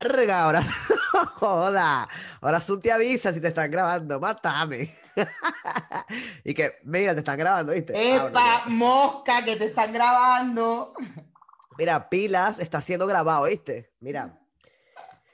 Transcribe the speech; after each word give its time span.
Verga, 0.00 0.44
ahora. 0.44 0.62
Joda. 1.40 2.08
Ahora 2.40 2.60
Zoom 2.60 2.80
te 2.80 2.92
avisa 2.92 3.32
si 3.32 3.40
te 3.40 3.48
están 3.48 3.70
grabando. 3.70 4.20
Mátame. 4.20 4.94
y 6.44 6.54
que, 6.54 6.74
mira, 6.84 7.12
te 7.14 7.20
están 7.20 7.38
grabando, 7.38 7.72
¿viste? 7.72 7.92
Ah, 7.96 8.26
¡Epa, 8.28 8.64
mosca, 8.66 9.44
que 9.44 9.56
te 9.56 9.66
están 9.66 9.92
grabando! 9.92 10.92
Mira, 11.76 12.08
Pilas 12.08 12.58
está 12.58 12.80
siendo 12.80 13.06
grabado, 13.06 13.44
¿viste? 13.44 13.92
Mira. 14.00 14.38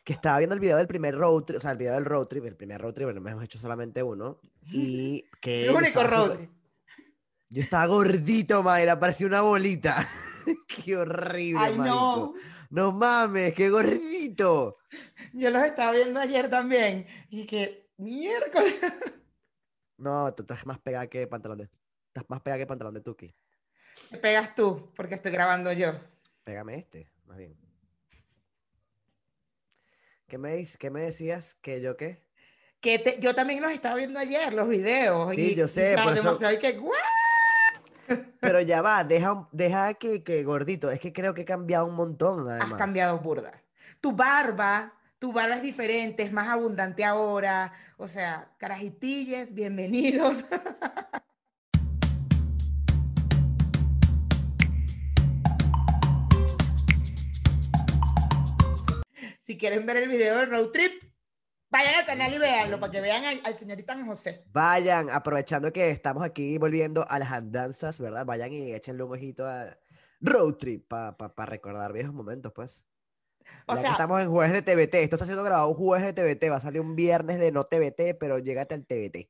Que 0.04 0.12
estaba 0.12 0.38
viendo 0.38 0.54
el 0.54 0.60
video 0.60 0.76
del 0.76 0.86
primer 0.86 1.14
road 1.16 1.44
trip, 1.44 1.58
o 1.58 1.60
sea, 1.60 1.70
el 1.70 1.78
video 1.78 1.94
del 1.94 2.04
road 2.04 2.26
trip, 2.26 2.44
el 2.44 2.56
primer 2.56 2.80
road 2.80 2.92
trip, 2.92 3.08
no 3.08 3.28
hemos 3.28 3.44
hecho 3.44 3.58
solamente 3.58 4.02
uno. 4.02 4.38
Y 4.62 5.24
que. 5.40 5.64
El 5.64 5.74
único 5.74 6.02
road 6.04 6.36
trip. 6.36 6.50
Yo 7.48 7.62
estaba 7.62 7.86
gordito, 7.86 8.62
Mayra, 8.62 8.98
parecía 8.98 9.26
una 9.26 9.40
bolita. 9.40 10.06
Qué 10.84 10.96
horrible, 10.96 11.60
¡Ay, 11.62 11.76
marico. 11.78 11.96
no! 11.96 12.34
No 12.70 12.90
mames, 12.92 13.54
qué 13.54 13.70
gordito. 13.70 14.78
Yo 15.32 15.50
los 15.50 15.62
estaba 15.62 15.92
viendo 15.92 16.18
ayer 16.18 16.50
también. 16.50 17.06
Y 17.30 17.46
que, 17.46 17.90
miércoles. 17.98 18.74
No, 19.96 20.34
tú 20.34 20.42
estás 20.42 20.66
más 20.66 20.80
pegada 20.80 21.06
que 21.06 21.24
pantalón 21.28 21.58
de. 21.58 21.70
Estás 22.08 22.24
más 22.28 22.40
pegada 22.42 22.58
que 22.58 22.66
pantalón 22.66 22.94
de 22.94 23.00
Tuki. 23.00 23.32
Me 24.10 24.18
pegas 24.18 24.52
tú, 24.56 24.92
porque 24.96 25.14
estoy 25.14 25.30
grabando 25.30 25.70
yo. 25.72 25.92
Pégame 26.42 26.78
este, 26.78 27.12
más 27.26 27.38
bien. 27.38 27.56
¿Qué 30.26 30.36
me, 30.36 30.64
qué 30.78 30.90
me 30.90 31.00
decías? 31.02 31.54
¿Que 31.62 31.80
yo 31.80 31.96
qué? 31.96 32.26
Que 32.80 32.98
te- 32.98 33.20
yo 33.20 33.34
también 33.36 33.62
los 33.62 33.70
estaba 33.70 33.94
viendo 33.94 34.18
ayer, 34.18 34.52
los 34.52 34.68
videos. 34.68 35.34
Sí, 35.36 35.52
y, 35.52 35.54
yo 35.54 35.68
sé, 35.68 35.94
sea, 35.94 36.02
por 36.04 36.12
eso- 36.14 36.22
demasiado, 36.24 36.54
y 36.54 36.58
que, 36.58 36.72
"Guau". 36.72 36.92
Pero 38.40 38.60
ya 38.60 38.82
va, 38.82 39.04
deja, 39.04 39.48
deja 39.52 39.94
que, 39.94 40.22
que 40.22 40.42
gordito. 40.44 40.90
Es 40.90 41.00
que 41.00 41.12
creo 41.12 41.34
que 41.34 41.42
he 41.42 41.44
cambiado 41.44 41.86
un 41.86 41.94
montón, 41.94 42.48
Has 42.48 42.60
además. 42.60 42.78
cambiado 42.78 43.18
burda. 43.18 43.52
Tu 44.00 44.12
barba, 44.12 44.92
tu 45.18 45.32
barba 45.32 45.56
es 45.56 45.62
diferente, 45.62 46.22
es 46.22 46.32
más 46.32 46.48
abundante 46.48 47.04
ahora. 47.04 47.72
O 47.96 48.06
sea, 48.06 48.50
carajitilles, 48.58 49.54
bienvenidos. 49.54 50.44
Si 59.40 59.58
quieren 59.58 59.84
ver 59.86 59.98
el 59.98 60.08
video 60.08 60.38
del 60.38 60.50
road 60.50 60.70
trip, 60.70 61.02
vayan 61.74 61.94
al 61.96 62.06
canal 62.06 62.32
y 62.32 62.38
véanlo 62.38 62.78
para 62.78 62.92
que 62.92 63.00
vean 63.00 63.24
al, 63.24 63.40
al 63.44 63.56
señorita 63.56 63.96
José. 64.04 64.44
Vayan, 64.52 65.10
aprovechando 65.10 65.72
que 65.72 65.90
estamos 65.90 66.22
aquí 66.22 66.56
volviendo 66.56 67.04
a 67.08 67.18
las 67.18 67.32
andanzas, 67.32 67.98
¿verdad? 67.98 68.24
Vayan 68.24 68.52
y 68.52 68.72
échenle 68.72 69.02
un 69.02 69.12
ojito 69.12 69.46
a 69.46 69.76
Road 70.20 70.54
Trip 70.54 70.86
para 70.88 71.46
recordar 71.46 71.92
viejos 71.92 72.14
momentos, 72.14 72.52
pues. 72.52 72.84
O 73.66 73.74
Ya 73.74 73.80
que 73.80 73.80
sea, 73.82 73.92
estamos 73.92 74.20
en 74.22 74.30
jueves 74.30 74.52
de 74.52 74.62
TBT. 74.62 74.94
Esto 74.94 75.16
está 75.16 75.26
siendo 75.26 75.42
grabado 75.42 75.68
un 75.68 75.74
jueves 75.74 76.06
de 76.06 76.12
TBT. 76.12 76.50
Va 76.50 76.56
a 76.56 76.60
salir 76.60 76.80
un 76.80 76.94
viernes 76.94 77.38
de 77.40 77.50
no 77.50 77.64
TBT, 77.64 78.16
pero 78.18 78.38
llégate 78.38 78.74
al 78.74 78.86
TBT. 78.86 79.28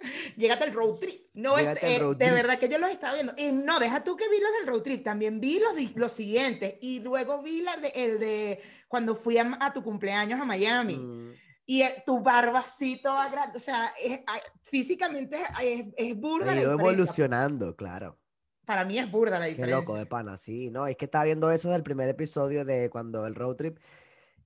Llégate 0.36 0.64
al 0.64 0.72
road 0.72 0.98
trip. 0.98 1.26
No, 1.34 1.56
es, 1.58 1.82
eh, 1.82 1.98
road 1.98 2.16
de 2.16 2.24
trip. 2.26 2.34
verdad 2.36 2.58
que 2.58 2.68
yo 2.68 2.78
los 2.78 2.90
estaba 2.90 3.14
viendo. 3.14 3.32
Y 3.36 3.52
no, 3.52 3.78
deja 3.78 4.02
tú 4.04 4.16
que 4.16 4.28
vi 4.28 4.40
los 4.40 4.52
del 4.58 4.66
road 4.66 4.82
trip. 4.82 5.04
También 5.04 5.40
vi 5.40 5.58
los, 5.60 5.74
los 5.96 6.12
siguientes. 6.12 6.74
Y 6.80 7.00
luego 7.00 7.42
vi 7.42 7.62
la 7.62 7.76
de, 7.76 7.88
el 7.94 8.18
de 8.18 8.60
cuando 8.88 9.14
fui 9.16 9.38
a, 9.38 9.56
a 9.60 9.72
tu 9.72 9.82
cumpleaños 9.82 10.40
a 10.40 10.44
Miami. 10.44 10.96
Mm, 10.96 11.32
Y 11.66 11.82
eh, 11.82 12.02
tu 12.04 12.20
barba 12.20 12.60
así 12.60 13.00
toda 13.02 13.28
grande. 13.30 13.56
O 13.56 13.60
sea, 13.60 13.92
es- 14.02 14.20
ah, 14.26 14.38
físicamente 14.62 15.38
es, 15.62 15.84
es 15.96 16.16
burda 16.16 16.54
ido 16.54 16.72
evolucionando, 16.72 17.76
claro. 17.76 18.18
Para 18.64 18.84
mí 18.84 18.98
es 18.98 19.10
burda 19.10 19.38
la 19.40 19.46
Qué 19.46 19.50
diferencia. 19.52 19.80
loco 19.80 19.96
de 19.96 20.06
pana, 20.06 20.38
sí, 20.38 20.70
no, 20.70 20.86
es 20.86 20.96
que 20.96 21.06
estaba 21.06 21.24
viendo 21.24 21.50
eso 21.50 21.70
del 21.70 21.82
primer 21.82 22.08
episodio 22.08 22.64
de 22.64 22.88
cuando 22.88 23.26
el 23.26 23.34
road 23.34 23.56
trip 23.56 23.78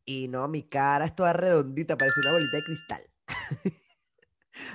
y 0.07 0.29
no, 0.29 0.49
mi 0.49 0.63
cara 0.63 1.05
es 1.05 1.15
toda 1.15 1.35
redondita, 1.35 1.99
parece 1.99 2.21
una 2.21 2.33
bolita 2.33 2.57
de 2.57 2.63
cristal. 2.63 3.03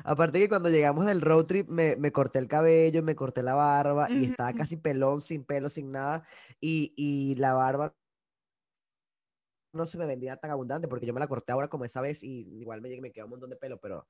Aparte 0.04 0.40
que 0.40 0.50
cuando 0.50 0.70
llegamos 0.70 1.06
del 1.06 1.22
road 1.22 1.46
trip 1.46 1.70
me, 1.70 1.96
me 1.96 2.12
corté 2.12 2.40
el 2.40 2.48
cabello, 2.48 3.04
me 3.04 3.16
corté 3.16 3.44
la 3.44 3.56
barba 3.56 4.10
y 4.12 4.26
estaba 4.26 4.54
casi 4.54 4.78
pelón, 4.78 5.22
sin 5.22 5.46
pelo, 5.46 5.70
sin 5.70 5.92
nada 5.92 6.28
y, 6.60 6.94
y 6.96 7.36
la 7.36 7.54
barba 7.54 7.96
no 9.72 9.86
se 9.86 9.98
me 9.98 10.06
vendía 10.06 10.36
tan 10.38 10.52
abundante 10.52 10.88
porque 10.88 11.06
yo 11.06 11.14
me 11.14 11.20
la 11.20 11.28
corté 11.28 11.52
ahora 11.52 11.68
como 11.68 11.86
esa 11.86 12.02
vez 12.02 12.24
y 12.24 12.60
igual 12.60 12.82
me, 12.82 13.00
me 13.02 13.12
queda 13.12 13.26
un 13.26 13.32
montón 13.32 13.50
de 13.50 13.56
pelo, 13.56 13.80
pero 13.80 14.08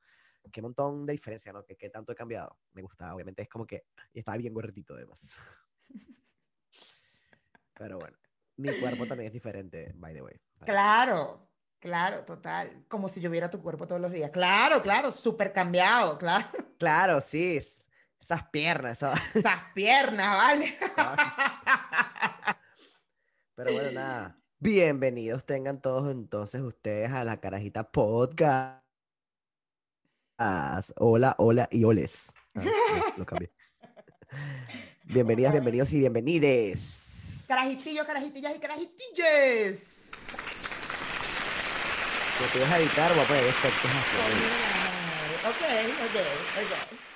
qué 0.52 0.62
montón 0.62 1.06
de 1.06 1.14
diferencia, 1.14 1.52
¿no? 1.52 1.66
Que, 1.66 1.76
que 1.76 1.90
tanto 1.90 2.14
he 2.14 2.16
cambiado. 2.16 2.58
Me 2.72 2.82
gustaba, 2.82 3.14
obviamente 3.14 3.42
es 3.42 3.50
como 3.50 3.66
que 3.66 3.86
estaba 4.14 4.38
bien 4.38 4.54
gordito 4.54 4.96
además. 4.96 5.36
Pero 7.76 7.98
bueno, 7.98 8.18
mi 8.58 8.78
cuerpo 8.78 9.08
también 9.08 9.28
es 9.28 9.34
diferente, 9.34 9.94
by 9.96 10.14
the 10.14 10.22
way. 10.22 10.36
Claro, 10.66 11.49
claro, 11.80 12.24
total. 12.26 12.86
Como 12.88 13.08
si 13.10 13.20
yo 13.22 13.30
viera 13.30 13.50
tu 13.50 13.62
cuerpo 13.62 13.88
todos 13.88 14.02
los 14.02 14.12
días. 14.12 14.32
Claro, 14.32 14.82
claro, 14.82 15.12
súper 15.12 15.52
cambiado, 15.54 16.18
claro. 16.20 16.48
Claro, 16.78 17.22
sí, 17.22 17.58
es- 17.58 17.76
esas 18.22 18.48
piernas, 18.50 19.00
Esas 19.34 19.60
piernas, 19.74 20.38
¿vale? 20.38 20.78
Pero 23.56 23.74
bueno, 23.74 23.92
nada. 23.92 24.36
Bienvenidos 24.60 25.46
tengan 25.46 25.82
todos 25.82 26.12
entonces 26.12 26.62
ustedes 26.62 27.12
a 27.12 27.24
la 27.24 27.40
Carajita 27.40 27.92
Podcast. 27.92 28.84
Hola, 30.98 31.36
hola 31.40 31.68
y 31.72 31.84
oles. 31.86 32.28
Ah, 32.56 32.62
no, 32.64 33.14
lo 33.18 33.26
cambié. 33.26 33.52
Bienvenidas, 35.06 35.54
bienvenidos 35.54 35.92
y 35.94 36.00
bienvenides. 36.00 37.46
Carajitillos, 37.48 38.06
carajitillas 38.06 38.56
y 38.56 38.60
carajitilles. 38.60 40.12
Si 42.40 42.46
te 42.54 42.60
vas 42.60 42.72
a 42.72 42.80
editar, 42.80 43.14
voy 43.14 43.24
a 43.24 43.28
poner 43.28 43.44
efectos 43.46 43.92
así. 43.92 44.18
Ok, 45.48 45.62
ok, 46.06 46.16
ok, 46.16 46.72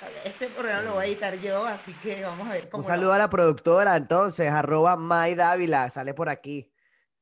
ok. 0.06 0.26
Este 0.26 0.48
programa 0.48 0.82
lo 0.84 0.94
voy 0.94 1.04
a 1.04 1.08
editar 1.08 1.36
yo, 1.40 1.66
así 1.66 1.94
que 1.96 2.24
vamos 2.24 2.48
a 2.50 2.54
ver 2.54 2.70
cómo 2.70 2.84
Un 2.84 2.90
lo- 2.90 2.96
saludo 2.96 3.14
a 3.14 3.18
la 3.18 3.30
productora, 3.30 3.96
entonces, 3.96 4.50
arroba 4.50 4.96
May 4.98 5.36
Dávila, 5.36 5.90
sale 5.90 6.14
por 6.14 6.30
aquí 6.30 6.70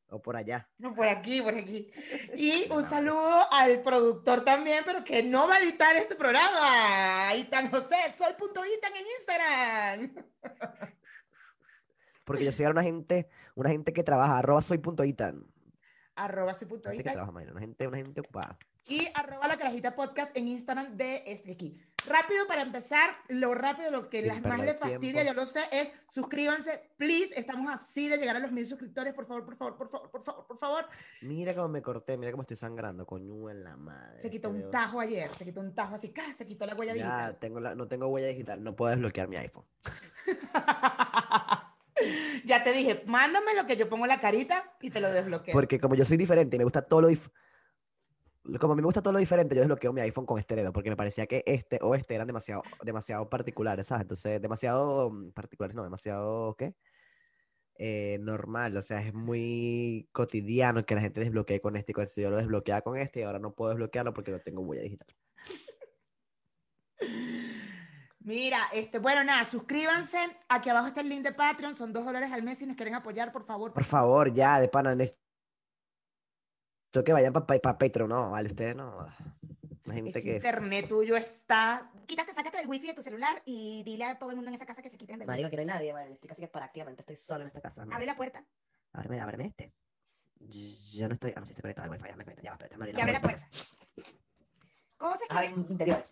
o 0.09 0.21
por 0.21 0.35
allá. 0.35 0.67
No, 0.77 0.93
por 0.93 1.07
aquí, 1.07 1.41
por 1.41 1.53
aquí. 1.55 1.91
Y 2.35 2.69
un 2.71 2.83
saludo 2.83 3.47
al 3.51 3.81
productor 3.81 4.41
también, 4.43 4.83
pero 4.85 5.03
que 5.03 5.23
no 5.23 5.47
va 5.47 5.55
a 5.55 5.59
editar 5.59 5.95
este 5.95 6.15
programa. 6.15 7.33
Itan 7.35 7.69
José, 7.71 7.95
soy 8.15 8.33
punto 8.33 8.61
Itan 8.65 8.91
en 8.95 9.05
Instagram. 9.19 10.25
Porque 12.25 12.45
yo 12.45 12.51
soy 12.51 12.65
una 12.65 12.83
gente, 12.83 13.29
una 13.55 13.69
gente 13.69 13.93
que 13.93 14.03
trabaja, 14.03 14.37
arroba 14.39 14.61
soy 14.61 14.77
punto 14.79 15.03
itan. 15.03 15.45
Arroba 16.21 16.53
soy 16.53 16.67
punto 16.67 16.89
Gente 16.89 17.03
que 17.03 17.09
trabaja, 17.09 17.31
Mayra, 17.31 17.51
una 17.51 17.61
gente, 17.61 17.87
una 17.87 17.97
gente 17.97 18.21
ocupada. 18.21 18.57
Y 18.87 19.07
arroba 19.15 19.47
la 19.47 19.57
carajita 19.57 19.95
podcast 19.95 20.35
en 20.35 20.47
Instagram 20.47 20.97
de 20.97 21.23
este 21.25 21.51
aquí. 21.53 21.79
Rápido 22.07 22.45
para 22.47 22.61
empezar, 22.61 23.09
lo 23.29 23.53
rápido, 23.55 23.89
lo 23.91 24.09
que 24.09 24.19
Sin 24.19 24.27
las 24.27 24.41
más 24.41 24.59
les 24.59 24.77
fastidia, 24.77 25.23
yo 25.23 25.33
lo 25.33 25.45
sé, 25.45 25.61
es 25.71 25.91
suscríbanse, 26.09 26.91
please. 26.97 27.33
Estamos 27.39 27.71
así 27.71 28.07
de 28.09 28.17
llegar 28.17 28.35
a 28.35 28.39
los 28.39 28.51
mil 28.51 28.65
suscriptores, 28.65 29.13
por 29.13 29.25
favor, 29.27 29.45
por 29.45 29.55
favor, 29.55 29.77
por 29.77 29.89
favor, 29.89 30.11
por 30.11 30.23
favor, 30.23 30.47
por 30.47 30.57
favor. 30.59 30.85
Mira 31.21 31.55
cómo 31.55 31.69
me 31.69 31.81
corté, 31.81 32.17
mira 32.17 32.31
cómo 32.31 32.41
estoy 32.43 32.57
sangrando, 32.57 33.05
coño 33.05 33.49
en 33.49 33.63
la 33.63 33.77
madre. 33.77 34.21
Se 34.21 34.29
quitó 34.29 34.49
un 34.49 34.69
tajo 34.71 34.99
ayer, 34.99 35.29
se 35.35 35.45
quitó 35.45 35.61
un 35.61 35.73
tajo 35.73 35.95
así, 35.95 36.11
¡ca! 36.11 36.33
se 36.33 36.45
quitó 36.47 36.65
la 36.65 36.75
huella 36.75 36.95
Ya, 36.95 37.03
digital. 37.05 37.37
tengo 37.39 37.59
la, 37.59 37.75
no 37.75 37.87
tengo 37.87 38.07
huella 38.07 38.27
digital, 38.27 38.63
no 38.63 38.75
puedo 38.75 38.91
desbloquear 38.91 39.27
mi 39.27 39.37
iPhone. 39.37 39.65
ya 42.45 42.63
te 42.63 42.73
dije, 42.73 43.03
mándame 43.05 43.53
lo 43.55 43.65
que 43.65 43.77
yo 43.77 43.89
pongo 43.89 44.05
la 44.05 44.19
carita 44.19 44.75
y 44.81 44.89
te 44.89 44.99
lo 44.99 45.11
desbloqueo. 45.11 45.53
Porque 45.53 45.79
como 45.79 45.95
yo 45.95 46.05
soy 46.05 46.17
diferente 46.17 46.55
y 46.55 46.59
me 46.59 46.65
gusta 46.65 46.81
todo 46.81 47.01
lo 47.01 47.09
dif- 47.09 47.31
como 48.59 48.73
a 48.73 48.75
mí 48.75 48.81
me 48.81 48.87
gusta 48.87 49.01
todo 49.01 49.13
lo 49.13 49.19
diferente, 49.19 49.53
yo 49.55 49.61
desbloqueo 49.61 49.93
mi 49.93 50.01
iPhone 50.01 50.25
con 50.25 50.39
este 50.39 50.55
dedo, 50.55 50.73
porque 50.73 50.89
me 50.89 50.95
parecía 50.95 51.27
que 51.27 51.43
este 51.45 51.77
o 51.81 51.93
este 51.93 52.15
eran 52.15 52.25
demasiado, 52.27 52.63
demasiado 52.83 53.29
particulares, 53.29 53.87
¿sabes? 53.87 54.01
Entonces, 54.01 54.41
demasiado 54.41 55.11
mm, 55.11 55.31
particulares, 55.31 55.75
no, 55.75 55.83
demasiado, 55.83 56.55
¿qué? 56.55 56.75
Eh, 57.77 58.17
normal, 58.21 58.75
o 58.77 58.81
sea, 58.81 59.01
es 59.01 59.13
muy 59.13 60.07
cotidiano 60.11 60.85
que 60.85 60.95
la 60.95 61.01
gente 61.01 61.19
desbloquee 61.19 61.61
con 61.61 61.75
este 61.75 61.91
y 61.91 61.93
con 61.93 62.03
este. 62.03 62.21
Yo 62.21 62.29
lo 62.29 62.37
desbloqueaba 62.37 62.81
con 62.81 62.97
este 62.97 63.21
y 63.21 63.23
ahora 63.23 63.39
no 63.39 63.53
puedo 63.53 63.71
desbloquearlo 63.71 64.13
porque 64.13 64.31
no 64.31 64.39
tengo 64.39 64.61
huella 64.61 64.83
digital. 64.83 65.07
Mira, 68.23 68.59
este, 68.71 68.99
bueno, 68.99 69.23
nada, 69.23 69.43
suscríbanse. 69.45 70.19
Aquí 70.47 70.69
abajo 70.69 70.87
está 70.87 71.01
el 71.01 71.09
link 71.09 71.23
de 71.23 71.33
Patreon, 71.33 71.73
son 71.75 71.91
dos 71.91 72.05
dólares 72.05 72.31
al 72.31 72.43
mes 72.43 72.59
si 72.59 72.65
nos 72.65 72.75
quieren 72.75 72.93
apoyar, 72.93 73.31
por 73.31 73.45
favor. 73.45 73.73
Por 73.73 73.83
favor, 73.83 74.31
ya, 74.33 74.59
de 74.59 74.67
pana, 74.67 74.93
necesito 74.93 75.19
que 77.03 77.13
vayan 77.13 77.33
para 77.33 77.77
Patreon, 77.77 78.09
no, 78.09 78.31
vale, 78.31 78.49
ustedes 78.49 78.75
no. 78.75 79.07
Imagínate 79.85 80.21
que... 80.21 80.35
internet 80.35 80.87
tuyo 80.87 81.15
está. 81.15 81.91
Quítate, 82.05 82.33
sácate 82.33 82.57
del 82.57 82.67
wifi 82.67 82.87
de 82.87 82.93
tu 82.93 83.01
celular 83.01 83.41
y 83.45 83.81
dile 83.83 84.05
a 84.05 84.19
todo 84.19 84.29
el 84.29 84.35
mundo 84.35 84.49
en 84.49 84.55
esa 84.55 84.65
casa 84.65 84.81
que 84.81 84.89
se 84.89 84.97
quiten 84.97 85.17
del 85.17 85.27
Marico, 85.27 85.49
que 85.49 85.55
no 85.55 85.61
hay 85.61 85.67
nadie, 85.67 85.91
vale, 85.91 86.13
estoy 86.13 86.27
casi 86.27 86.41
que 86.41 86.47
prácticamente 86.47 87.01
estoy 87.01 87.15
solo 87.15 87.41
en 87.41 87.47
esta 87.47 87.61
casa. 87.61 87.85
Abre 87.89 88.05
la 88.05 88.15
puerta 88.15 88.45
Ábreme, 88.93 89.19
ábreme 89.19 89.45
este. 89.47 89.73
Yo 90.93 91.07
no 91.07 91.13
estoy. 91.13 91.33
Ah, 91.35 91.39
no, 91.39 91.45
sí, 91.45 91.53
estoy 91.53 91.61
conectado 91.61 91.91
al 91.91 91.97
wifi. 91.97 92.09
Ya 92.09 92.15
me 92.15 92.23
conecto. 92.23 92.43
Ya, 92.43 92.51
espérate, 92.51 92.97
y 92.97 93.01
abre 93.01 93.13
la 93.13 93.21
puerta. 93.21 93.47
¿Cómo 94.97 95.15
se 95.15 95.25
Ah, 95.29 95.45
interior. 95.45 96.05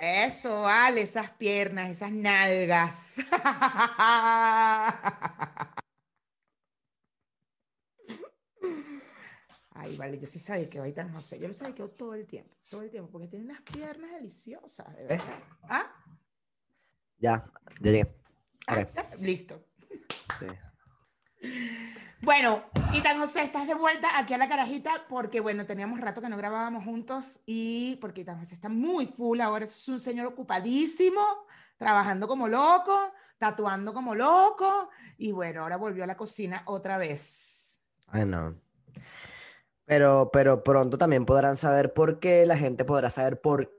Eso, 0.00 0.62
vale 0.62 1.02
esas 1.02 1.30
piernas, 1.30 1.90
esas 1.90 2.12
nalgas. 2.12 3.16
Ay, 9.70 9.96
vale, 9.96 10.18
yo 10.18 10.26
sí 10.26 10.38
sabía 10.40 10.68
que 10.68 10.78
va 10.78 10.84
ahorita 10.84 11.04
no 11.04 11.20
sé. 11.22 11.38
Yo 11.38 11.46
lo 11.48 11.54
sabía 11.54 11.74
que 11.74 11.88
todo 11.88 12.14
el 12.14 12.26
tiempo, 12.26 12.56
todo 12.68 12.82
el 12.82 12.90
tiempo, 12.90 13.10
porque 13.10 13.28
tiene 13.28 13.44
unas 13.44 13.60
piernas 13.62 14.10
deliciosas, 14.12 14.94
de 14.96 15.04
verdad. 15.04 15.18
¿Eh? 15.18 15.42
¿Ah? 15.68 16.04
Ya, 17.18 17.50
ya 17.80 17.90
llegué. 17.90 18.14
Listo. 19.20 19.64
Sí. 20.38 20.46
Bueno, 22.20 22.64
y 22.92 23.00
tan 23.00 23.18
José, 23.20 23.42
estás 23.42 23.68
de 23.68 23.74
vuelta 23.74 24.18
aquí 24.18 24.34
a 24.34 24.38
la 24.38 24.48
carajita 24.48 25.06
porque, 25.08 25.38
bueno, 25.40 25.66
teníamos 25.66 26.00
rato 26.00 26.20
que 26.20 26.28
no 26.28 26.36
grabábamos 26.36 26.84
juntos 26.84 27.40
y 27.46 27.96
porque 28.00 28.24
Tan 28.24 28.40
José 28.40 28.54
está 28.56 28.68
muy 28.68 29.06
full, 29.06 29.40
ahora 29.40 29.64
es 29.64 29.88
un 29.88 30.00
señor 30.00 30.26
ocupadísimo, 30.26 31.20
trabajando 31.76 32.26
como 32.26 32.48
loco, 32.48 33.12
tatuando 33.38 33.94
como 33.94 34.16
loco 34.16 34.90
y 35.16 35.30
bueno, 35.30 35.62
ahora 35.62 35.76
volvió 35.76 36.02
a 36.02 36.08
la 36.08 36.16
cocina 36.16 36.62
otra 36.66 36.98
vez. 36.98 37.80
Ay, 38.08 38.26
no. 38.26 38.60
Pero, 39.84 40.30
pero 40.32 40.64
pronto 40.64 40.98
también 40.98 41.24
podrán 41.24 41.56
saber 41.56 41.94
por 41.94 42.18
qué, 42.18 42.46
la 42.46 42.56
gente 42.56 42.84
podrá 42.84 43.10
saber 43.10 43.40
por 43.40 43.72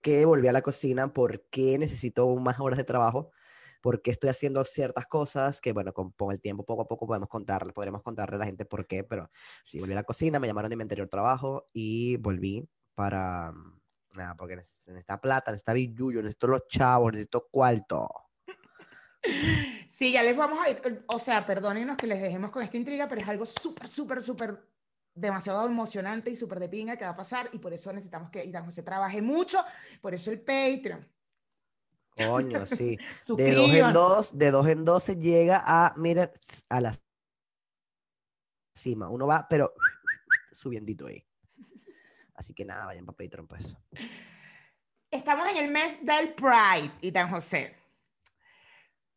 qué 0.00 0.24
volví 0.24 0.48
a 0.48 0.52
la 0.52 0.62
cocina, 0.62 1.12
por 1.12 1.42
qué 1.50 1.76
necesito 1.78 2.26
más 2.36 2.58
horas 2.58 2.78
de 2.78 2.84
trabajo 2.84 3.32
porque 3.80 4.10
estoy 4.10 4.30
haciendo 4.30 4.64
ciertas 4.64 5.06
cosas 5.06 5.60
que, 5.60 5.72
bueno, 5.72 5.92
con, 5.92 6.12
el 6.30 6.40
tiempo, 6.40 6.64
poco 6.64 6.82
a 6.82 6.88
poco 6.88 7.06
podemos 7.06 7.28
contarle, 7.28 7.72
podremos 7.72 8.02
contarle 8.02 8.36
a 8.36 8.38
la 8.40 8.46
gente 8.46 8.64
por 8.64 8.86
qué, 8.86 9.04
pero 9.04 9.30
sí, 9.64 9.80
volví 9.80 9.92
a 9.92 9.96
la 9.96 10.04
cocina, 10.04 10.38
me 10.38 10.46
llamaron 10.46 10.70
de 10.70 10.76
mi 10.76 10.82
anterior 10.82 11.08
trabajo 11.08 11.68
y 11.72 12.16
volví 12.16 12.68
para, 12.94 13.52
mm, 13.52 13.80
nada, 14.12 14.34
porque 14.36 14.56
necesita 14.56 15.20
plata, 15.20 15.50
necesita 15.50 15.72
billuyo, 15.72 16.22
necesito 16.22 16.48
los 16.48 16.66
chavos, 16.68 17.12
necesito 17.12 17.48
cuarto. 17.50 18.08
Sí, 19.90 20.12
ya 20.12 20.22
les 20.22 20.34
vamos 20.34 20.58
a 20.60 20.70
ir, 20.70 21.04
o 21.08 21.18
sea, 21.18 21.44
perdónenos 21.44 21.98
que 21.98 22.06
les 22.06 22.22
dejemos 22.22 22.50
con 22.50 22.62
esta 22.62 22.78
intriga, 22.78 23.06
pero 23.06 23.20
es 23.20 23.28
algo 23.28 23.44
súper, 23.44 23.86
súper, 23.86 24.22
súper 24.22 24.66
demasiado 25.14 25.66
emocionante 25.66 26.30
y 26.30 26.36
súper 26.36 26.58
de 26.60 26.68
pinga 26.68 26.96
que 26.96 27.04
va 27.04 27.10
a 27.10 27.16
pasar 27.16 27.50
y 27.52 27.58
por 27.58 27.72
eso 27.72 27.92
necesitamos 27.92 28.30
que 28.30 28.44
Irán 28.44 28.64
José 28.64 28.82
trabaje 28.82 29.20
mucho, 29.20 29.62
por 30.00 30.14
eso 30.14 30.30
el 30.30 30.40
Patreon. 30.40 31.06
Coño, 32.26 32.66
sí. 32.66 32.98
de 33.36 33.54
dos 33.54 33.70
en 33.70 33.92
dos, 33.92 34.38
de 34.38 34.50
dos 34.50 34.66
en 34.66 34.84
dos 34.84 35.04
se 35.04 35.16
llega 35.16 35.62
a, 35.64 35.94
mira, 35.96 36.32
a 36.68 36.80
la 36.80 36.94
cima. 38.76 39.08
Uno 39.08 39.26
va, 39.26 39.46
pero 39.48 39.72
subiendito 40.52 41.06
ahí. 41.06 41.24
Así 42.34 42.54
que 42.54 42.64
nada, 42.64 42.86
vayan 42.86 43.04
para 43.04 43.16
Patreon, 43.16 43.46
pues. 43.46 43.76
Estamos 45.10 45.46
en 45.48 45.56
el 45.58 45.70
mes 45.70 46.04
del 46.04 46.34
Pride, 46.34 46.90
y 47.00 47.12
tan 47.12 47.28
José. 47.28 47.76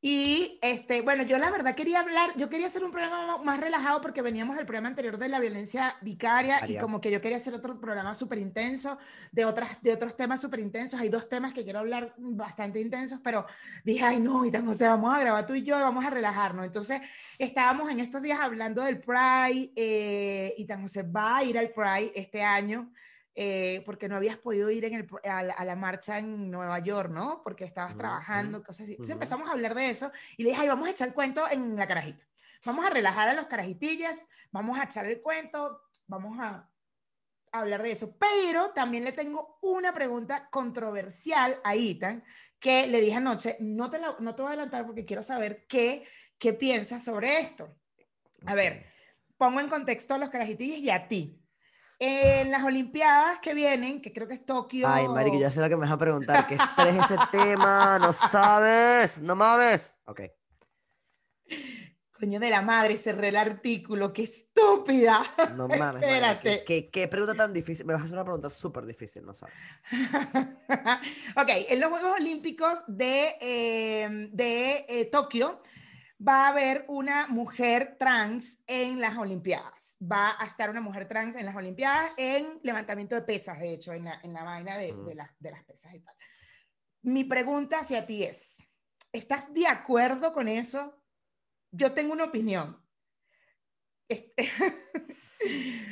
Y 0.05 0.59
este, 0.61 1.01
bueno, 1.01 1.23
yo 1.23 1.37
la 1.37 1.49
verdad 1.49 1.75
quería 1.75 2.01
hablar, 2.01 2.35
yo 2.35 2.49
quería 2.49 2.67
hacer 2.67 2.83
un 2.83 2.91
programa 2.91 3.37
más 3.37 3.57
relajado 3.57 4.01
porque 4.01 4.21
veníamos 4.21 4.57
del 4.57 4.65
programa 4.65 4.89
anterior 4.89 5.17
de 5.17 5.29
la 5.29 5.39
violencia 5.39 5.95
vicaria 6.01 6.59
y 6.67 6.75
como 6.75 6.99
que 6.99 7.09
yo 7.09 7.21
quería 7.21 7.37
hacer 7.37 7.53
otro 7.53 7.79
programa 7.79 8.13
súper 8.13 8.39
intenso 8.39 8.97
de, 9.31 9.45
otras, 9.45 9.81
de 9.81 9.93
otros 9.93 10.17
temas 10.17 10.41
súper 10.41 10.59
intensos. 10.59 10.99
Hay 10.99 11.07
dos 11.07 11.29
temas 11.29 11.53
que 11.53 11.63
quiero 11.63 11.79
hablar 11.79 12.13
bastante 12.17 12.81
intensos, 12.81 13.21
pero 13.23 13.45
dije, 13.85 14.03
ay 14.03 14.19
no, 14.19 14.43
y 14.43 14.51
tan, 14.51 14.67
o 14.67 14.73
sea, 14.73 14.89
vamos 14.89 15.15
a 15.15 15.21
grabar 15.21 15.47
tú 15.47 15.53
y 15.55 15.63
yo 15.63 15.79
y 15.79 15.81
vamos 15.81 16.03
a 16.03 16.09
relajarnos. 16.09 16.65
Entonces, 16.65 16.99
estábamos 17.39 17.89
en 17.89 18.01
estos 18.01 18.21
días 18.21 18.41
hablando 18.41 18.83
del 18.83 18.99
Pride 18.99 19.71
eh, 19.73 20.53
y 20.57 20.65
tan 20.65 20.81
José 20.81 21.03
va 21.03 21.37
a 21.37 21.43
ir 21.45 21.57
al 21.57 21.69
Pride 21.69 22.11
este 22.13 22.43
año. 22.43 22.91
Eh, 23.35 23.81
porque 23.85 24.07
no 24.07 24.15
habías 24.15 24.37
podido 24.37 24.69
ir 24.69 24.85
en 24.85 24.93
el, 24.93 25.07
a, 25.27 25.65
la, 25.65 25.75
marcha 25.75 26.19
en 26.19 26.51
Nueva 26.51 26.77
York, 26.79 27.09
¿no? 27.09 27.41
Porque 27.43 27.63
estabas 27.63 27.97
trabajando, 27.97 28.61
cosas 28.61 28.81
así. 28.81 28.91
Entonces 28.91 29.13
empezamos 29.13 29.49
a 29.49 29.53
hablar 29.53 29.73
de 29.73 29.89
eso 29.89 30.11
y 30.37 30.43
le 30.43 30.49
dije, 30.49 30.61
ay, 30.61 30.67
vamos 30.67 30.87
a 30.87 30.91
echar 30.91 31.07
el 31.07 31.15
cuento 31.15 31.49
en 31.49 31.75
la 31.75 31.87
carajita. 31.87 32.23
Vamos 32.63 32.85
a 32.85 32.91
relajar 32.91 33.29
a 33.29 33.33
los 33.33 33.47
carajitillas, 33.47 34.27
vamos 34.51 34.79
a 34.79 34.83
echar 34.83 35.07
el 35.07 35.19
cuento, 35.19 35.81
vamos 36.05 36.37
a 36.39 36.69
hablar 37.51 37.81
de 37.81 37.91
eso. 37.91 38.15
Pero 38.17 38.69
también 38.69 39.03
le 39.03 39.13
tengo 39.13 39.57
una 39.63 39.93
pregunta 39.93 40.47
controversial 40.51 41.59
a 41.63 41.73
Ethan, 41.73 42.23
que 42.59 42.87
le 42.87 43.01
dije 43.01 43.15
anoche, 43.15 43.57
no 43.59 43.89
te, 43.89 43.99
no 43.99 44.35
te 44.35 44.41
voy 44.41 44.49
a 44.49 44.53
adelantar 44.53 44.85
porque 44.85 45.05
quiero 45.05 45.23
saber 45.23 45.65
qué, 45.67 46.05
qué 46.37 46.53
piensas 46.53 47.03
sobre 47.03 47.39
esto. 47.39 47.75
A 48.45 48.53
ver, 48.53 48.85
pongo 49.37 49.59
en 49.59 49.69
contexto 49.69 50.13
a 50.13 50.19
los 50.19 50.29
carajitillas 50.29 50.77
y 50.77 50.89
a 50.91 51.07
ti. 51.07 51.42
En 52.05 52.51
las 52.51 52.61
Olimpiadas 52.65 53.39
que 53.39 53.53
vienen, 53.53 54.01
que 54.01 54.11
creo 54.11 54.27
que 54.27 54.33
es 54.33 54.45
Tokio. 54.45 54.85
Ay, 54.89 55.07
Mari, 55.07 55.39
ya 55.39 55.49
sé 55.49 55.61
lo 55.61 55.69
que 55.69 55.75
me 55.75 55.83
vas 55.83 55.91
a 55.91 55.97
preguntar. 55.97 56.45
¿Qué 56.47 56.55
estrés 56.55 56.95
ese 56.95 57.15
tema? 57.31 57.97
No 57.97 58.11
sabes, 58.11 59.19
no 59.19 59.37
mames. 59.37 59.97
Ok. 60.03 60.23
Coño 62.19 62.41
de 62.41 62.49
la 62.49 62.61
madre, 62.61 62.97
cerré 62.97 63.29
el 63.29 63.37
artículo, 63.37 64.11
qué 64.11 64.23
estúpida. 64.23 65.23
No 65.55 65.69
mames. 65.69 66.03
Espérate. 66.03 66.65
¿qué, 66.65 67.07
pregunta 67.07 67.35
tan 67.35 67.53
difícil? 67.53 67.85
Me 67.85 67.93
vas 67.93 68.01
a 68.01 68.05
hacer 68.05 68.17
una 68.17 68.25
pregunta 68.25 68.49
súper 68.49 68.85
difícil, 68.85 69.25
no 69.25 69.33
sabes. 69.33 69.55
ok, 71.37 71.49
en 71.69 71.79
los 71.79 71.89
Juegos 71.89 72.19
Olímpicos 72.19 72.83
de, 72.85 73.37
eh, 73.39 74.27
de 74.29 74.85
eh, 74.89 75.05
Tokio 75.05 75.61
va 76.19 76.45
a 76.45 76.49
haber 76.49 76.85
una 76.87 77.27
mujer 77.27 77.97
trans 77.99 78.63
en 78.67 78.99
las 78.99 79.17
Olimpiadas. 79.17 79.97
Va 80.01 80.41
a 80.41 80.45
estar 80.45 80.69
una 80.69 80.81
mujer 80.81 81.07
trans 81.07 81.35
en 81.35 81.45
las 81.45 81.55
Olimpiadas 81.55 82.11
en 82.17 82.59
levantamiento 82.63 83.15
de 83.15 83.21
pesas, 83.21 83.59
de 83.59 83.73
hecho, 83.73 83.93
en 83.93 84.05
la, 84.05 84.19
en 84.23 84.33
la 84.33 84.43
vaina 84.43 84.77
de, 84.77 84.93
de, 84.93 85.15
de 85.39 85.51
las 85.51 85.63
pesas 85.65 85.93
y 85.93 85.99
tal. 85.99 86.15
Mi 87.01 87.23
pregunta 87.25 87.79
hacia 87.79 88.05
ti 88.05 88.23
es, 88.23 88.63
¿estás 89.11 89.53
de 89.53 89.67
acuerdo 89.67 90.33
con 90.33 90.47
eso? 90.47 91.03
Yo 91.71 91.91
tengo 91.93 92.13
una 92.13 92.25
opinión. 92.25 92.81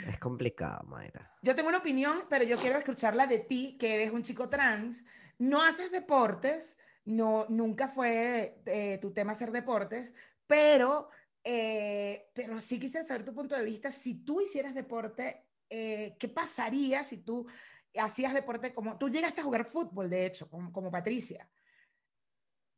Es, 0.07 0.17
complicado, 0.19 0.83
Mayra. 0.87 1.29
Yo 1.41 1.53
tengo 1.55 1.67
una 1.67 1.79
opinión, 1.79 2.23
pero 2.29 2.45
yo 2.45 2.57
quiero 2.57 2.77
escucharla 2.77 3.27
de 3.27 3.39
ti, 3.39 3.77
que 3.77 3.95
eres 3.95 4.11
un 4.11 4.23
chico 4.23 4.47
trans. 4.47 5.03
No 5.37 5.61
haces 5.61 5.91
deportes, 5.91 6.77
no, 7.05 7.45
nunca 7.49 7.87
fue 7.87 8.61
eh, 8.65 8.97
tu 8.99 9.13
tema 9.13 9.31
hacer 9.31 9.51
deportes, 9.51 10.13
pero, 10.45 11.09
eh, 11.43 12.29
pero 12.33 12.59
sí 12.61 12.79
quisiera 12.79 13.05
saber 13.05 13.25
tu 13.25 13.33
punto 13.33 13.55
de 13.55 13.65
vista. 13.65 13.91
Si 13.91 14.23
tú 14.23 14.41
hicieras 14.41 14.75
deporte, 14.75 15.47
eh, 15.69 16.15
¿qué 16.19 16.29
pasaría 16.29 17.03
si 17.03 17.17
tú 17.17 17.47
hacías 17.95 18.33
deporte 18.33 18.73
como 18.73 18.97
tú 18.97 19.09
llegaste 19.09 19.41
a 19.41 19.43
jugar 19.43 19.65
fútbol, 19.65 20.09
de 20.09 20.25
hecho, 20.25 20.49
como, 20.49 20.91
Patricia? 20.91 21.49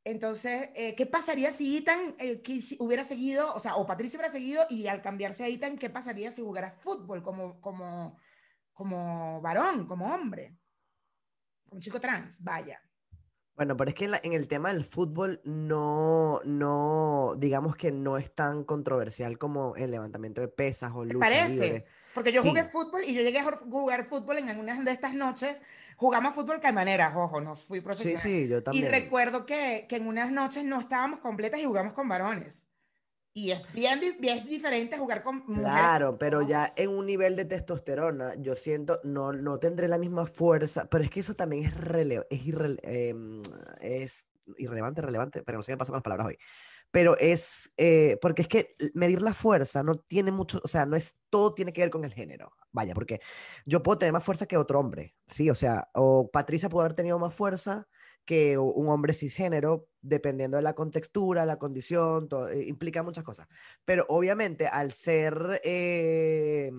Entonces, 0.05 0.69
¿qué 0.97 1.05
pasaría 1.05 1.53
si 1.53 1.77
Ethan 1.77 2.15
hubiera 2.79 3.05
seguido, 3.05 3.53
o 3.55 3.59
sea, 3.59 3.77
o 3.77 3.88
Patricia 3.88 4.17
hubiera 4.17 4.31
seguido 4.31 4.65
y 4.69 4.88
al 4.88 5.01
cambiarse 5.01 5.45
a 5.45 5.48
Ethan, 5.48 5.77
¿qué 5.77 5.89
pasaría 5.89 6.29
si 6.29 6.41
jugara 6.41 6.71
fútbol 6.71 7.24
como, 7.24 7.62
como, 7.62 8.19
como 8.74 9.39
varón, 9.41 9.88
como 9.88 10.13
hombre? 10.13 10.57
Como 11.69 11.79
chico 11.79 12.01
trans, 12.01 12.43
vaya. 12.43 12.81
Bueno, 13.55 13.77
pero 13.77 13.89
es 13.89 13.95
que 13.95 14.05
en, 14.05 14.33
el 14.33 14.48
tema 14.48 14.74
del 14.74 14.83
fútbol 14.83 15.39
no, 15.43 16.41
no, 16.43 17.36
digamos 17.38 17.75
que 17.75 17.91
no 17.91 18.17
es 18.17 18.33
tan 18.33 18.63
controversial 18.63 19.38
como 19.38 19.75
el 19.75 19.91
levantamiento 19.91 20.41
de 20.41 20.48
pesas 20.48 20.91
o 20.95 21.05
lucha 21.05 21.19
parece? 21.19 21.86
Porque 22.15 22.31
yo 22.31 22.41
jugué 22.41 22.65
fútbol 22.65 23.03
y 23.05 23.13
yo 23.13 23.22
llegué 23.22 23.39
a 23.39 23.43
jugar 23.43 24.05
fútbol 24.07 24.39
en 24.39 24.50
algunas 24.50 24.83
de 24.83 24.91
estas 24.91 25.13
noches. 25.13 25.55
Jugamos 25.98 26.33
fútbol 26.33 26.60
que 26.60 26.72
manera, 26.72 27.13
ojo, 27.15 27.41
no 27.41 27.55
fui 27.55 27.81
profesional. 27.81 28.22
Sí, 28.22 28.43
sí, 28.43 28.48
yo 28.48 28.63
también. 28.63 28.86
Y 28.86 28.88
recuerdo 28.88 29.45
que, 29.45 29.86
que 29.88 29.98
en 29.98 30.07
unas 30.07 30.31
noches 30.31 30.63
no 30.63 30.79
estábamos 30.79 31.19
completas 31.19 31.60
y 31.60 31.65
jugamos 31.65 31.93
con 31.93 32.07
varones. 32.07 32.67
Y 33.35 33.49
es 33.49 33.73
bien, 33.73 33.99
bien 34.19 34.45
diferente 34.45 34.97
jugar 34.97 35.23
con 35.23 35.37
mujeres. 35.37 35.63
Claro, 35.63 36.17
pero 36.19 36.43
ya 36.43 36.71
en 36.75 36.89
un 36.89 37.07
nivel 37.07 37.35
de 37.35 37.45
testosterona, 37.45 38.35
yo 38.37 38.55
siento, 38.55 38.99
no, 39.03 39.33
no 39.33 39.57
tendré 39.57 39.87
la 39.87 39.97
misma 39.97 40.27
fuerza, 40.27 40.85
pero 40.85 41.03
es 41.03 41.09
que 41.09 41.21
eso 41.21 41.33
también 41.33 41.65
es, 41.65 41.75
rele 41.75 42.27
es, 42.29 42.41
em, 42.83 43.41
es 43.81 44.27
irrelevante, 44.57 45.01
relevante, 45.01 45.41
pero 45.41 45.57
no 45.57 45.63
sé 45.63 45.71
qué 45.71 45.77
pasa 45.77 45.91
con 45.91 45.97
las 45.97 46.03
palabras 46.03 46.27
hoy. 46.27 46.37
Pero 46.91 47.17
es, 47.17 47.73
eh, 47.77 48.19
porque 48.21 48.43
es 48.43 48.47
que 48.47 48.75
medir 48.93 49.23
la 49.23 49.33
fuerza 49.33 49.81
no 49.81 49.95
tiene 49.95 50.31
mucho, 50.31 50.61
o 50.63 50.67
sea, 50.67 50.85
no 50.85 50.95
es, 50.95 51.15
todo 51.31 51.55
tiene 51.55 51.73
que 51.73 51.81
ver 51.81 51.89
con 51.89 52.05
el 52.05 52.13
género. 52.13 52.51
Vaya, 52.71 52.93
porque 52.93 53.19
yo 53.65 53.81
puedo 53.81 53.97
tener 53.97 54.13
más 54.13 54.23
fuerza 54.23 54.45
que 54.45 54.57
otro 54.57 54.79
hombre, 54.79 55.15
¿sí? 55.27 55.49
O 55.49 55.55
sea, 55.55 55.89
o 55.95 56.29
Patricia 56.31 56.69
puede 56.69 56.85
haber 56.85 56.95
tenido 56.95 57.17
más 57.17 57.33
fuerza 57.33 57.87
que 58.25 58.58
un 58.58 58.89
hombre 58.89 59.13
cisgénero, 59.13 59.88
dependiendo 60.01 60.58
de 60.58 60.63
la 60.63 60.74
contextura, 60.74 61.46
la 61.46 61.58
condición, 61.58 62.30
todo, 62.30 62.50
eh, 62.50 62.65
implica 62.68 63.03
muchas 63.03 63.24
cosas. 63.24 63.48
Pero 63.86 64.06
obviamente 64.10 64.68
al 64.68 64.94
ser 64.94 65.62
eh, 65.63 66.72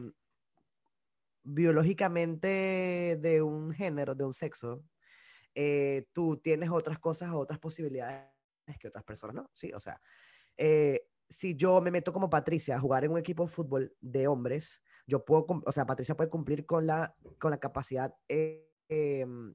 biológicamente 1.43 3.19
de 3.21 3.43
un 3.43 3.73
género, 3.73 4.15
de 4.15 4.25
un 4.25 4.35
sexo, 4.35 4.85
eh, 5.55 6.07
tú 6.13 6.39
tienes 6.39 6.71
otras 6.71 6.99
cosas, 6.99 7.31
otras 7.33 7.59
posibilidades 7.59 8.31
que 8.81 8.89
otras 8.89 9.05
personas, 9.05 9.37
¿no? 9.37 9.51
Sí, 9.53 9.71
o 9.73 9.81
sea, 9.81 10.01
si 11.29 11.55
yo 11.55 11.81
me 11.81 11.91
meto 11.91 12.13
como 12.13 12.31
Patricia 12.31 12.77
a 12.77 12.81
jugar 12.81 13.05
en 13.05 13.13
un 13.13 13.19
equipo 13.19 13.45
de 13.45 13.51
fútbol 13.51 13.95
de 14.01 14.27
hombres, 14.27 14.81
yo 15.07 15.25
puedo, 15.25 15.47
o 15.67 15.73
sea, 15.73 15.85
Patricia 15.85 16.17
puede 16.17 16.31
cumplir 16.31 16.65
con 16.65 16.87
la, 16.87 17.15
con 17.39 17.51
la 17.51 17.59
capacidad 17.59 18.15
em, 18.29 19.55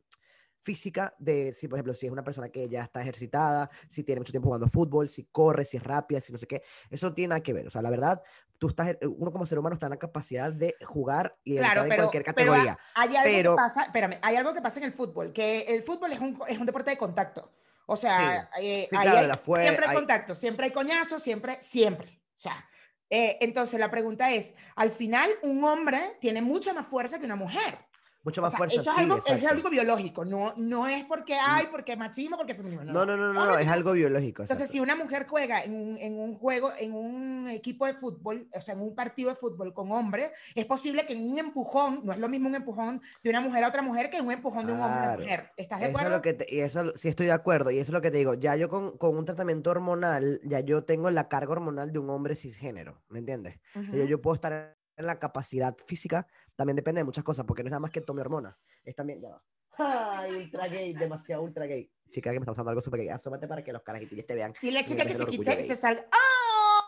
física 0.74 1.16
de 1.18 1.52
si, 1.56 1.68
por 1.68 1.78
ejemplo, 1.80 1.96
si 1.96 2.06
es 2.06 2.12
una 2.12 2.24
persona 2.24 2.50
que 2.50 2.70
ya 2.70 2.84
está 2.84 3.02
ejercitada, 3.02 3.72
si 3.88 4.04
tiene 4.04 4.22
mucho 4.22 4.32
tiempo 4.32 4.50
jugando 4.50 4.68
fútbol, 4.68 5.10
si 5.10 5.24
corre, 5.32 5.66
si 5.66 5.78
es 5.78 5.84
rápida, 5.84 6.22
si 6.22 6.32
no 6.32 6.38
sé 6.38 6.46
qué. 6.46 6.62
Eso 6.92 7.08
no 7.08 7.14
tiene 7.16 7.30
nada 7.30 7.42
que 7.42 7.54
ver. 7.54 7.66
O 7.66 7.72
sea, 7.72 7.82
la 7.82 7.90
verdad, 7.90 8.22
tú 8.60 8.68
estás, 8.68 8.90
eh, 8.90 8.98
uno 9.08 9.32
como 9.32 9.48
ser 9.48 9.58
humano 9.58 9.74
está 9.74 9.88
en 9.88 9.92
la 9.92 9.98
capacidad 9.98 10.54
de 10.54 10.76
jugar 10.86 11.36
y 11.44 11.54
de 11.54 11.58
Claro, 11.62 11.82
entrar 11.82 11.86
en 11.86 11.90
pero, 11.90 12.04
cualquier 12.04 12.24
pero 12.36 12.52
categoría. 12.52 12.80
hay 12.94 13.16
algo 13.16 13.32
pero- 13.34 13.52
que 13.56 13.56
pasa, 13.56 13.82
espérame, 13.84 14.20
hay 14.22 14.36
algo 14.36 14.54
que 14.54 14.62
pasa 14.62 14.78
en 14.80 14.86
el 14.86 14.94
fútbol, 14.94 15.34
que 15.34 15.62
el 15.62 15.82
fútbol 15.82 16.12
es 16.12 16.20
un, 16.20 16.40
es 16.48 16.60
un 16.60 16.68
deporte 16.68 16.92
de 16.92 16.98
contacto. 17.00 17.52
O 17.88 17.96
sea, 17.98 18.48
eh, 18.62 18.84
Sí, 18.88 18.96
claro, 18.96 19.18
hay- 19.18 19.28
la 19.28 19.38
fue- 19.38 19.64
siempre 19.64 19.86
hay 19.86 19.90
hay- 19.90 19.96
contacto, 19.96 20.36
siempre 20.36 20.66
hay 20.68 20.72
coñazo, 20.72 21.20
siempre, 21.20 21.58
siempre. 21.62 22.22
O 22.38 22.40
sea, 22.40 22.64
eh, 23.10 23.38
entonces 23.42 23.80
la 23.80 23.90
pregunta 23.90 24.32
es, 24.32 24.54
al 24.76 24.92
final 24.92 25.32
un 25.42 25.64
hombre 25.64 26.18
tiene 26.22 26.44
mucha 26.44 26.74
más 26.76 26.86
fuerza 26.86 27.18
que 27.18 27.26
una 27.26 27.36
mujer. 27.36 27.89
Mucho 28.22 28.42
O 28.42 28.44
más 28.44 28.52
sea, 28.52 28.58
fuerza, 28.58 28.82
eso 28.82 28.90
es 28.90 28.96
sí, 28.96 29.02
algo, 29.02 29.16
es 29.18 29.24
exacto. 29.28 29.48
algo 29.48 29.70
biológico, 29.70 30.26
no, 30.26 30.54
no 30.58 30.88
es 30.88 31.06
porque 31.06 31.36
hay, 31.36 31.68
porque 31.72 31.96
machismo, 31.96 32.36
porque 32.36 32.54
feminismo. 32.54 32.84
No, 32.84 33.06
no, 33.06 33.16
no, 33.16 33.32
no, 33.32 33.46
no, 33.46 33.58
es 33.58 33.68
algo 33.68 33.94
biológico. 33.94 34.42
Entonces, 34.42 34.66
exacto. 34.66 34.72
si 34.74 34.80
una 34.82 34.96
mujer 34.98 35.26
juega 35.28 35.64
en 35.64 35.74
un, 35.74 35.98
en 35.98 36.20
un 36.20 36.38
juego, 36.38 36.70
en 36.78 36.94
un 36.94 37.48
equipo 37.48 37.86
de 37.86 37.94
fútbol, 37.94 38.50
o 38.54 38.60
sea, 38.62 38.74
en 38.74 38.82
un 38.82 38.94
partido 38.94 39.30
de 39.30 39.36
fútbol 39.38 39.74
con 39.74 39.92
hombres, 39.94 40.32
es 40.54 40.66
posible 40.66 41.06
que 41.06 41.14
en 41.14 41.32
un 41.32 41.40
empujón, 41.40 42.02
no 42.04 42.12
es 42.12 42.20
lo 42.20 42.28
mismo 42.28 42.50
un 42.50 42.56
empujón 42.56 43.02
de 43.24 43.30
una 43.30 43.40
mujer 43.40 43.64
a 43.64 43.70
otra 43.70 43.82
mujer 43.82 44.10
que 44.10 44.20
un 44.20 44.32
empujón 44.32 44.68
de 44.68 44.74
un 44.74 44.82
hombre 44.82 45.00
a 45.00 45.04
una 45.14 45.18
mujer. 45.18 45.52
¿Estás 45.56 45.80
de 45.80 45.86
Eso 45.86 45.92
es 45.92 45.96
acuerdo? 46.02 46.18
lo 46.18 46.22
que 46.22 46.34
te- 46.34 46.54
y 46.54 46.60
eso 46.60 46.92
sí 46.98 47.08
estoy 47.08 47.28
de 47.28 47.32
acuerdo, 47.32 47.72
y 47.72 47.76
eso 47.78 47.92
es 47.92 47.94
lo 47.94 48.02
que 48.02 48.12
te 48.12 48.18
digo. 48.18 48.34
Ya 48.34 48.56
yo 48.58 48.68
con, 48.68 48.98
con 48.98 49.16
un 49.18 49.24
tratamiento 49.24 49.72
hormonal, 49.72 50.42
ya 50.44 50.60
yo 50.60 50.84
tengo 50.84 51.10
la 51.10 51.30
carga 51.30 51.54
hormonal 51.54 51.94
de 51.94 52.00
un 52.00 52.10
hombre 52.10 52.36
cisgénero, 52.36 53.02
¿me 53.08 53.20
entiendes? 53.20 53.60
O 53.76 53.82
sea, 53.84 53.96
yo, 54.00 54.04
yo 54.06 54.22
puedo 54.22 54.36
estar 54.36 54.78
en 55.00 55.06
la 55.06 55.18
capacidad 55.18 55.76
física, 55.88 56.28
también 56.56 56.76
depende 56.76 57.00
de 57.00 57.06
muchas 57.06 57.24
cosas, 57.24 57.46
porque 57.46 57.64
no 57.64 57.68
es 57.68 57.72
nada 57.72 57.80
más 57.80 57.92
que 57.92 58.02
tome 58.02 58.22
hormonas. 58.22 58.56
Es 58.84 58.96
también, 58.96 59.22
ya 59.22 59.30
va. 59.30 59.44
Ay, 59.78 60.36
ultra 60.36 60.68
gay, 60.68 60.94
demasiado 60.94 61.44
ultra 61.44 61.66
gay. 61.66 61.90
Chica, 62.12 62.32
que 62.32 62.40
me 62.40 62.44
está 62.44 62.52
pasando 62.52 62.72
algo 62.72 62.82
súper 62.82 63.00
gay. 63.00 63.10
Asómate 63.10 63.48
para 63.48 63.64
que 63.64 63.72
los 63.72 63.82
carajitos 63.82 64.26
te 64.26 64.36
vean. 64.36 64.54
Dile, 64.62 64.84
chica, 64.84 65.06
que 65.06 65.16
se 65.16 65.26
quite 65.26 65.62
y 65.62 65.64
se 65.66 65.76
salga. 65.76 66.06
¡Ah! 66.12 66.82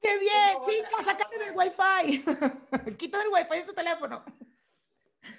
¡Qué 0.00 0.18
bien, 0.18 0.58
chica! 0.66 1.02
¡Sácate 1.02 1.38
del 1.38 1.56
wifi! 1.56 2.24
Quita 2.98 3.22
el 3.22 3.28
wifi 3.32 3.60
de 3.60 3.62
tu 3.62 3.72
teléfono. 3.72 4.22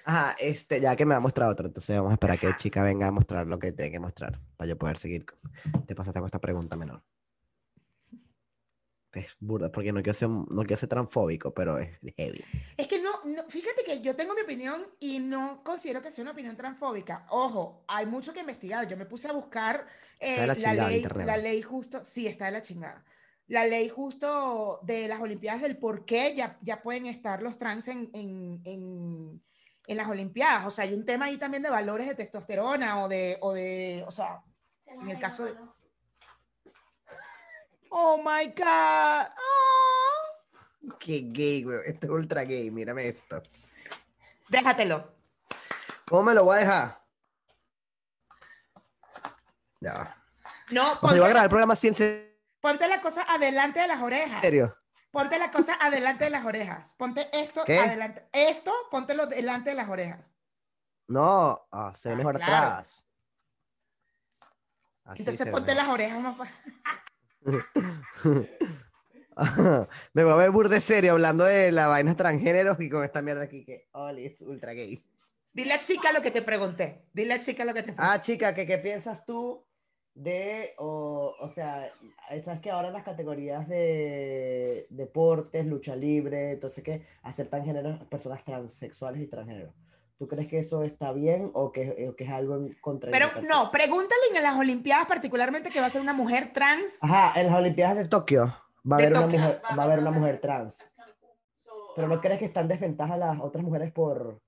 Ajá, 0.04 0.36
este, 0.40 0.80
ya 0.80 0.96
que 0.96 1.06
me 1.06 1.14
ha 1.14 1.20
mostrado 1.20 1.52
otro, 1.52 1.66
entonces 1.66 1.96
vamos 1.96 2.10
a 2.10 2.14
esperar 2.14 2.36
a 2.36 2.40
que 2.40 2.56
chica 2.58 2.82
venga 2.82 3.06
a 3.06 3.10
mostrar 3.10 3.46
lo 3.46 3.58
que 3.58 3.72
tiene 3.72 3.92
que 3.92 4.00
mostrar, 4.00 4.40
para 4.56 4.68
yo 4.68 4.76
poder 4.76 4.98
seguir. 4.98 5.24
Te 5.86 5.94
pasaste 5.94 6.18
con 6.18 6.26
esta 6.26 6.40
pregunta 6.40 6.76
menor. 6.76 7.02
Es 9.14 9.34
burda, 9.40 9.72
porque 9.72 9.90
no 9.90 10.02
quiero 10.02 10.18
ser, 10.18 10.28
no 10.28 10.62
quiero 10.64 10.76
ser 10.76 10.88
transfóbico, 10.88 11.54
pero 11.54 11.78
es 11.78 11.98
heavy. 12.16 12.44
Es 12.76 12.86
que 12.88 13.00
no, 13.00 13.10
no, 13.24 13.44
fíjate 13.48 13.82
que 13.82 14.00
yo 14.02 14.14
tengo 14.14 14.34
mi 14.34 14.42
opinión 14.42 14.86
y 15.00 15.18
no 15.18 15.62
considero 15.64 16.02
que 16.02 16.12
sea 16.12 16.22
una 16.22 16.32
opinión 16.32 16.56
transfóbica. 16.56 17.24
Ojo, 17.30 17.84
hay 17.88 18.04
mucho 18.04 18.34
que 18.34 18.40
investigar. 18.40 18.86
Yo 18.86 18.96
me 18.98 19.06
puse 19.06 19.26
a 19.28 19.32
buscar 19.32 19.86
eh, 20.20 20.36
la 20.46 20.74
ley, 20.88 21.02
la 21.26 21.36
ley 21.38 21.62
justo, 21.62 22.04
sí, 22.04 22.26
está 22.26 22.46
de 22.46 22.52
la 22.52 22.62
chingada. 22.62 23.02
La 23.46 23.64
ley 23.66 23.88
justo 23.88 24.80
de 24.82 25.08
las 25.08 25.20
Olimpiadas 25.20 25.62
del 25.62 25.78
por 25.78 26.04
qué 26.04 26.34
ya, 26.36 26.58
ya 26.60 26.82
pueden 26.82 27.06
estar 27.06 27.40
los 27.40 27.56
trans 27.56 27.88
en, 27.88 28.10
en, 28.12 28.60
en, 28.64 29.42
en 29.86 29.96
las 29.96 30.06
Olimpiadas. 30.06 30.66
O 30.66 30.70
sea, 30.70 30.84
hay 30.84 30.92
un 30.92 31.06
tema 31.06 31.24
ahí 31.24 31.38
también 31.38 31.62
de 31.62 31.70
valores 31.70 32.06
de 32.08 32.14
testosterona 32.14 33.02
o 33.02 33.08
de, 33.08 33.38
o 33.40 33.54
de, 33.54 34.04
o 34.06 34.10
sea, 34.10 34.42
En 34.84 35.08
el 35.08 35.18
caso 35.18 35.46
de- 35.46 35.54
oh 37.90 38.16
my 38.18 38.46
God. 38.56 39.26
Oh. 39.38 40.94
Qué 40.98 41.22
gay, 41.32 41.62
güey. 41.62 41.80
Esto 41.86 42.06
es 42.06 42.10
ultra 42.12 42.42
gay, 42.44 42.70
mírame 42.70 43.08
esto. 43.08 43.42
Déjatelo. 44.48 45.12
¿Cómo 46.08 46.22
me 46.22 46.34
lo 46.34 46.44
voy 46.44 46.56
a 46.56 46.60
dejar? 46.60 47.04
Ya 49.80 49.92
va. 49.94 50.16
No, 50.70 50.92
O 50.92 50.94
sea, 50.94 50.94
yo 50.94 50.98
voy 51.00 51.00
a 51.00 51.00
ponte, 51.00 51.18
grabar 51.28 51.42
el 51.44 51.48
programa 51.50 51.74
en 51.82 52.28
ponte 52.60 52.88
la 52.88 53.00
cosa 53.00 53.22
adelante 53.22 53.80
de 53.80 53.86
las 53.86 54.02
orejas. 54.02 54.40
serio. 54.42 54.76
Ponte 55.10 55.38
la 55.38 55.50
cosa 55.50 55.74
adelante 55.80 56.24
de 56.24 56.30
las 56.30 56.44
orejas. 56.44 56.94
Ponte 56.94 57.28
esto 57.32 57.64
¿Qué? 57.64 57.78
adelante. 57.78 58.28
Esto, 58.32 58.72
póntelo 58.90 59.26
delante 59.26 59.70
de 59.70 59.76
las 59.76 59.88
orejas. 59.88 60.34
No, 61.06 61.66
ah, 61.72 61.92
se 61.94 62.10
ve 62.10 62.14
Ah, 62.14 62.18
mejor 62.18 62.36
claro. 62.36 62.66
atrás. 62.66 63.06
Así 65.04 65.22
Entonces 65.22 65.46
ve 65.46 65.52
ponte 65.52 65.74
las 65.74 65.88
orejas 65.88 66.20
más 66.20 66.36
Me 70.12 70.24
voy 70.24 70.32
a 70.32 70.36
ver 70.36 70.50
burde 70.50 70.80
serio 70.80 71.12
hablando 71.12 71.44
de 71.44 71.70
la 71.70 71.86
vaina 71.86 72.16
transgénero 72.16 72.76
y 72.78 72.88
con 72.88 73.04
esta 73.04 73.22
mierda 73.22 73.44
aquí 73.44 73.64
que 73.64 73.86
Oli 73.92 74.26
es 74.26 74.40
ultra 74.42 74.72
gay. 74.72 75.02
Dile 75.52 75.74
a 75.74 75.82
chica 75.82 76.12
lo 76.12 76.22
que 76.22 76.30
te 76.30 76.42
pregunté. 76.42 77.02
Dile 77.12 77.34
a 77.34 77.40
chica 77.40 77.64
lo 77.64 77.72
que 77.72 77.82
te 77.82 77.92
pregunté. 77.92 78.04
Ah, 78.04 78.20
chica, 78.20 78.54
¿qué, 78.54 78.66
qué 78.66 78.78
piensas 78.78 79.24
tú 79.24 79.64
de, 80.14 80.74
o, 80.78 81.34
o 81.38 81.48
sea, 81.48 81.92
sabes 82.44 82.60
que 82.60 82.70
ahora 82.70 82.90
las 82.90 83.04
categorías 83.04 83.68
de 83.68 84.86
deportes, 84.90 85.64
lucha 85.66 85.94
libre, 85.94 86.52
entonces 86.52 86.82
que 86.82 87.06
aceptan 87.22 87.64
géneros, 87.64 88.04
personas 88.06 88.44
transexuales 88.44 89.22
y 89.22 89.28
transgénero? 89.28 89.72
¿Tú 90.18 90.26
crees 90.26 90.48
que 90.48 90.58
eso 90.58 90.82
está 90.82 91.12
bien 91.12 91.52
o 91.54 91.70
que, 91.70 92.08
o 92.10 92.16
que 92.16 92.24
es 92.24 92.30
algo 92.30 92.56
en 92.56 92.74
contra? 92.80 93.12
Pero 93.12 93.30
no, 93.48 93.70
pregúntale 93.70 94.20
en 94.34 94.42
las 94.42 94.56
Olimpiadas 94.56 95.06
particularmente 95.06 95.70
que 95.70 95.80
va 95.80 95.86
a 95.86 95.90
ser 95.90 96.00
una 96.00 96.12
mujer 96.12 96.52
trans. 96.52 96.98
Ajá, 97.02 97.40
en 97.40 97.46
las 97.46 97.54
Olimpiadas 97.56 97.96
de 97.96 98.08
Tokio 98.08 98.46
va 98.90 98.96
a 98.96 98.98
haber 98.98 99.12
una 99.12 99.26
mujer, 99.28 99.62
va 99.78 99.82
a 99.82 99.86
haber 99.86 99.98
una 100.00 100.10
mujer 100.10 100.40
trans. 100.40 100.92
Pero 101.94 102.08
¿no 102.08 102.20
crees 102.20 102.38
que 102.40 102.46
están 102.46 102.64
en 102.64 102.68
desventaja 102.68 103.16
las 103.16 103.40
otras 103.40 103.62
mujeres 103.64 103.92
por 103.92 104.40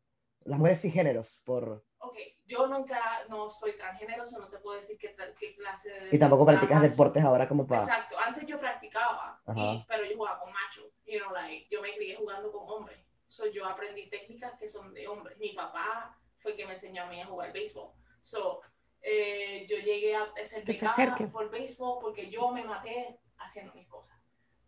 las 0.44 0.58
mujeres 0.58 0.80
cisgéneros 0.80 1.40
por 1.44 1.84
Ok, 1.98 2.16
yo 2.46 2.66
nunca, 2.66 2.98
no 3.28 3.48
soy 3.50 3.72
transgénero, 3.76 4.24
so 4.24 4.40
no 4.40 4.48
te 4.48 4.56
puedo 4.58 4.76
decir 4.76 4.96
qué, 4.98 5.14
qué 5.38 5.54
clase 5.54 5.90
de... 5.90 6.08
y 6.16 6.18
tampoco 6.18 6.46
practicas 6.46 6.80
deportes 6.80 7.22
ahora 7.22 7.46
como 7.46 7.66
para 7.66 7.82
Exacto, 7.82 8.16
antes 8.26 8.46
yo 8.46 8.58
practicaba, 8.58 9.40
y- 9.54 9.84
pero 9.86 10.04
yo 10.06 10.16
jugaba 10.16 10.40
con 10.40 10.50
machos, 10.52 10.86
you 11.06 11.18
know, 11.20 11.32
like, 11.34 11.66
yo 11.70 11.82
me 11.82 11.94
crié 11.94 12.16
jugando 12.16 12.50
con 12.50 12.62
hombres, 12.70 12.98
so 13.30 13.46
yo 13.46 13.64
aprendí 13.64 14.10
técnicas 14.10 14.58
que 14.58 14.66
son 14.66 14.92
de 14.92 15.06
hombres. 15.08 15.38
Mi 15.38 15.52
papá 15.52 16.18
fue 16.38 16.50
el 16.52 16.56
que 16.56 16.66
me 16.66 16.72
enseñó 16.72 17.04
a 17.04 17.06
mí 17.06 17.20
a 17.20 17.26
jugar 17.26 17.52
béisbol, 17.52 17.92
so 18.20 18.60
eh, 19.00 19.66
yo 19.68 19.76
llegué 19.78 20.16
a 20.16 20.32
Que 20.34 20.46
se 20.75 21.26
por 21.32 21.49
béisbol 21.50 21.99
porque 22.00 22.28
yo 22.28 22.50
me 22.52 22.64
maté 22.64 23.18
haciendo 23.38 23.72
mis 23.75 23.87
cosas, 23.88 24.18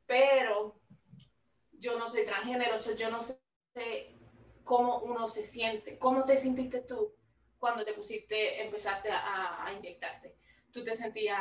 pero 0.07 0.81
yo 1.73 1.99
no 1.99 2.07
soy 2.09 2.25
transgénero, 2.25 2.79
so 2.79 2.95
yo 2.95 3.11
no 3.11 3.19
sé 3.21 4.17
cómo 4.65 5.01
uno 5.01 5.27
se 5.27 5.45
siente, 5.45 5.99
cómo 5.99 6.25
te 6.25 6.37
sentiste 6.37 6.83
tú 6.83 7.15
cuando 7.59 7.85
te 7.85 7.93
pusiste, 7.95 8.63
empezaste 8.63 9.11
a, 9.11 9.65
a 9.67 9.73
inyectarte. 9.73 10.37
Tú 10.73 10.85
te 10.85 10.95
sentías 10.95 11.41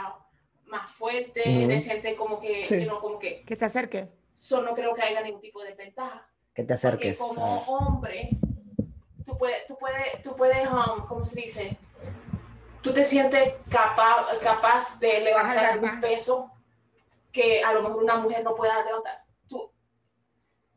más 0.66 0.92
fuerte, 0.92 1.42
Ujú. 1.50 1.68
te 1.68 1.80
sientes 1.80 2.16
como 2.18 2.40
que, 2.40 2.64
Sí. 2.64 2.80
you 2.80 2.86
know, 2.86 3.00
como 3.00 3.20
que, 3.20 3.44
Que 3.46 3.56
se 3.56 3.66
acerque. 3.66 4.10
so 4.34 4.62
no 4.62 4.74
creo 4.74 4.94
que 4.96 5.02
haya 5.02 5.22
ningún 5.22 5.42
tipo 5.42 5.62
de 5.64 5.74
ventaja. 5.76 6.31
Que 6.54 6.64
te 6.64 6.68
Porque 6.68 6.74
acerques. 6.74 7.18
como 7.18 7.46
a- 7.46 7.60
hombre, 7.68 8.30
tú 9.26 9.38
puedes, 9.38 9.66
tú 9.68 9.78
puedes, 9.78 10.22
tú 10.22 10.36
puedes, 10.36 10.68
um, 10.70 11.06
¿cómo 11.08 11.24
se 11.26 11.42
dice? 11.42 11.78
Tú 12.82 12.94
te 12.94 13.04
sientes 13.04 13.54
capaz, 13.70 14.26
capaz 14.44 15.00
de 15.00 15.22
levantar 15.22 15.80
baja. 15.80 16.02
peso 16.02 16.52
que 17.32 17.64
a 17.64 17.74
lo 17.74 17.84
mejor 17.84 18.04
una 18.04 18.18
mujer 18.18 18.44
no 18.44 18.56
pueda 18.56 18.84
levantar. 18.84 19.24
Tú, 19.48 19.72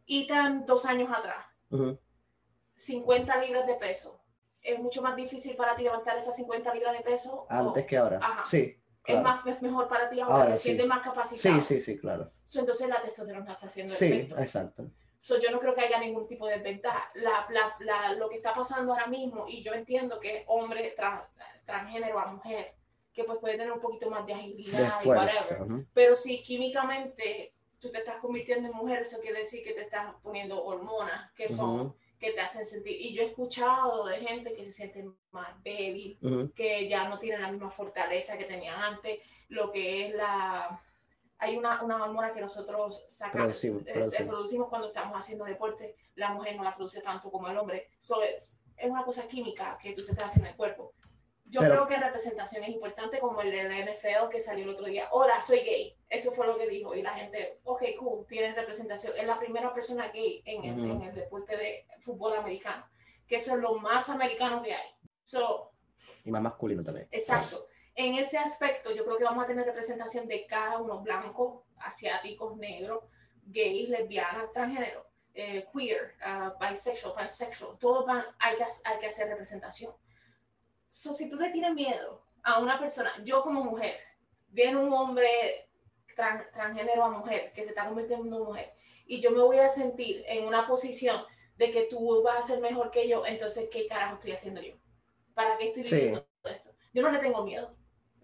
y 0.07 0.27
tan 0.27 0.65
dos 0.67 0.85
años 0.87 1.11
atrás, 1.11 1.45
Ujú. 1.71 1.99
50 2.75 3.37
libras 3.39 3.67
de 3.67 3.75
peso. 3.75 4.21
¿Es 4.61 4.79
mucho 4.79 5.03
más 5.03 5.15
difícil 5.17 5.57
para 5.57 5.77
ti 5.77 5.83
levantar 5.83 6.17
esas 6.17 6.37
50 6.37 6.73
libras 6.73 6.93
de 6.97 7.01
peso? 7.01 7.43
o 7.43 7.47
Antes 7.51 7.85
que 7.87 7.97
ahora. 7.99 8.19
Ajá. 8.23 8.45
Sí. 8.45 8.81
¿Es, 9.07 9.15
claro. 9.17 9.23
más, 9.23 9.47
es 9.47 9.61
mejor 9.61 9.89
para 9.89 10.09
ti 10.09 10.21
ahora? 10.21 10.35
Ahora 10.37 10.51
¿Te 10.53 10.57
sí. 10.57 10.63
sientes 10.63 10.87
más 10.87 11.03
capacitado? 11.03 11.57
Sí, 11.61 11.63
sí, 11.63 11.81
sí, 11.83 11.99
claro. 11.99 12.31
So, 12.45 12.61
entonces 12.61 12.89
la 12.89 13.03
testosterona 13.03 13.53
está 13.53 13.67
haciendo 13.67 13.93
el 13.93 13.99
Sí, 13.99 14.07
efecto. 14.13 14.39
exacto. 14.39 14.91
So, 15.27 15.41
yo 15.41 15.51
no 15.51 15.59
creo 15.59 15.73
que 15.75 15.81
haya 15.81 15.99
ningún 15.99 16.27
tipo 16.29 16.47
de 16.47 16.57
desventaja. 16.57 17.11
La, 17.15 17.47
la, 17.51 17.75
la- 17.81 18.13
lo 18.13 18.29
que 18.29 18.37
está 18.37 18.53
pasando 18.53 18.93
ahora 18.93 19.07
mismo, 19.07 19.47
y 19.49 19.63
yo 19.63 19.73
entiendo 19.73 20.21
que 20.21 20.37
es 20.39 20.45
hombre 20.49 20.93
trans- 20.95 21.25
transgénero 21.65 22.19
a 22.19 22.27
mujer, 22.27 22.75
que 23.11 23.25
pues 23.25 23.39
puede 23.39 23.57
tener 23.57 23.73
un 23.73 23.81
poquito 23.81 24.11
más 24.11 24.27
de 24.27 24.35
agilidad 24.35 24.99
De 25.01 25.05
y 25.05 25.09
whatever. 25.09 25.87
Pero 25.95 26.15
si 26.15 26.43
químicamente 26.43 27.55
tú 27.79 27.91
te 27.91 27.99
estás 28.01 28.17
convirtiendo 28.19 28.69
en 28.69 28.75
mujer, 28.77 29.01
eso 29.01 29.19
quiere 29.23 29.39
decir 29.39 29.63
que 29.65 29.73
te 29.73 29.81
estás 29.83 30.15
poniendo 30.23 30.63
hormonas 30.63 31.33
que 31.33 31.49
son 31.49 31.95
que 32.19 32.33
te 32.33 32.41
hacen 32.41 32.65
sentir. 32.67 33.01
Y 33.01 33.15
yo 33.15 33.23
he 33.23 33.27
escuchado 33.27 34.05
de 34.07 34.19
gente 34.19 34.55
que 34.55 34.63
se 34.65 34.73
siente 34.73 35.05
más 35.31 35.63
débil, 35.63 36.19
que 36.55 36.87
ya 36.89 37.09
no 37.09 37.19
tienen 37.19 37.41
la 37.43 37.51
misma 37.53 37.71
fortaleza 37.71 38.37
que 38.37 38.45
tenían 38.45 38.79
antes, 38.83 39.21
lo 39.49 39.71
que 39.73 40.07
es 40.09 40.15
la... 40.15 40.83
Hay 41.45 41.57
una, 41.59 41.83
una 41.83 42.03
hormona 42.03 42.33
que 42.33 42.41
nosotros 42.41 43.05
sacamos, 43.07 43.45
Producimos, 43.59 43.83
eh, 43.87 43.93
producimos. 43.93 44.29
producimos 44.35 44.69
cuando 44.71 44.87
estamos 44.89 45.19
haciendo 45.19 45.45
deporte, 45.45 45.95
la 46.15 46.31
mujer 46.31 46.57
no 46.57 46.63
la 46.65 46.75
produce 46.75 47.03
tanto 47.03 47.31
como 47.31 47.49
el 47.49 47.57
hombre. 47.59 47.91
So, 47.99 48.23
es, 48.23 48.63
es 48.77 48.91
una 48.91 49.05
cosa 49.05 49.29
química 49.29 49.77
que 49.81 49.93
tú 49.93 50.05
te 50.07 50.13
estás 50.13 50.27
haciendo 50.31 50.47
en 50.49 50.53
el 50.53 50.57
cuerpo. 50.57 50.95
Yo 51.45 51.61
Pero- 51.61 51.75
creo 51.75 51.87
que 51.89 51.97
representación 52.03 52.65
es 52.65 52.71
importante, 52.71 53.21
como 53.21 53.43
el 53.43 53.51
de 53.51 53.65
la 53.65 53.79
NFL 53.79 54.31
que 54.31 54.41
salió 54.41 54.65
el 54.65 54.71
otro 54.71 54.87
día. 54.87 55.09
Hola, 55.13 55.39
soy 55.43 55.59
gay. 55.61 55.95
Eso 56.09 56.33
fue 56.33 56.47
lo 56.47 56.57
que 56.57 56.67
dijo. 56.67 56.95
Y 56.95 57.03
la 57.03 57.13
gente, 57.13 57.61
ok, 57.65 57.83
cool, 57.99 58.27
tienes 58.27 58.57
representación. 58.57 59.13
Es 59.19 59.27
la 59.27 59.39
primera 59.39 59.73
persona 59.75 60.09
gay 60.09 60.43
en 60.47 60.65
el, 60.65 60.75
Ujú. 60.81 60.93
en 60.93 61.03
el 61.03 61.15
deporte 61.15 61.57
de 61.59 61.87
fútbol 62.01 62.35
americano. 62.37 62.87
Que 63.29 63.37
eso 63.37 63.55
es 63.55 63.61
lo 63.61 63.75
más 63.75 64.09
americano 64.09 64.63
que 64.63 64.73
hay. 64.75 64.89
So, 65.23 65.73
Y 66.25 66.31
más 66.31 66.41
masculino 66.41 66.83
también. 66.83 67.07
Exacto. 67.11 67.67
En 67.97 68.15
ese 68.15 68.39
aspecto, 68.39 68.91
yo 68.93 69.05
creo 69.05 69.19
que 69.19 69.25
vamos 69.25 69.45
a 69.45 69.47
tener 69.47 69.65
representación 69.67 70.27
de 70.27 70.47
cada 70.47 70.79
uno, 70.79 71.01
blanco, 71.01 71.65
asiáticos, 71.79 72.57
negros, 72.57 73.05
gays, 73.47 73.89
lesbianas, 73.89 74.51
transgénero, 74.53 75.07
eh, 75.33 75.67
queer, 75.73 76.15
uh, 76.27 76.59
bisexual, 76.59 77.15
pansexual, 77.15 77.79
todo 77.79 78.05
van, 78.07 78.25
hay, 78.39 78.57
que, 78.57 78.65
hay 78.85 78.99
que 78.99 79.07
hacer 79.07 79.29
representación. 79.29 79.95
So, 80.87 81.13
si 81.15 81.29
tú 81.29 81.37
le 81.37 81.51
tienes 81.51 81.75
miedo 81.75 82.25
a 82.43 82.59
una 82.61 82.79
persona, 82.79 83.13
yo 83.25 83.43
como 83.43 83.63
mujer, 83.65 83.99
viene 84.49 84.77
un 84.77 84.93
hombre 84.93 85.69
tran- 86.17 86.51
transgénero 86.53 87.05
a 87.05 87.11
mujer 87.11 87.53
que 87.53 87.63
se 87.63 87.71
está 87.71 87.87
convirtiendo 87.87 88.25
en 88.39 88.45
mujer 88.45 88.73
y 89.07 89.21
yo 89.21 89.31
me 89.31 89.43
voy 89.43 89.59
a 89.59 89.69
sentir 89.69 90.25
en 90.27 90.47
una 90.47 90.67
posición 90.67 91.25
de 91.57 91.71
que 91.71 91.83
tú 91.83 92.23
vas 92.23 92.39
a 92.39 92.43
ser 92.49 92.61
mejor 92.61 92.91
que 92.91 93.09
yo, 93.09 93.25
entonces, 93.27 93.69
¿qué 93.71 93.87
carajo 93.87 94.15
estoy 94.15 94.33
haciendo 94.33 94.61
yo? 94.63 94.77
¿Para 95.35 95.57
qué 95.59 95.69
estoy 95.69 95.85
Sí. 95.85 95.95
viviendo 95.97 96.27
todo 96.43 96.53
esto? 96.53 96.71
Yo 96.93 97.03
no 97.03 97.11
le 97.11 97.19
tengo 97.19 97.45
miedo. 97.45 97.77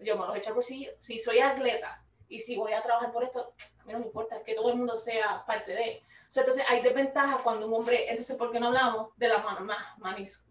Yo 0.03 0.17
me 0.17 0.25
lo 0.27 0.35
echo 0.35 0.49
al 0.49 0.55
bolsillo. 0.55 0.91
Si 0.99 1.17
soy 1.19 1.39
atleta 1.39 2.03
y 2.27 2.39
si 2.39 2.57
voy 2.57 2.73
a 2.73 2.81
trabajar 2.81 3.11
por 3.11 3.23
esto, 3.23 3.53
a 3.79 3.83
mí 3.85 3.93
no 3.93 3.99
me 3.99 4.05
importa 4.05 4.41
que 4.43 4.53
todo 4.55 4.69
el 4.71 4.77
mundo 4.77 4.95
sea 4.95 5.43
parte 5.45 5.73
de. 5.73 6.01
O 6.27 6.31
sea, 6.31 6.41
entonces, 6.43 6.63
hay 6.69 6.81
desventajas 6.81 7.41
cuando 7.41 7.67
un 7.67 7.73
hombre. 7.73 8.09
Entonces, 8.09 8.35
¿por 8.37 8.51
qué 8.51 8.59
no 8.59 8.67
hablamos 8.67 9.09
de 9.17 9.27
la 9.27 9.39
ma- 9.39 9.59
ma- 9.59 9.95
manis- 9.99 10.43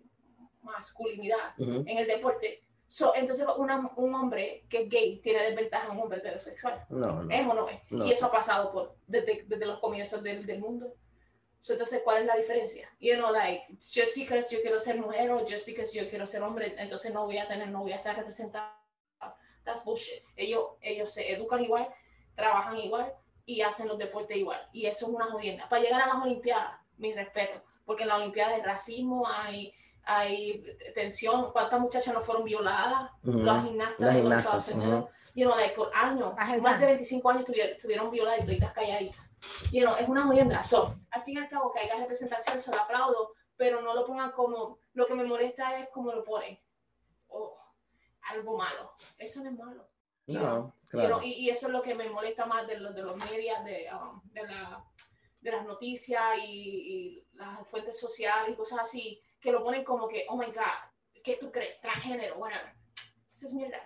masculinidad 0.63 1.55
Ujú. 1.59 1.85
en 1.87 1.99
el 1.99 2.07
deporte? 2.07 2.63
So, 2.87 3.15
entonces, 3.15 3.47
una- 3.57 3.89
un 3.97 4.15
hombre 4.15 4.65
que 4.69 4.83
es 4.83 4.89
gay 4.89 5.21
tiene 5.21 5.43
desventaja 5.45 5.87
a 5.89 5.93
un 5.93 6.01
hombre 6.01 6.19
heterosexual. 6.19 6.85
No, 6.91 7.23
no. 7.23 7.31
¿Es 7.35 7.47
o 7.47 7.55
no 7.55 7.69
es? 7.69 7.81
No. 7.91 8.05
Y 8.05 8.11
eso 8.11 8.27
ha 8.27 8.33
pasado 8.33 8.73
por, 8.73 8.97
desde, 9.07 9.45
desde 9.47 9.65
los 9.67 9.79
comienzos 9.79 10.23
del, 10.23 10.45
del 10.45 10.59
mundo. 10.59 10.93
So, 11.61 11.75
entonces, 11.75 12.01
¿cuál 12.03 12.23
es 12.23 12.27
la 12.27 12.37
diferencia? 12.37 12.91
You 12.99 13.15
know, 13.15 13.31
like, 13.31 13.63
just 13.79 14.17
because 14.17 14.53
yo 14.55 14.61
quiero 14.63 14.79
ser 14.81 14.97
mujer 14.97 15.31
o 15.31 15.41
just 15.47 15.67
because 15.67 15.93
yo 15.97 16.09
quiero 16.09 16.27
ser 16.27 16.43
hombre, 16.43 16.75
entonces 16.79 17.13
no 17.13 17.27
voy 17.27 17.39
a 17.39 17.47
tener, 17.47 17.69
no 17.69 17.81
voy 17.81 17.93
a 17.93 17.97
estar 17.97 18.17
representado. 18.17 18.73
That's 19.65 19.85
bullshit. 19.85 20.23
Ellos, 20.37 20.65
ellos 20.81 21.13
se 21.13 21.33
educan 21.33 21.65
igual, 21.65 21.89
trabajan 22.35 22.79
igual 22.79 23.13
y 23.45 23.63
hacen 23.63 23.89
los 23.89 23.99
deportes 23.99 24.37
igual. 24.37 24.61
Y 24.73 24.87
eso 24.87 25.07
es 25.07 25.13
una 25.13 25.27
jodienda. 25.31 25.69
Para 25.69 25.83
llegar 25.83 26.03
a 26.03 26.07
las 26.07 26.23
Olimpiadas, 26.23 26.81
mi 26.97 27.13
respeto, 27.13 27.63
porque 27.85 28.03
en 28.03 28.09
las 28.09 28.19
Olimpiadas 28.19 28.55
hay 28.55 28.63
racismo, 28.63 29.27
hay, 29.27 29.75
hay 30.05 30.63
tensión. 30.95 31.53
¿Cuántas 31.53 31.81
muchachas 31.81 32.15
no 32.15 32.21
fueron 32.21 32.45
violadas? 32.45 33.11
Ujú. 33.25 33.39
Las 33.39 33.65
gimnastas 33.65 34.01
Las 34.01 34.15
gimnastas, 34.17 34.69
Estados 34.69 34.85
Unidos. 34.85 35.05
ujú. 35.05 35.11
You 35.35 35.47
know, 35.47 35.57
like, 35.57 35.75
por 35.77 35.95
años, 35.95 36.35
más 36.61 36.81
de 36.81 36.87
25 36.87 37.31
años 37.31 37.41
estuvieron, 37.43 37.77
estuvieron 37.77 38.11
violadas 38.11 38.41
y 38.43 38.47
toditas 38.47 38.73
calladitas. 38.73 39.21
You 39.73 39.83
know, 39.83 39.95
es 39.97 40.09
una 40.09 40.25
jodienda. 40.25 40.63
So, 40.63 40.97
al 41.11 41.23
fin 41.23 41.37
y 41.39 41.41
al 41.41 41.49
cabo, 41.49 41.73
que 41.73 41.81
haya 41.81 41.95
representación, 41.97 42.59
se 42.59 42.71
lo 42.75 42.81
aplaudo, 42.81 43.33
pero 43.57 43.81
no 43.81 43.95
lo 43.95 44.05
pongan 44.05 44.33
como, 44.33 44.79
lo 44.93 45.07
que 45.07 45.15
me 45.15 45.25
molesta 45.25 45.79
es 45.79 45.89
como 45.91 46.13
lo 46.13 46.25
ponen. 46.25 46.59
Oh, 47.29 47.57
algo 48.31 48.57
malo. 48.57 48.93
Eso 49.19 49.43
no 49.43 49.51
es 49.51 49.57
malo. 49.59 49.89
No, 50.27 50.77
claro. 50.89 51.21
y, 51.23 51.33
y 51.33 51.51
eso 51.51 51.67
es 51.67 51.73
lo 51.73 51.83
que 51.83 51.95
me 51.95 52.09
molesta 52.09 52.47
más 52.47 52.67
de 52.67 52.79
los, 52.79 52.95
de 52.95 53.03
los 53.03 53.17
medios, 53.17 53.65
de, 53.65 53.89
um, 53.93 54.21
de, 54.33 54.43
la, 54.45 54.85
de 55.41 55.51
las 55.51 55.67
noticias 55.67 56.23
y, 56.47 56.51
y 57.23 57.29
las 57.33 57.67
fuentes 57.69 57.99
sociales 57.99 58.51
y 58.51 58.55
cosas 58.55 58.79
así, 58.81 59.21
que 59.41 59.51
lo 59.51 59.65
ponen 59.65 59.83
como 59.83 60.07
que, 60.07 60.27
oh 60.29 60.37
my 60.37 60.47
God, 60.47 61.23
¿qué 61.25 61.37
tú 61.37 61.51
crees? 61.51 61.81
Transgénero, 61.81 62.37
whatever. 62.37 62.73
Eso 63.33 63.47
es 63.49 63.55
mierda. 63.55 63.79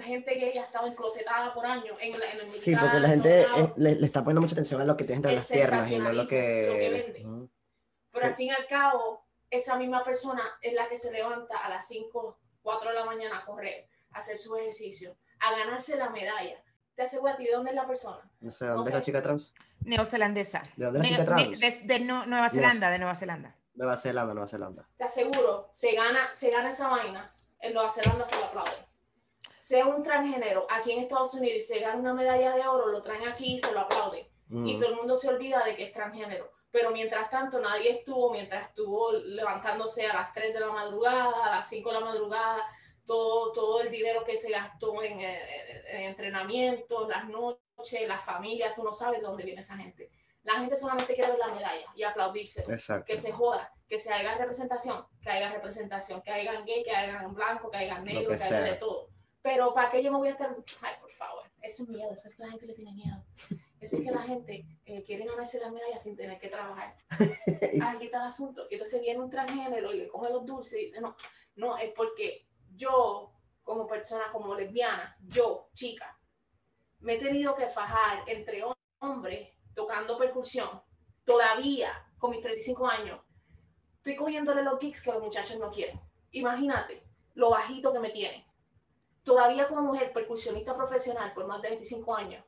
Gente 0.00 0.34
que 0.38 0.52
ya 0.54 0.62
ha 0.62 0.66
estado 0.66 0.86
enclosetada 0.86 1.52
por 1.52 1.66
años 1.66 1.96
en, 2.00 2.16
la- 2.20 2.30
en 2.30 2.40
el 2.42 2.48
Sí, 2.50 2.70
militar, 2.70 2.84
porque 2.84 3.00
la 3.00 3.08
en 3.14 3.22
gente 3.24 3.46
le, 3.76 3.94
le 3.96 4.06
está 4.06 4.20
poniendo 4.22 4.42
mucha 4.42 4.54
atención 4.54 4.80
a 4.80 4.84
lo 4.84 4.96
que 4.96 5.02
tiene 5.04 5.16
entre 5.16 5.32
las 5.34 5.50
piernas 5.50 5.90
y 5.90 5.98
no 5.98 6.12
lo 6.12 6.28
que... 6.28 6.66
lo 6.68 6.74
que 6.74 6.90
vende. 6.90 7.26
Ujú. 7.26 7.50
Pero 8.12 8.26
al 8.26 8.34
fin 8.36 8.46
y 8.46 8.50
al 8.50 8.66
cabo, 8.68 9.20
esa 9.50 9.76
misma 9.76 10.04
persona 10.04 10.44
es 10.60 10.72
la 10.74 10.88
que 10.88 10.96
se 10.96 11.10
levanta 11.10 11.58
a 11.58 11.68
las 11.70 11.88
5, 11.88 12.38
4 12.62 12.88
de 12.90 12.94
la 12.96 13.04
mañana 13.04 13.38
a 13.38 13.44
correr, 13.44 13.88
a 14.12 14.18
hacer 14.18 14.38
su 14.38 14.54
ejercicio, 14.56 15.16
a 15.40 15.52
ganarse 15.58 15.96
la 15.96 16.10
medalla. 16.10 16.62
Te 16.94 17.02
aseguro 17.02 17.32
a 17.32 17.36
ti, 17.36 17.44
¿de 17.44 17.52
dónde 17.52 17.70
es 17.70 17.76
la 17.76 17.86
persona? 17.86 18.28
No 18.40 18.50
sé, 18.50 18.66
¿dónde 18.66 18.80
O 18.80 18.84
es 18.84 18.90
la 18.90 18.96
sea, 18.96 19.02
chica 19.02 19.22
trans? 19.22 19.54
Neozelandesa. 19.80 20.62
¿De 20.76 20.84
dónde 20.86 21.00
es 21.00 21.10
la 21.12 21.16
chica 21.18 21.24
trans? 21.24 21.60
de, 21.60 21.80
de 21.84 22.00
Nu- 22.00 22.26
Nueva 22.26 22.50
Zelanda, 22.50 22.90
de 22.90 22.98
Nueva 22.98 23.14
Zelanda. 23.14 23.56
Nueva 23.74 23.96
Zelanda, 23.96 24.34
Nueva 24.34 24.48
Zelanda. 24.48 24.88
Te 24.96 25.04
aseguro, 25.04 25.68
se 25.72 25.92
gana, 25.92 26.32
se 26.32 26.50
gana 26.50 26.68
esa 26.70 26.88
vaina, 26.88 27.32
en 27.60 27.72
Nueva 27.74 27.90
Zelanda 27.92 28.24
se 28.24 28.36
lo 28.36 28.44
aplauden. 28.46 28.84
Sea 29.58 29.86
un 29.86 30.02
transgénero 30.02 30.66
aquí 30.70 30.92
en 30.92 31.00
Estados 31.04 31.34
Unidos 31.34 31.58
y 31.58 31.60
se 31.60 31.78
gana 31.80 31.96
una 31.98 32.14
medalla 32.14 32.54
de 32.54 32.66
oro, 32.66 32.86
lo 32.88 33.02
traen 33.02 33.28
aquí 33.28 33.54
y 33.54 33.58
se 33.60 33.72
lo 33.72 33.80
aplauden. 33.80 34.26
y 34.50 34.54
Ujú. 34.70 34.78
todo 34.78 34.88
el 34.90 34.96
mundo 34.96 35.14
se 35.14 35.28
olvida 35.28 35.62
de 35.64 35.76
que 35.76 35.84
es 35.84 35.92
transgénero. 35.92 36.50
Pero 36.70 36.90
mientras 36.90 37.30
tanto, 37.30 37.60
nadie 37.60 37.90
estuvo, 37.90 38.30
mientras 38.30 38.68
estuvo 38.68 39.12
levantándose 39.12 40.06
a 40.06 40.14
las 40.14 40.32
3 40.34 40.54
de 40.54 40.60
la 40.60 40.70
madrugada, 40.70 41.46
a 41.46 41.50
las 41.56 41.68
5 41.68 41.88
de 41.88 41.94
la 41.94 42.04
madrugada, 42.04 42.62
todo, 43.06 43.52
todo 43.52 43.80
el 43.80 43.90
dinero 43.90 44.22
que 44.22 44.36
se 44.36 44.50
gastó 44.50 45.02
en, 45.02 45.20
eh, 45.20 45.82
en 45.88 46.02
entrenamiento, 46.02 47.08
las 47.08 47.26
noches, 47.26 48.06
las 48.06 48.24
familias, 48.24 48.74
tú 48.74 48.82
no 48.82 48.92
sabes 48.92 49.20
de 49.20 49.26
dónde 49.26 49.44
viene 49.44 49.60
esa 49.60 49.76
gente. 49.76 50.10
La 50.42 50.60
gente 50.60 50.76
solamente 50.76 51.14
quiere 51.14 51.30
ver 51.30 51.38
la 51.38 51.54
medalla 51.54 51.86
y 51.94 52.02
aplaudirse. 52.02 52.62
Exacto. 52.68 53.06
Que 53.06 53.16
se 53.16 53.32
joda, 53.32 53.72
que 53.88 53.98
se 53.98 54.12
haga 54.12 54.34
representación, 54.36 55.06
que 55.22 55.30
haya 55.30 55.52
representación, 55.52 56.22
que 56.22 56.30
hagan 56.30 56.64
gay, 56.64 56.82
que 56.82 56.94
hagan 56.94 57.34
blanco, 57.34 57.70
que 57.70 57.78
hagan 57.78 58.04
negro, 58.04 58.28
que 58.30 58.36
que, 58.36 58.54
de 58.54 58.74
todo. 58.74 59.08
Pero 59.42 59.72
¿para 59.72 59.90
qué 59.90 60.02
yo 60.02 60.12
me 60.12 60.18
voy 60.18 60.28
a 60.28 60.32
estar? 60.32 60.54
Ay, 60.82 60.94
por 61.00 61.12
favor, 61.12 61.44
eso 61.62 61.82
es 61.82 61.88
miedo, 61.88 62.12
eso 62.12 62.28
es 62.28 62.36
que 62.36 62.42
la 62.42 62.50
gente 62.50 62.66
le 62.66 62.74
tiene 62.74 62.92
miedo. 62.92 63.24
Eso 63.80 63.96
es 63.98 64.02
que 64.04 64.10
la 64.10 64.22
gente 64.22 64.66
eh, 64.84 65.04
quiere 65.04 65.24
ganarse 65.24 65.60
las 65.60 65.72
medallas 65.72 66.02
sin 66.02 66.16
tener 66.16 66.38
que 66.38 66.48
trabajar. 66.48 66.96
Aquí 67.82 68.06
está 68.06 68.18
el 68.18 68.28
asunto. 68.28 68.66
Y 68.70 68.74
entonces 68.74 69.00
viene 69.00 69.20
un 69.20 69.30
transgénero 69.30 69.92
y 69.92 69.98
le 69.98 70.08
coge 70.08 70.30
los 70.32 70.44
dulces 70.44 70.80
y 70.80 70.84
dice, 70.86 71.00
no, 71.00 71.16
no, 71.56 71.76
es 71.76 71.92
porque 71.94 72.48
yo, 72.74 73.32
como 73.62 73.86
persona, 73.86 74.24
como 74.32 74.54
lesbiana, 74.54 75.16
yo, 75.20 75.68
chica, 75.74 76.18
me 77.00 77.14
he 77.14 77.18
tenido 77.18 77.54
que 77.54 77.68
fajar 77.68 78.28
entre 78.28 78.64
hom- 78.64 78.74
hombres 79.00 79.48
tocando 79.74 80.18
percusión, 80.18 80.68
todavía 81.24 81.92
con 82.18 82.32
mis 82.32 82.40
35 82.40 82.86
años, 82.88 83.20
estoy 83.98 84.16
cogiéndole 84.16 84.62
los 84.64 84.78
kicks 84.80 85.02
que 85.02 85.12
los 85.12 85.22
muchachos 85.22 85.56
no 85.58 85.70
quieren. 85.70 86.00
Imagínate 86.32 87.04
lo 87.34 87.50
bajito 87.50 87.92
que 87.92 88.00
me 88.00 88.10
tienen. 88.10 88.44
Todavía 89.22 89.68
como 89.68 89.82
mujer 89.82 90.12
percusionista 90.12 90.74
profesional 90.76 91.32
por 91.34 91.46
más 91.46 91.62
de 91.62 91.68
25 91.68 92.16
años, 92.16 92.44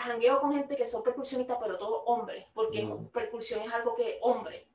jangueo 0.00 0.40
con 0.40 0.52
gente 0.52 0.76
que 0.76 0.86
son 0.86 1.02
percusionistas, 1.02 1.58
pero 1.60 1.78
todos 1.78 2.02
hombres, 2.06 2.46
porque 2.54 2.84
Ujú. 2.84 3.10
percusión 3.10 3.62
es 3.62 3.72
algo 3.72 3.94
que 3.94 4.18
hombre. 4.22 4.68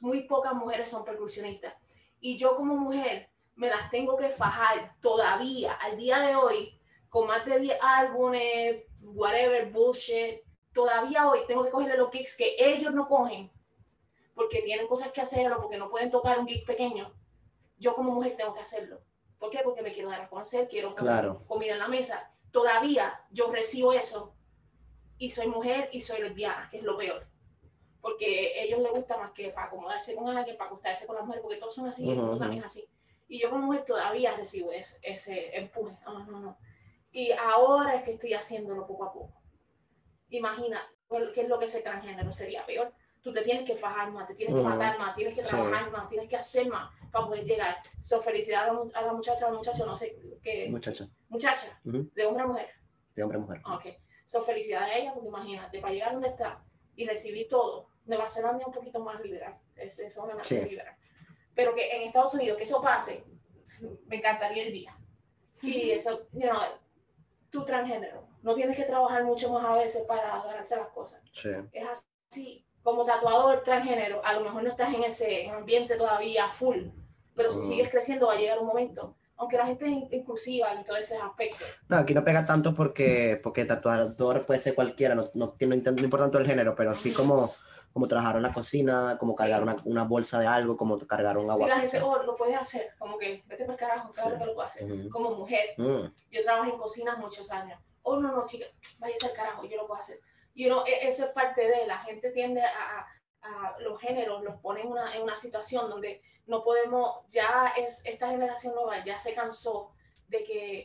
Muy 0.00 0.22
pocas 0.22 0.54
mujeres 0.54 0.88
son 0.90 1.04
percusionistas. 1.04 1.74
Y 2.20 2.36
yo 2.36 2.54
como 2.54 2.76
mujer 2.76 3.30
me 3.56 3.68
las 3.68 3.90
tengo 3.90 4.16
que 4.16 4.28
fajar 4.28 4.94
todavía, 5.00 5.72
al 5.74 5.96
día 5.96 6.20
de 6.20 6.36
hoy, 6.36 6.80
con 7.08 7.26
más 7.26 7.44
de 7.44 7.58
10 7.58 7.78
álbumes, 7.82 8.84
whatever, 9.02 9.70
bullshit. 9.72 10.40
Todavía 10.72 11.28
hoy 11.28 11.40
tengo 11.48 11.64
que 11.64 11.70
cogerle 11.70 11.96
los 11.96 12.10
gigs 12.10 12.36
que 12.36 12.54
ellos 12.58 12.92
no 12.94 13.08
cogen, 13.08 13.50
porque 14.34 14.62
tienen 14.62 14.86
cosas 14.86 15.10
que 15.10 15.20
hacer 15.20 15.52
o 15.52 15.60
porque 15.60 15.78
no 15.78 15.90
pueden 15.90 16.10
tocar 16.10 16.38
un 16.38 16.46
gig 16.46 16.64
pequeño. 16.64 17.12
Yo 17.78 17.94
como 17.94 18.12
mujer 18.12 18.36
tengo 18.36 18.54
que 18.54 18.60
hacerlo. 18.60 19.00
¿Por 19.38 19.50
qué? 19.50 19.60
Porque 19.64 19.82
me 19.82 19.92
quiero 19.92 20.10
dar 20.10 20.20
a 20.20 20.28
conocer, 20.28 20.68
quiero 20.68 20.94
Claro. 20.94 21.44
comida 21.46 21.72
en 21.72 21.78
la 21.80 21.88
mesa. 21.88 22.32
Todavía 22.52 23.24
yo 23.30 23.50
recibo 23.52 23.92
eso 23.92 24.34
y 25.18 25.30
soy 25.30 25.48
mujer 25.48 25.90
y 25.92 26.00
soy 26.00 26.20
lesbiana, 26.22 26.68
que 26.70 26.78
es 26.78 26.82
lo 26.84 26.96
peor. 26.96 27.26
Porque 28.00 28.54
a 28.58 28.62
ellos 28.64 28.80
les 28.80 28.92
gusta 28.92 29.16
más 29.18 29.32
que 29.32 29.50
para 29.50 29.66
acomodarse 29.68 30.14
con 30.14 30.28
alguien, 30.36 30.56
para 30.56 30.70
acostarse 30.70 31.06
con 31.06 31.16
las 31.16 31.24
mujeres, 31.24 31.42
porque 31.42 31.58
todos 31.58 31.74
son 31.74 31.88
así, 31.88 32.06
y 32.06 32.12
el 32.12 32.18
Ujú, 32.18 32.20
mundo 32.20 32.36
ujú. 32.36 32.38
también 32.38 32.60
es 32.62 32.66
así. 32.66 32.88
Y 33.28 33.40
yo 33.40 33.50
como 33.50 33.66
mujer 33.66 33.84
todavía 33.84 34.32
recibo 34.32 34.72
ese, 34.72 34.98
ese 35.02 35.56
empuje. 35.56 35.96
No, 36.04 36.24
no, 36.26 36.40
no. 36.40 36.58
Y 37.12 37.32
ahora 37.32 37.96
es 37.96 38.04
que 38.04 38.12
estoy 38.12 38.34
haciéndolo 38.34 38.86
poco 38.86 39.04
a 39.04 39.12
poco. 39.12 39.42
Imagina, 40.30 40.80
¿qué 41.34 41.42
es 41.42 41.48
lo 41.48 41.58
que 41.58 41.66
es 41.66 41.74
el 41.74 41.82
transgénero? 41.82 42.32
Sería 42.32 42.64
peor. 42.66 42.92
Tú 43.22 43.32
te 43.32 43.42
tienes 43.42 43.64
que 43.64 43.74
fajar 43.76 44.10
más, 44.12 44.26
te 44.28 44.34
tienes 44.34 44.54
que 44.54 44.62
matar 44.62 44.98
más, 44.98 45.14
tienes 45.16 45.34
que 45.34 45.42
Sí. 45.42 45.48
trabajar 45.50 45.90
más, 45.90 46.08
tienes 46.08 46.28
que 46.28 46.36
hacer 46.36 46.68
más 46.68 46.90
para 47.10 47.26
poder 47.26 47.44
llegar. 47.44 47.76
So, 48.00 48.20
felicidad 48.20 48.68
a 48.68 48.72
la, 48.72 48.80
a 48.94 49.02
la 49.02 49.12
muchacha, 49.12 49.46
al 49.48 49.54
muchacho, 49.54 49.84
no 49.86 49.96
sé 49.96 50.16
qué. 50.42 50.68
Muchacha, 50.70 51.08
Muchacha, 51.28 51.78
Ujú. 51.84 52.10
de 52.14 52.24
hombre 52.26 52.42
a 52.42 52.46
mujer. 52.46 52.68
de 53.14 53.22
hombre 53.24 53.38
a 53.38 53.40
mujer. 53.40 53.60
Ok. 53.66 53.86
So, 54.26 54.42
felicidad 54.42 54.82
a 54.84 54.94
ella, 54.96 55.12
porque 55.12 55.28
imagínate, 55.28 55.80
para 55.80 55.92
llegar 55.92 56.12
donde 56.12 56.28
está 56.28 56.62
y 56.94 57.06
recibir 57.06 57.48
todo, 57.48 57.88
Nueva 58.06 58.28
Zelanda 58.28 58.60
es 58.60 58.66
un 58.66 58.72
poquito 58.72 59.00
más 59.00 59.20
liberal. 59.20 59.58
Es, 59.74 59.98
es 59.98 60.16
una 60.16 60.34
nación 60.34 60.62
Sí. 60.64 60.70
liberal. 60.70 60.96
Pero 61.54 61.74
que 61.74 61.90
en 61.96 62.02
Estados 62.08 62.34
Unidos, 62.34 62.56
que 62.56 62.62
eso 62.64 62.80
pase, 62.80 63.24
me 64.06 64.16
encantaría 64.16 64.62
el 64.64 64.72
día. 64.72 64.96
Y 65.60 65.90
eso, 65.90 66.28
you 66.32 66.48
know, 66.48 66.60
tú 67.50 67.64
transgénero, 67.64 68.28
no 68.42 68.54
tienes 68.54 68.76
que 68.76 68.84
trabajar 68.84 69.24
mucho 69.24 69.50
más 69.52 69.64
a 69.64 69.74
veces 69.76 70.04
para 70.04 70.42
ganarte 70.44 70.76
las 70.76 70.88
cosas. 70.90 71.20
Sí. 71.32 71.50
Es 71.72 71.88
así. 72.30 72.64
Como 72.88 73.04
tatuador 73.04 73.62
transgénero, 73.64 74.24
a 74.24 74.32
lo 74.32 74.40
mejor 74.40 74.62
no 74.62 74.70
estás 74.70 74.94
en 74.94 75.04
ese 75.04 75.50
ambiente 75.50 75.94
todavía 75.96 76.48
full, 76.48 76.86
pero 77.36 77.50
si 77.50 77.60
sigues 77.60 77.90
creciendo 77.90 78.28
va 78.28 78.32
a 78.32 78.36
llegar 78.36 78.58
un 78.60 78.66
momento. 78.66 79.14
Aunque 79.36 79.58
la 79.58 79.66
gente 79.66 79.84
es 79.84 79.90
in- 79.90 80.08
inclusiva 80.10 80.72
en 80.72 80.84
todos 80.84 81.00
esos 81.00 81.18
aspectos. 81.22 81.68
No, 81.90 81.98
aquí 81.98 82.14
no 82.14 82.24
pega 82.24 82.46
tanto 82.46 82.74
porque, 82.74 83.38
porque 83.42 83.66
tatuador 83.66 84.46
puede 84.46 84.58
ser 84.58 84.74
cualquiera, 84.74 85.14
no, 85.14 85.24
no, 85.34 85.54
no, 85.60 85.68
no 85.68 86.02
importa 86.02 86.24
tanto 86.24 86.38
el 86.38 86.46
género, 86.46 86.74
pero 86.74 86.94
sí 86.94 87.12
como, 87.12 87.52
como 87.92 88.08
trabajar 88.08 88.36
en 88.36 88.42
la 88.44 88.54
cocina, 88.54 89.18
como 89.20 89.34
cargar 89.34 89.62
una, 89.62 89.76
una 89.84 90.04
bolsa 90.04 90.40
de 90.40 90.46
algo, 90.46 90.78
como 90.78 90.96
cargar 91.06 91.36
un 91.36 91.50
agua. 91.50 91.68
la 91.68 91.80
gente, 91.80 92.00
oh, 92.00 92.22
lo 92.22 92.36
puedes 92.36 92.56
hacer, 92.56 92.94
como 92.98 93.18
que 93.18 93.44
vete 93.46 93.64
el 93.64 93.76
carajo, 93.76 94.08
claro 94.12 94.30
Sí. 94.30 94.38
que 94.38 94.46
lo 94.46 94.54
puedo 94.54 94.66
hacer. 94.66 95.10
Como 95.10 95.32
mujer, 95.32 95.74
Mm, 95.76 96.06
yo 96.30 96.42
trabajé 96.42 96.70
en 96.70 96.78
cocina 96.78 97.16
muchos 97.16 97.50
años. 97.50 97.78
Oh, 98.02 98.16
no, 98.18 98.34
no, 98.34 98.46
chica, 98.46 98.64
váyase 98.98 99.26
al 99.26 99.34
carajo, 99.34 99.66
yo 99.66 99.76
lo 99.76 99.86
puedo 99.86 100.00
hacer. 100.00 100.20
You 100.58 100.68
know, 100.68 100.82
e- 100.84 101.06
eso 101.06 101.24
es 101.26 101.30
parte 101.30 101.62
de, 101.68 101.86
la 101.86 101.98
gente 101.98 102.30
tiende 102.30 102.60
a, 102.62 102.68
a- 102.98 103.06
a 103.42 103.78
los 103.80 104.00
géneros, 104.00 104.42
los 104.42 104.56
pone 104.60 104.80
en 104.80 104.88
una, 104.88 105.14
en 105.14 105.22
una 105.22 105.36
situación 105.36 105.88
donde 105.88 106.20
no 106.46 106.64
podemos, 106.64 107.20
ya 107.28 107.72
es, 107.76 108.04
esta 108.04 108.28
generación 108.28 108.74
nueva 108.74 109.04
ya 109.04 109.16
se 109.18 109.34
cansó 109.34 109.92
de 110.26 110.42
que 110.42 110.78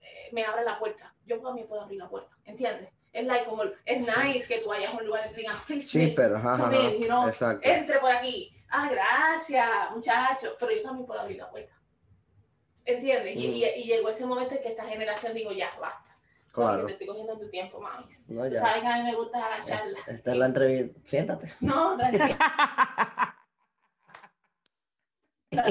eh, 0.00 0.28
me 0.32 0.44
abra 0.44 0.62
la 0.64 0.78
puerta. 0.80 1.14
Yo 1.24 1.40
también 1.40 1.68
puedo 1.68 1.82
abrir 1.82 2.00
la 2.00 2.08
puerta, 2.08 2.36
¿entiendes? 2.44 2.88
Es 3.12 3.24
like 3.24 3.44
como, 3.44 3.62
es 3.84 4.06
nice 4.08 4.48
que 4.48 4.60
tú 4.62 4.70
vayas 4.70 4.92
a 4.92 4.96
un 4.96 5.06
lugar 5.06 5.30
y 5.30 5.34
te 5.34 5.44
please, 5.66 5.86
Sí, 5.86 6.12
pero, 6.16 6.36
ajá, 6.38 6.58
come 6.58 6.76
ajá, 6.76 6.88
in", 6.90 7.00
you 7.02 7.06
know, 7.06 7.26
exacto. 7.28 7.68
entre 7.68 7.98
por 8.00 8.10
aquí. 8.10 8.52
Ah, 8.68 8.88
gracias, 8.90 9.68
muchacho. 9.94 10.56
Pero 10.58 10.72
yo 10.72 10.82
también 10.82 11.06
puedo 11.06 11.20
abrir 11.20 11.36
la 11.36 11.50
puerta. 11.50 11.74
¿Entiendes? 12.84 13.36
Y, 13.36 13.48
Mm. 13.48 13.52
y- 13.52 13.64
y 13.64 13.84
llegó 13.84 14.08
ese 14.08 14.26
momento 14.26 14.54
en 14.56 14.62
que 14.62 14.68
esta 14.70 14.84
generación 14.86 15.34
digo, 15.34 15.52
ya, 15.52 15.70
basta. 15.78 16.11
Claro. 16.52 16.86
Te 16.86 16.92
estoy 16.92 17.06
cogiendo 17.06 17.38
tu 17.38 17.48
tiempo, 17.48 17.80
mami. 17.80 18.04
No, 18.28 18.46
ya. 18.46 18.60
sabes 18.60 18.82
que 18.82 18.86
a 18.86 18.96
mí 18.98 19.02
me 19.04 19.14
gusta 19.16 19.38
la 19.38 19.64
charla. 19.64 19.98
Esta 20.06 20.32
es 20.32 20.36
la 20.38 20.46
entrevista. 20.46 21.00
Siéntate. 21.06 21.48
No, 21.60 21.96
tranquila. 21.96 22.28
No, 25.50 25.62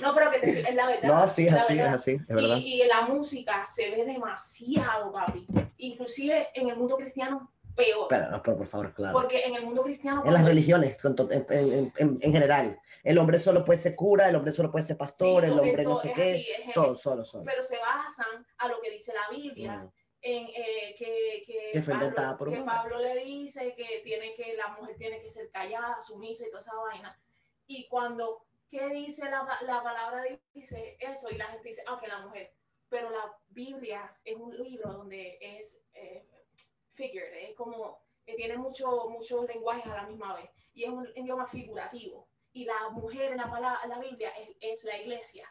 no, 0.00 0.14
pero 0.14 0.30
que 0.32 0.38
te- 0.40 0.60
es 0.68 0.74
la 0.74 0.86
verdad. 0.86 1.08
No, 1.08 1.26
sí, 1.28 1.46
es 1.46 1.54
así, 1.54 1.72
es 1.72 1.78
verdad. 1.78 1.94
así, 1.94 2.10
es 2.12 2.26
verdad. 2.28 2.56
Y, 2.58 2.82
y 2.82 2.86
la 2.86 3.02
música 3.06 3.64
se 3.64 3.90
ve 3.90 4.04
demasiado, 4.04 5.10
papi. 5.12 5.46
Inclusive 5.78 6.48
en 6.52 6.68
el 6.68 6.76
mundo 6.76 6.96
cristiano, 6.98 7.50
peor. 7.74 8.06
Pero, 8.10 8.30
no, 8.30 8.42
pero 8.42 8.58
por 8.58 8.66
favor, 8.66 8.92
claro. 8.92 9.18
Porque 9.18 9.42
en 9.46 9.54
el 9.54 9.64
mundo 9.64 9.82
cristiano... 9.82 10.22
En 10.26 10.34
las 10.34 10.44
religiones, 10.44 10.98
en, 11.02 11.46
en- 11.48 11.92
en- 11.96 12.18
en 12.20 12.32
general. 12.32 12.78
El 13.02 13.16
hombre 13.16 13.38
solo 13.38 13.64
puede 13.64 13.78
ser 13.78 13.94
cura, 13.96 14.28
el 14.28 14.36
hombre 14.36 14.52
solo 14.52 14.70
puede 14.70 14.84
ser 14.84 14.96
Sí, 14.96 14.98
pastor, 14.98 15.44
el 15.46 15.52
todo 15.52 15.62
hombre 15.62 15.84
no 15.84 15.96
sé 15.96 16.08
es 16.08 16.14
qué. 16.14 16.32
así, 16.34 16.46
es- 16.68 16.74
Todo, 16.74 16.94
solo, 16.94 17.24
solo. 17.24 17.44
Pero 17.44 17.62
se 17.62 17.78
basan 17.78 18.46
a 18.58 18.68
lo 18.68 18.78
que 18.82 18.90
dice 18.90 19.14
la 19.14 19.34
Biblia. 19.34 19.72
Mm, 19.78 19.90
en 20.22 20.46
eh, 20.48 20.94
que, 20.98 21.44
que, 21.46 21.70
Que 21.72 21.80
Pablo, 21.80 22.50
que. 22.50 22.62
Pablo 22.62 22.98
le 22.98 23.24
dice 23.24 23.74
que 23.74 24.00
tiene 24.04 24.34
que 24.34 24.54
la 24.54 24.68
mujer 24.68 24.96
tiene 24.96 25.20
que 25.20 25.28
ser 25.28 25.50
callada, 25.50 26.00
sumisa 26.00 26.46
y 26.46 26.50
toda 26.50 26.60
esa 26.60 26.74
vaina. 26.74 27.18
Y 27.66 27.88
cuando, 27.88 28.44
¿qué 28.70 28.88
dice 28.88 29.30
la, 29.30 29.46
la 29.62 29.82
palabra? 29.82 30.24
Dice 30.52 30.96
eso 31.00 31.30
y 31.30 31.36
la 31.36 31.46
gente 31.46 31.68
dice, 31.68 31.82
ah, 31.86 31.98
que 32.00 32.08
la 32.08 32.20
mujer. 32.20 32.52
Pero 32.88 33.10
la 33.10 33.34
Biblia 33.48 34.14
es 34.24 34.36
un 34.36 34.56
libro 34.56 34.92
donde 34.92 35.38
es 35.40 35.80
eh, 35.94 36.26
figured, 36.94 37.32
es 37.48 37.54
como 37.54 38.02
que 38.26 38.34
tiene 38.34 38.58
mucho, 38.58 39.08
muchos 39.08 39.46
lenguajes 39.46 39.86
a 39.86 39.96
la 39.96 40.06
misma 40.06 40.36
vez. 40.36 40.50
Y 40.74 40.84
es 40.84 40.90
un 40.90 41.08
idioma 41.14 41.46
figurativo. 41.46 42.28
Y 42.52 42.64
la 42.64 42.90
mujer 42.90 43.30
en 43.30 43.38
la, 43.38 43.48
palabra, 43.48 43.80
en 43.84 43.90
la 43.90 43.98
Biblia 44.00 44.30
es, 44.30 44.56
es 44.60 44.84
la 44.84 44.98
iglesia. 44.98 45.48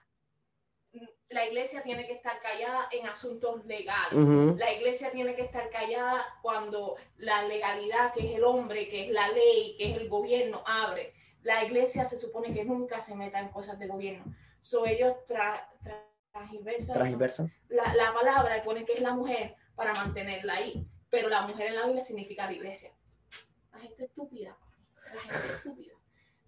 La 1.30 1.46
iglesia 1.46 1.84
tiene 1.84 2.08
que 2.08 2.14
estar 2.14 2.42
callada 2.42 2.88
en 2.92 3.06
asuntos 3.08 3.64
legales. 3.66 4.14
ujú. 4.14 4.56
La 4.58 4.74
iglesia 4.74 5.12
tiene 5.12 5.36
que 5.36 5.44
estar 5.44 5.70
callada 5.70 6.26
cuando 6.42 6.96
la 7.18 7.44
legalidad, 7.44 8.14
que 8.14 8.28
es 8.32 8.36
el 8.38 8.44
hombre, 8.44 8.90
que 8.90 9.06
es 9.06 9.12
la 9.12 9.30
ley, 9.30 9.76
que 9.78 9.92
es 9.92 9.98
el 9.98 10.10
gobierno, 10.10 10.64
abre. 10.66 11.14
La 11.44 11.64
iglesia 11.64 12.04
se 12.06 12.18
supone 12.18 12.52
que 12.54 12.66
nunca 12.66 13.00
se 13.00 13.16
meta 13.16 13.40
en 13.40 13.50
cosas 13.50 13.78
de 13.78 13.88
gobierno. 13.88 14.26
So 14.60 14.86
ellos 14.88 15.16
tra, 15.28 15.70
tra- 15.84 16.06
Transverso. 16.32 16.94
la, 17.70 17.94
la 17.96 18.14
palabra 18.14 18.58
y 18.58 18.62
ponen 18.62 18.86
que 18.86 18.94
es 18.94 19.02
la 19.02 19.14
mujer 19.14 19.56
para 19.76 19.94
mantenerla 19.94 20.54
ahí. 20.56 20.86
Pero 21.10 21.30
la 21.30 21.42
mujer 21.44 21.68
en 21.68 21.76
la 21.76 21.86
Biblia 21.86 22.02
significa 22.04 22.46
la 22.46 22.54
iglesia. 22.54 22.92
La 23.72 23.80
gente 23.80 24.06
estúpida. 24.06 24.58
La 25.14 25.22
gente 25.22 25.48
estúpida. 25.54 25.94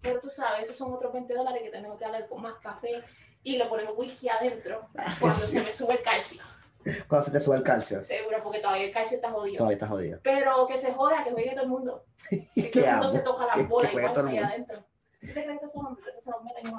Pero 0.00 0.20
tú 0.20 0.28
sabes, 0.28 0.62
esos 0.62 0.76
son 0.76 0.92
otros 0.92 1.12
20 1.12 1.32
dólares 1.34 1.62
que 1.62 1.70
tenemos 1.70 1.98
que 1.98 2.04
hablar 2.04 2.28
con 2.28 2.42
más 2.42 2.54
café 2.60 3.02
y 3.42 3.56
le 3.58 3.66
ponemos 3.66 3.94
whisky 3.96 4.28
adentro 4.28 4.88
cuando 5.20 5.38
Sí. 5.40 5.52
se 5.52 5.62
me 5.62 5.72
sube 5.72 5.94
el 5.94 6.02
calcio. 6.02 6.42
Cuando 7.06 7.26
se 7.26 7.30
te 7.32 7.38
sube 7.40 7.56
el 7.56 7.62
calcio, 7.62 8.02
Seguro, 8.02 8.42
porque 8.42 8.58
todavía 8.58 8.84
el 8.86 8.92
calcio 8.92 9.14
está 9.16 9.30
jodido. 9.30 9.56
todavía 9.58 9.74
estás 9.76 9.88
jodido. 9.88 10.20
Pero 10.22 10.66
que 10.66 10.76
se 10.76 10.92
joda, 10.92 11.22
que 11.22 11.30
juegue 11.30 11.52
todo 11.52 11.62
el 11.62 11.68
mundo. 11.68 12.04
Que 12.30 12.46
¿Qué 12.54 12.70
todo 12.70 12.84
el 12.84 12.90
mundo 12.96 13.08
se 13.08 13.18
toca 13.20 13.46
las 13.46 13.68
bolas 13.68 13.92
el 13.92 13.98
allá 14.00 14.22
mundo. 14.22 14.44
adentro. 14.44 14.84
¿Tú 15.20 15.26
te 15.28 15.32
crees 15.44 15.60
que 15.60 15.66
esos 15.66 15.76
hombres 15.84 16.06
se 16.24 16.30
los 16.30 16.42
meten? 16.42 16.72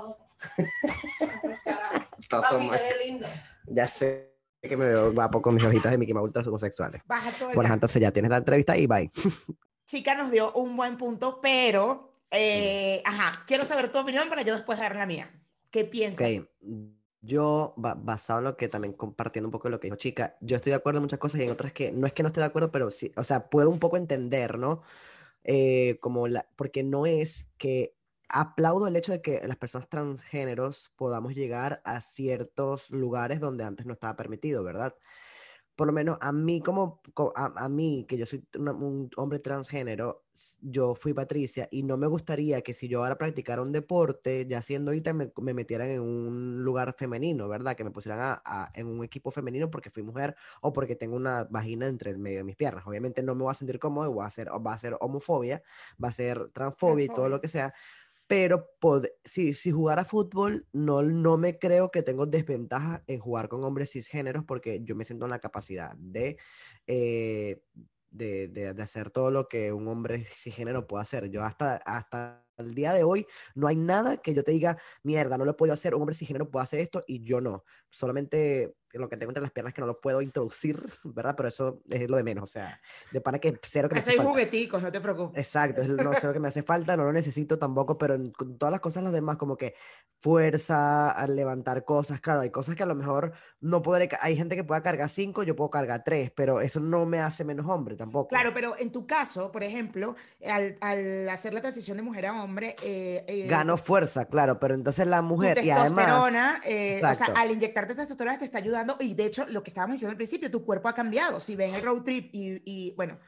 Carajo. 1.63 2.05
Está 2.19 2.41
Papi, 2.41 2.67
mal. 2.67 2.77
te 2.77 2.83
ve 2.83 3.05
lindo. 3.05 3.27
Ya 3.67 3.87
sé 3.87 4.33
que 4.61 4.75
me 4.77 4.85
veo 4.85 5.13
guapo 5.13 5.41
con 5.41 5.55
mis 5.55 5.63
hojitas 5.63 5.91
de 5.91 5.97
Mickey 5.97 6.13
Mouse 6.13 6.27
ultra 6.27 6.41
homosexuales. 6.43 7.01
Baja 7.05 7.31
todo 7.37 7.49
el 7.49 7.55
Bueno, 7.55 7.73
entonces 7.73 8.01
ya 8.01 8.11
tienes 8.11 8.31
la 8.31 8.37
entrevista 8.37 8.75
y 8.77 8.87
bye. 8.87 9.11
Chica 9.85 10.15
nos 10.15 10.31
dio 10.31 10.51
un 10.53 10.75
buen 10.75 10.97
punto, 10.97 11.39
pero, 11.41 12.13
eh, 12.31 13.01
ajá, 13.05 13.31
quiero 13.47 13.63
saber 13.65 13.91
tu 13.91 13.99
opinión 13.99 14.27
para 14.29 14.41
yo 14.41 14.53
después 14.55 14.79
dar 14.79 14.95
la 14.95 15.05
mía. 15.05 15.29
¿Qué 15.73 15.83
piensas? 15.85 16.31
Ok, 16.31 16.47
yo, 17.21 17.73
ba- 17.77 17.95
basado 17.95 18.39
en 18.39 18.45
lo 18.45 18.57
que 18.57 18.67
también 18.67 18.93
compartiendo 18.93 19.47
un 19.47 19.51
poco 19.51 19.69
lo 19.69 19.79
que 19.79 19.87
dijo 19.87 19.95
Chica, 19.97 20.37
yo 20.41 20.57
estoy 20.57 20.71
de 20.71 20.75
acuerdo 20.75 20.99
en 20.99 21.03
muchas 21.03 21.19
cosas 21.19 21.39
y 21.41 21.43
en 21.45 21.51
otras 21.51 21.73
que 21.73 21.91
no 21.91 22.05
es 22.07 22.13
que 22.13 22.21
no 22.23 22.27
esté 22.27 22.41
de 22.41 22.45
acuerdo, 22.47 22.71
pero 22.71 22.91
sí, 22.91 23.11
o 23.15 23.23
sea, 23.23 23.49
puedo 23.49 23.69
un 23.69 23.79
poco 23.79 23.97
entender, 23.97 24.57
¿no? 24.59 24.81
Eh, 25.43 25.99
como 26.01 26.27
la, 26.27 26.47
porque 26.57 26.83
no 26.83 27.05
es 27.07 27.49
que 27.57 27.97
aplaudo 28.29 28.87
el 28.87 28.95
hecho 28.97 29.11
de 29.13 29.21
que 29.21 29.47
las 29.47 29.57
personas 29.57 29.89
transgéneros 29.89 30.91
podamos 30.97 31.35
llegar 31.35 31.81
a 31.85 32.01
ciertos 32.01 32.91
lugares 32.91 33.39
donde 33.39 33.63
antes 33.65 33.85
no 33.85 33.93
estaba 33.93 34.15
permitido, 34.17 34.63
¿verdad? 34.63 34.95
Por 35.75 35.87
lo 35.87 35.93
menos 35.93 36.17
a 36.21 36.31
mí 36.31 36.61
como, 36.61 37.01
co- 37.15 37.33
a, 37.35 37.51
a 37.55 37.69
mí, 37.69 38.05
que 38.07 38.17
yo 38.17 38.25
soy 38.27 38.47
una- 38.57 38.73
un 38.73 39.09
hombre 39.17 39.39
transgénero, 39.39 40.25
yo 40.61 40.95
fui 40.95 41.13
Patricia 41.13 41.67
y 41.71 41.83
no 41.83 41.97
me 41.97 42.07
gustaría 42.07 42.61
que 42.61 42.73
si 42.73 42.87
yo 42.87 43.03
ahora 43.03 43.17
practicara 43.17 43.61
un 43.61 43.71
deporte, 43.71 44.45
ya 44.47 44.61
siendo 44.61 44.91
ahorita, 44.91 45.13
me, 45.13 45.31
me 45.41 45.53
metieran 45.53 45.89
en 45.89 46.01
un 46.01 46.63
lugar 46.63 46.95
femenino, 46.97 47.47
¿verdad? 47.47 47.75
Que 47.75 47.83
me 47.83 47.91
pusieran 47.91 48.19
a- 48.21 48.41
a- 48.45 48.71
en 48.75 48.87
un 48.87 49.03
equipo 49.03 49.31
femenino 49.31 49.69
porque 49.71 49.89
fui 49.89 50.03
mujer 50.03 50.35
o 50.61 50.73
porque 50.73 50.95
tengo 50.95 51.15
una 51.15 51.45
vagina 51.45 51.87
entre 51.87 52.11
el 52.11 52.17
medio 52.19 52.37
de 52.39 52.43
mis 52.43 52.55
piernas. 52.55 52.85
Obviamente 52.87 53.23
no 53.23 53.35
me 53.35 53.43
voy 53.43 53.51
a 53.51 53.55
sentir 53.55 53.79
cómodo, 53.79 54.09
y 54.09 54.13
voy 54.13 54.23
a 54.25 54.27
hacer, 54.27 54.49
va 54.49 54.73
a 54.73 54.79
ser 54.79 54.95
homofobia, 54.99 55.63
va 56.03 56.09
a 56.09 56.11
ser 56.11 56.49
transfobia 56.53 57.05
y 57.05 57.09
todo 57.09 57.29
lo 57.29 57.41
que 57.41 57.47
sea. 57.47 57.73
Pero 58.27 58.69
si, 59.25 59.53
si 59.53 59.71
jugara 59.71 60.05
fútbol, 60.05 60.67
no, 60.73 61.01
no 61.03 61.37
me 61.37 61.59
creo 61.59 61.91
que 61.91 62.03
tengo 62.03 62.25
desventaja 62.25 63.03
en 63.07 63.19
jugar 63.19 63.49
con 63.49 63.63
hombres 63.63 63.91
cisgéneros 63.91 64.45
porque 64.45 64.81
yo 64.83 64.95
me 64.95 65.05
siento 65.05 65.25
en 65.25 65.31
la 65.31 65.39
capacidad 65.39 65.93
de, 65.97 66.37
eh, 66.87 67.61
de, 68.09 68.47
de- 68.47 68.73
de 68.73 68.83
hacer 68.83 69.09
todo 69.11 69.31
lo 69.31 69.47
que 69.47 69.71
un 69.73 69.87
hombre 69.87 70.25
cisgénero 70.31 70.87
puede 70.87 71.03
hacer. 71.03 71.29
Yo 71.29 71.43
hasta, 71.43 71.75
hasta 71.85 72.45
el 72.57 72.73
día 72.75 72.93
de 72.93 73.03
hoy 73.03 73.25
no 73.55 73.67
hay 73.67 73.75
nada 73.75 74.17
que 74.17 74.33
yo 74.33 74.43
te 74.43 74.51
diga, 74.51 74.77
mierda, 75.03 75.37
no 75.37 75.45
lo 75.45 75.57
puedo 75.57 75.73
hacer, 75.73 75.95
un 75.95 76.01
hombre 76.01 76.15
cisgénero 76.15 76.49
puede 76.51 76.63
hacer 76.63 76.79
esto 76.81 77.03
y 77.07 77.23
yo 77.23 77.41
no. 77.41 77.63
Solamente 77.91 78.75
lo 78.99 79.09
que 79.09 79.17
tengo 79.17 79.31
entre 79.31 79.41
las 79.41 79.51
piernas 79.51 79.73
que 79.73 79.81
no 79.81 79.87
lo 79.87 79.99
puedo 79.99 80.21
introducir, 80.21 80.81
¿verdad? 81.03 81.35
Pero 81.35 81.49
eso 81.49 81.81
es 81.89 82.09
lo 82.09 82.17
de 82.17 82.23
menos, 82.23 82.43
o 82.43 82.47
sea, 82.47 82.79
de 83.11 83.21
para 83.21 83.39
que 83.39 83.59
cero 83.63 83.89
que 83.89 83.95
me 83.95 83.99
hace 84.01 84.11
falta. 84.11 84.29
jugueticos, 84.29 84.81
no 84.81 84.91
te 84.91 85.01
preocupes. 85.01 85.39
Exacto, 85.39 85.81
es 85.81 85.87
lo 85.87 86.33
que 86.33 86.39
me 86.39 86.47
hace 86.47 86.63
falta, 86.63 86.95
no 86.97 87.03
lo 87.03 87.13
necesito 87.13 87.57
tampoco, 87.57 87.97
pero 87.97 88.13
en, 88.15 88.31
con 88.31 88.57
todas 88.57 88.71
las 88.71 88.81
cosas 88.81 89.03
las 89.03 89.13
demás, 89.13 89.37
como 89.37 89.57
que 89.57 89.75
fuerza, 90.19 91.11
a 91.11 91.27
levantar 91.27 91.83
cosas, 91.85 92.21
claro, 92.21 92.41
hay 92.41 92.49
cosas 92.49 92.75
que 92.75 92.83
a 92.83 92.85
lo 92.85 92.95
mejor 92.95 93.33
no 93.59 93.81
podré, 93.81 94.09
hay 94.21 94.37
gente 94.37 94.55
que 94.55 94.63
pueda 94.63 94.81
cargar 94.81 95.09
cinco, 95.09 95.43
yo 95.43 95.55
puedo 95.55 95.69
cargar 95.69 96.03
tres, 96.03 96.31
pero 96.35 96.61
eso 96.61 96.79
no 96.79 97.05
me 97.05 97.19
hace 97.19 97.43
menos 97.43 97.65
hombre 97.65 97.95
tampoco. 97.95 98.29
Claro, 98.29 98.51
pero 98.53 98.77
en 98.77 98.91
tu 98.91 99.05
caso, 99.07 99.51
por 99.51 99.63
ejemplo, 99.63 100.15
al, 100.45 100.77
al 100.81 101.29
hacer 101.29 101.53
la 101.53 101.61
transición 101.61 101.97
de 101.97 102.03
mujer 102.03 102.25
a 102.25 102.43
hombre, 102.43 102.75
eh, 102.83 103.23
eh, 103.27 103.47
Gano 103.47 103.77
fuerza, 103.77 104.25
claro, 104.25 104.59
pero 104.59 104.75
entonces 104.75 105.07
la 105.07 105.21
mujer 105.21 105.63
y 105.63 105.69
además... 105.69 106.05
testosterona, 106.05 106.61
eh, 106.65 107.01
o 107.03 107.13
sea, 107.15 107.27
al 107.35 107.51
inyectarte 107.51 107.95
testosterona 107.95 108.37
te 108.37 108.45
está 108.45 108.57
ayudando 108.57 108.82
y 108.99 109.13
de 109.13 109.25
hecho, 109.25 109.45
lo 109.47 109.63
que 109.63 109.69
estábamos 109.69 109.95
diciendo 109.95 110.11
al 110.11 110.17
principio, 110.17 110.51
tu 110.51 110.63
cuerpo 110.65 110.87
ha 110.89 110.95
cambiado. 110.95 111.39
Si 111.39 111.55
ven 111.55 111.73
el 111.75 111.81
road 111.81 112.03
trip 112.03 112.29
y, 112.33 112.61
y, 112.65 112.91
bueno, 112.95 113.19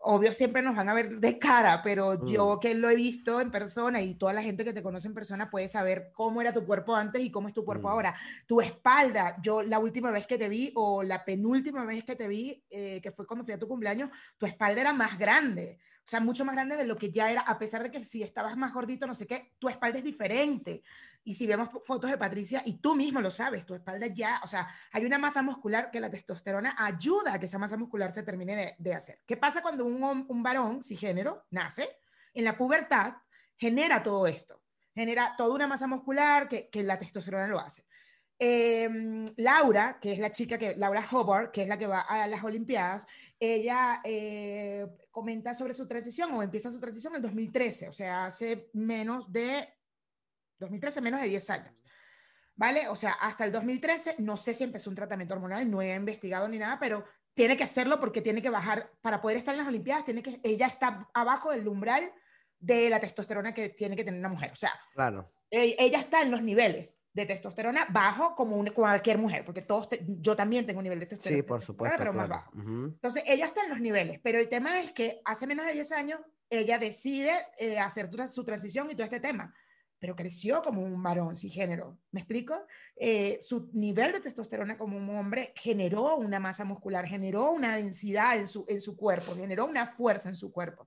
obvio 0.00 0.32
siempre 0.32 0.62
nos 0.62 0.76
van 0.76 0.88
a 0.88 0.94
ver 0.94 1.18
de 1.18 1.38
cara, 1.38 1.80
pero 1.82 2.18
Mm. 2.18 2.28
yo 2.28 2.60
que 2.60 2.74
lo 2.74 2.88
he 2.90 2.94
visto 2.94 3.40
en 3.40 3.50
persona 3.50 4.00
y 4.02 4.14
toda 4.14 4.32
la 4.32 4.42
gente 4.42 4.64
que 4.64 4.72
te 4.72 4.82
conoce 4.82 5.08
en 5.08 5.14
persona 5.14 5.50
puede 5.50 5.68
saber 5.68 6.10
cómo 6.12 6.40
era 6.40 6.52
tu 6.52 6.64
cuerpo 6.64 6.94
antes 6.94 7.22
y 7.22 7.30
cómo 7.30 7.48
es 7.48 7.54
tu 7.54 7.64
cuerpo 7.64 7.88
Mm. 7.88 7.90
ahora. 7.90 8.14
Tu 8.46 8.60
espalda, 8.60 9.36
yo 9.42 9.62
la 9.62 9.78
última 9.78 10.10
vez 10.10 10.26
que 10.26 10.38
te 10.38 10.48
vi 10.48 10.70
o 10.76 11.02
la 11.02 11.24
penúltima 11.24 11.84
vez 11.84 12.04
que 12.04 12.14
te 12.14 12.28
vi, 12.28 12.62
eh, 12.70 13.00
que 13.00 13.10
fue 13.10 13.26
cuando 13.26 13.44
fui 13.44 13.54
a 13.54 13.58
tu 13.58 13.66
cumpleaños, 13.66 14.10
tu 14.38 14.46
espalda 14.46 14.80
era 14.80 14.92
más 14.92 15.18
grande. 15.18 15.78
O 16.04 16.08
sea, 16.08 16.20
mucho 16.20 16.44
más 16.44 16.54
grande 16.54 16.76
de 16.76 16.86
lo 16.86 16.96
que 16.96 17.10
ya 17.10 17.32
era, 17.32 17.40
a 17.40 17.58
pesar 17.58 17.82
de 17.82 17.90
que 17.90 18.04
si 18.04 18.22
estabas 18.22 18.56
más 18.56 18.72
gordito, 18.72 19.08
no 19.08 19.14
sé 19.14 19.26
qué, 19.26 19.54
tu 19.58 19.68
espalda 19.68 19.98
es 19.98 20.04
diferente. 20.04 20.84
Y 21.26 21.34
si 21.34 21.44
vemos 21.44 21.70
fotos 21.84 22.08
de 22.08 22.16
Patricia, 22.16 22.62
y 22.64 22.74
tú 22.74 22.94
mismo 22.94 23.20
lo 23.20 23.32
sabes, 23.32 23.66
tu 23.66 23.74
espalda 23.74 24.06
ya, 24.06 24.40
o 24.44 24.46
sea, 24.46 24.68
hay 24.92 25.04
una 25.04 25.18
masa 25.18 25.42
muscular 25.42 25.90
que 25.90 25.98
la 25.98 26.08
testosterona 26.08 26.76
ayuda 26.78 27.34
a 27.34 27.40
que 27.40 27.46
esa 27.46 27.58
masa 27.58 27.76
muscular 27.76 28.12
se 28.12 28.22
termine 28.22 28.54
de, 28.54 28.76
de 28.78 28.94
hacer. 28.94 29.20
¿Qué 29.26 29.36
pasa 29.36 29.60
cuando 29.60 29.84
un, 29.84 30.24
un 30.28 30.42
varón 30.44 30.84
cisgénero 30.84 31.44
nace? 31.50 31.98
En 32.32 32.44
la 32.44 32.56
pubertad 32.56 33.14
genera 33.56 34.04
todo 34.04 34.28
esto, 34.28 34.62
genera 34.94 35.34
toda 35.36 35.52
una 35.56 35.66
masa 35.66 35.88
muscular 35.88 36.48
que, 36.48 36.68
que 36.70 36.84
la 36.84 36.96
testosterona 36.96 37.48
lo 37.48 37.58
hace. 37.58 37.84
em, 38.38 39.24
Laura, 39.36 39.98
que 40.00 40.12
es 40.12 40.18
la 40.20 40.30
chica 40.30 40.58
que, 40.58 40.76
Laura 40.76 41.04
Hubbard, 41.10 41.50
que 41.50 41.62
es 41.62 41.68
la 41.68 41.76
que 41.76 41.88
va 41.88 42.02
a 42.02 42.26
las 42.28 42.44
Olimpiadas, 42.44 43.04
ella 43.40 44.00
eh, 44.04 44.86
comenta 45.10 45.54
sobre 45.56 45.74
su 45.74 45.88
transición 45.88 46.32
o 46.34 46.42
empieza 46.42 46.70
su 46.70 46.78
transición 46.78 47.16
en 47.16 47.22
2013, 47.22 47.88
o 47.88 47.92
sea, 47.92 48.26
hace 48.26 48.70
menos 48.74 49.32
de, 49.32 49.75
2013, 50.58 51.00
menos 51.00 51.20
de 51.20 51.28
10 51.28 51.50
años. 51.50 51.74
¿Vale? 52.54 52.88
O 52.88 52.96
sea, 52.96 53.12
hasta 53.12 53.44
el 53.44 53.52
2013, 53.52 54.16
no 54.18 54.36
sé 54.38 54.54
si 54.54 54.64
empezó 54.64 54.88
un 54.88 54.96
tratamiento 54.96 55.34
hormonal, 55.34 55.70
no 55.70 55.82
he 55.82 55.94
investigado 55.94 56.48
ni 56.48 56.58
nada, 56.58 56.78
pero 56.80 57.04
tiene 57.34 57.54
que 57.56 57.64
hacerlo 57.64 58.00
porque 58.00 58.22
tiene 58.22 58.40
que 58.40 58.48
bajar, 58.48 58.90
para 59.02 59.20
poder 59.20 59.36
estar 59.36 59.52
en 59.54 59.58
las 59.58 59.68
Olimpiadas, 59.68 60.06
tiene 60.06 60.22
que, 60.22 60.40
ella 60.42 60.66
está 60.66 61.06
abajo 61.12 61.50
del 61.52 61.68
umbral 61.68 62.10
de 62.58 62.88
la 62.88 62.98
testosterona 62.98 63.52
que 63.52 63.68
tiene 63.68 63.94
que 63.94 64.04
tener 64.04 64.18
una 64.20 64.30
mujer. 64.30 64.52
O 64.52 64.56
sea, 64.56 64.72
Claro. 64.94 65.30
ella 65.50 65.98
está 65.98 66.22
en 66.22 66.30
los 66.30 66.40
niveles 66.42 66.98
de 67.12 67.26
testosterona 67.26 67.86
bajo 67.90 68.34
como 68.34 68.56
un- 68.56 68.68
cualquier 68.68 69.18
mujer, 69.18 69.44
porque 69.44 69.60
todos, 69.60 69.90
te- 69.90 70.02
yo 70.06 70.34
también 70.34 70.64
tengo 70.66 70.78
un 70.78 70.84
nivel 70.84 71.00
de 71.00 71.06
testosterona, 71.06 71.42
Sí, 71.42 71.46
por 71.46 71.60
supuesto. 71.60 71.98
pero 71.98 72.14
más 72.14 72.26
claro. 72.26 72.42
bajo. 72.42 72.58
Ujú. 72.58 72.84
Entonces, 72.94 73.22
ella 73.26 73.44
está 73.44 73.64
en 73.64 73.70
los 73.70 73.80
niveles, 73.80 74.18
pero 74.22 74.38
el 74.38 74.48
tema 74.48 74.80
es 74.80 74.92
que 74.92 75.20
hace 75.26 75.46
menos 75.46 75.66
de 75.66 75.72
10 75.74 75.92
años 75.92 76.20
ella 76.48 76.78
decide 76.78 77.32
eh, 77.58 77.78
hacer 77.78 78.08
su 78.28 78.44
transición 78.44 78.90
y 78.90 78.94
todo 78.94 79.04
este 79.04 79.20
tema, 79.20 79.54
pero 80.06 80.14
creció 80.14 80.62
como 80.62 80.82
un 80.82 81.02
varón 81.02 81.34
cisgénero. 81.34 81.98
¿Me 82.12 82.20
explico? 82.20 82.54
Eh, 82.94 83.38
su 83.40 83.70
nivel 83.72 84.12
de 84.12 84.20
testosterona 84.20 84.78
como 84.78 84.96
un 84.96 85.10
hombre 85.10 85.52
generó 85.56 86.14
una 86.14 86.38
masa 86.38 86.64
muscular, 86.64 87.08
generó 87.08 87.50
una 87.50 87.74
densidad 87.74 88.38
en 88.38 88.46
su, 88.46 88.64
en 88.68 88.80
su 88.80 88.96
cuerpo, 88.96 89.34
generó 89.34 89.66
una 89.66 89.88
fuerza 89.96 90.28
en 90.28 90.36
su 90.36 90.52
cuerpo. 90.52 90.86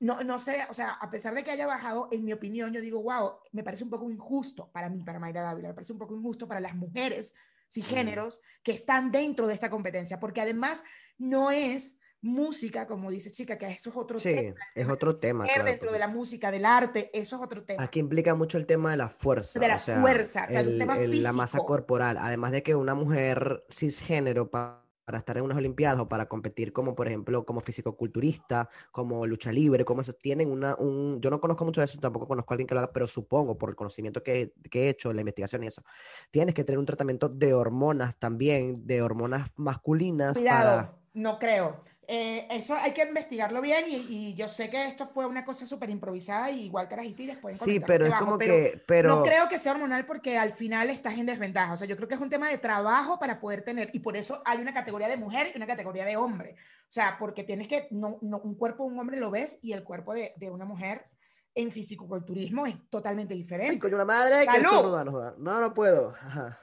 No, 0.00 0.22
no 0.24 0.38
sé, 0.38 0.58
o 0.68 0.74
sea, 0.74 0.90
a 0.90 1.10
pesar 1.10 1.34
de 1.34 1.42
que 1.42 1.52
haya 1.52 1.66
bajado, 1.66 2.10
en 2.12 2.22
mi 2.22 2.34
opinión, 2.34 2.70
yo 2.70 2.82
digo, 2.82 3.02
wow, 3.02 3.36
me 3.52 3.64
parece 3.64 3.82
un 3.82 3.88
poco 3.88 4.10
injusto 4.10 4.70
para 4.70 4.90
mí, 4.90 5.02
para 5.02 5.18
Mayra 5.18 5.40
Dávila, 5.40 5.68
me 5.68 5.74
parece 5.74 5.94
un 5.94 5.98
poco 5.98 6.14
injusto 6.14 6.46
para 6.46 6.60
las 6.60 6.74
mujeres 6.74 7.34
cisgéneros 7.72 8.42
que 8.62 8.72
están 8.72 9.10
dentro 9.10 9.46
de 9.46 9.54
esta 9.54 9.70
competencia, 9.70 10.20
porque 10.20 10.42
además 10.42 10.82
no 11.16 11.50
es 11.50 11.98
música, 12.24 12.86
como 12.86 13.10
dice 13.10 13.30
chica, 13.30 13.58
que 13.58 13.66
eso 13.66 13.90
es 13.90 13.96
otro 13.96 14.18
Sí, 14.18 14.34
tema. 14.34 14.56
es 14.74 14.88
otro 14.88 15.16
tema. 15.16 15.44
Claro, 15.44 15.64
dentro 15.64 15.92
de 15.92 15.98
la 15.98 16.08
música, 16.08 16.50
del 16.50 16.64
arte, 16.64 17.10
eso 17.12 17.36
es 17.36 17.42
otro 17.42 17.64
tema. 17.64 17.82
Aquí 17.84 18.00
implica 18.00 18.34
mucho 18.34 18.56
el 18.58 18.66
tema 18.66 18.90
de 18.92 18.96
la 18.96 19.10
fuerza. 19.10 19.60
De 19.60 19.68
la 19.68 19.76
o 19.76 19.78
sea, 19.78 20.00
fuerza, 20.00 20.46
o 20.46 20.48
sea, 20.50 20.60
el 20.60 20.68
el- 20.68 20.78
tema 20.78 20.96
el- 20.98 21.22
la 21.22 21.32
masa 21.32 21.58
corporal. 21.58 22.16
Además 22.18 22.52
de 22.52 22.62
que 22.62 22.74
una 22.74 22.94
mujer 22.94 23.64
cisgénero 23.70 24.50
pa- 24.50 24.80
para 25.04 25.18
estar 25.18 25.36
en 25.36 25.44
unas 25.44 25.58
Olimpiadas 25.58 26.00
o 26.00 26.08
para 26.08 26.24
competir 26.26 26.72
como, 26.72 26.94
por 26.94 27.06
ejemplo, 27.08 27.44
como 27.44 27.60
fisicoculturista, 27.60 28.70
como 28.90 29.26
lucha 29.26 29.52
libre, 29.52 29.84
como 29.84 30.00
eso, 30.00 30.14
tienen 30.14 30.50
una, 30.50 30.76
un... 30.76 31.20
Yo 31.20 31.28
no 31.28 31.40
conozco 31.42 31.66
mucho 31.66 31.82
de 31.82 31.84
eso, 31.84 32.00
tampoco 32.00 32.26
conozco 32.26 32.52
a 32.52 32.54
alguien 32.54 32.66
que 32.66 32.74
lo 32.74 32.80
haga, 32.80 32.90
pero 32.90 33.06
supongo, 33.06 33.58
por 33.58 33.68
el 33.68 33.76
conocimiento 33.76 34.22
que, 34.22 34.54
que 34.70 34.84
he 34.84 34.88
hecho, 34.88 35.12
la 35.12 35.20
investigación 35.20 35.62
y 35.62 35.66
eso, 35.66 35.82
tienes 36.30 36.54
que 36.54 36.64
tener 36.64 36.78
un 36.78 36.86
tratamiento 36.86 37.28
de 37.28 37.52
hormonas 37.52 38.16
también, 38.18 38.86
de 38.86 39.02
hormonas 39.02 39.50
masculinas 39.56 40.32
Cuidado, 40.32 40.76
para... 40.76 40.98
no 41.12 41.38
creo. 41.38 41.84
Eh, 42.06 42.46
eso 42.50 42.74
hay 42.74 42.92
que 42.92 43.02
investigarlo 43.02 43.60
bien 43.60 43.84
y, 43.88 43.96
y 44.08 44.34
yo 44.34 44.48
sé 44.48 44.70
que 44.70 44.86
esto 44.86 45.06
fue 45.06 45.26
una 45.26 45.44
cosa 45.44 45.64
súper 45.64 45.90
improvisada 45.90 46.50
y 46.50 46.66
igual 46.66 46.88
Carajistires 46.88 47.38
pueden 47.38 47.58
Sí, 47.58 47.80
pero 47.80 48.06
es 48.06 48.14
como 48.14 48.36
pero 48.38 48.54
que... 48.54 48.82
Pero... 48.86 49.16
No 49.16 49.22
creo 49.22 49.48
que 49.48 49.58
sea 49.58 49.72
hormonal 49.72 50.04
porque 50.06 50.36
al 50.36 50.52
final 50.52 50.90
estás 50.90 51.18
en 51.18 51.26
desventaja. 51.26 51.72
O 51.72 51.76
sea, 51.76 51.86
yo 51.86 51.96
creo 51.96 52.08
que 52.08 52.14
es 52.14 52.20
un 52.20 52.30
tema 52.30 52.48
de 52.48 52.58
trabajo 52.58 53.18
para 53.18 53.40
poder 53.40 53.62
tener, 53.62 53.90
y 53.92 54.00
por 54.00 54.16
eso 54.16 54.42
hay 54.44 54.58
una 54.58 54.74
categoría 54.74 55.08
de 55.08 55.16
mujer 55.16 55.52
y 55.54 55.56
una 55.56 55.66
categoría 55.66 56.04
de 56.04 56.16
hombre. 56.16 56.56
O 56.82 56.92
sea, 56.94 57.16
porque 57.18 57.42
tienes 57.42 57.68
que, 57.68 57.88
no, 57.90 58.18
no, 58.22 58.38
un 58.38 58.54
cuerpo 58.54 58.84
de 58.84 58.92
un 58.92 58.98
hombre 58.98 59.18
lo 59.18 59.30
ves 59.30 59.58
y 59.62 59.72
el 59.72 59.82
cuerpo 59.82 60.14
de, 60.14 60.32
de 60.36 60.50
una 60.50 60.64
mujer 60.64 61.06
en 61.54 61.70
fisicoculturismo 61.70 62.66
es 62.66 62.76
totalmente 62.90 63.34
Ay, 63.34 63.40
diferente. 63.40 63.78
coño, 63.78 63.96
la 63.96 64.04
madre, 64.04 64.46
que. 64.52 64.60
No, 64.60 65.60
no 65.60 65.74
puedo. 65.74 66.14
Ajá. 66.20 66.58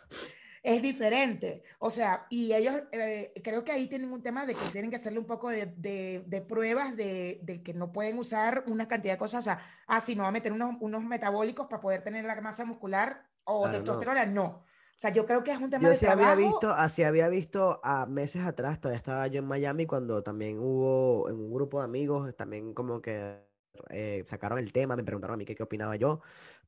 Es 0.64 0.82
diferente. 0.84 1.64
O 1.80 1.90
sea, 1.90 2.28
y 2.30 2.54
ellos 2.54 2.76
eh, 2.92 3.34
creo 3.44 3.64
que 3.64 3.72
ahí 3.72 3.88
tienen 3.88 4.12
un 4.12 4.22
tema 4.22 4.46
de 4.46 4.54
que 4.56 4.66
tienen 4.72 4.92
que 4.92 4.98
hacerle 4.98 5.18
un 5.20 5.26
poco 5.26 5.50
de, 5.50 5.66
de, 5.78 6.24
de 6.28 6.42
pruebas 6.42 6.96
de, 6.96 7.40
de, 7.44 7.64
que 7.64 7.74
no 7.74 7.92
pueden 7.92 8.20
usar 8.20 8.64
una 8.68 8.88
cantidad 8.88 9.14
de 9.16 9.18
cosas. 9.18 9.40
O 9.42 9.44
sea, 9.44 9.60
ah, 9.88 10.02
si 10.02 10.16
me 10.16 10.22
va 10.22 10.28
a 10.28 10.32
meter 10.32 10.54
unos, 10.54 10.76
unos 10.80 11.04
metabólicos 11.04 11.66
para 11.68 11.82
poder 11.82 12.04
tener 12.04 12.26
la 12.26 12.40
masa 12.42 12.64
muscular 12.66 13.28
o 13.44 13.70
Claro, 13.70 13.82
no. 13.84 13.84
testosterona, 13.84 14.26
no. 14.28 14.46
O 14.46 14.66
sea, 14.96 15.12
yo 15.12 15.26
creo 15.26 15.44
que 15.44 15.52
es 15.52 15.58
un 15.60 15.72
tema 15.72 15.88
Yo 15.88 15.90
de 15.90 15.98
sí 15.98 16.06
trabajo. 16.06 16.30
había 16.30 16.36
visto, 16.36 16.70
así 16.72 17.04
había 17.04 17.28
visto 17.28 17.80
a 17.84 18.06
meses 18.06 18.44
atrás, 18.46 18.80
todavía 18.80 18.98
estaba 18.98 19.26
yo 19.28 19.40
en 19.40 19.48
Miami 19.48 19.88
cuando 19.88 20.22
también 20.22 20.60
hubo 20.60 21.28
en 21.30 21.38
un 21.38 21.52
grupo 21.52 21.80
de 21.80 21.86
amigos, 21.86 22.36
también 22.36 22.74
como 22.76 23.02
que 23.02 23.42
eh, 23.90 24.24
sacaron 24.28 24.60
el 24.60 24.72
tema, 24.72 24.96
me 24.96 25.04
preguntaron 25.04 25.36
a 25.36 25.38
mí 25.38 25.46
qué, 25.46 25.56
qué 25.56 25.64
opinaba 25.64 25.96
yo, 25.96 26.22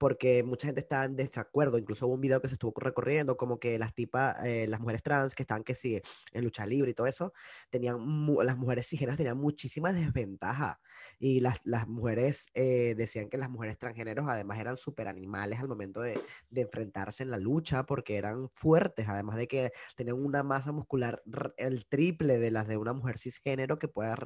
porque 0.04 0.44
mucha 0.44 0.68
gente 0.68 0.82
está 0.82 1.06
en 1.06 1.16
desacuerdo, 1.16 1.78
incluso 1.78 2.08
hubo 2.08 2.16
un 2.16 2.20
video 2.20 2.42
que 2.42 2.50
se 2.50 2.56
estuvo 2.56 2.74
recorriendo, 2.76 3.38
como 3.38 3.58
que 3.58 3.80
las 3.80 3.96
tipas, 3.96 4.36
eh, 4.46 4.68
las 4.68 4.82
mujeres 4.82 5.02
trans 5.02 5.34
que 5.34 5.44
están 5.44 5.64
que 5.64 5.76
sí, 5.76 6.02
en 6.34 6.44
lucha 6.44 6.66
libre 6.66 6.92
y 6.92 6.94
todo 6.94 7.08
eso, 7.08 7.32
tenían, 7.70 8.00
las 8.44 8.58
mujeres 8.58 8.86
cisgéneras 8.86 9.16
tenían 9.16 9.38
muchísimas 9.38 9.96
desventajas, 9.96 10.76
y 11.20 11.40
las, 11.40 11.62
las 11.64 11.88
mujeres 11.88 12.48
eh, 12.54 12.96
decían 12.98 13.30
que 13.30 13.38
las 13.38 13.50
mujeres 13.50 13.78
transgéneros 13.78 14.26
además 14.28 14.60
eran 14.60 14.76
súper 14.76 15.08
animales 15.08 15.62
al 15.62 15.70
momento 15.70 16.02
de, 16.02 16.20
de 16.50 16.62
enfrentarse 16.64 17.24
en 17.24 17.32
la 17.32 17.38
lucha, 17.38 17.86
porque 17.86 18.18
eran 18.18 18.50
fuertes, 18.50 19.08
además 19.08 19.38
de 19.38 19.48
que 19.48 19.72
tenían 19.96 20.22
una 20.22 20.44
masa 20.44 20.74
muscular 20.74 21.24
el 21.56 21.86
triple 21.86 22.40
de 22.40 22.52
las 22.52 22.68
de 22.68 22.76
una 22.76 22.92
mujer 22.92 23.18
cisgénero 23.18 23.80
que 23.80 23.88
pueda 23.88 24.18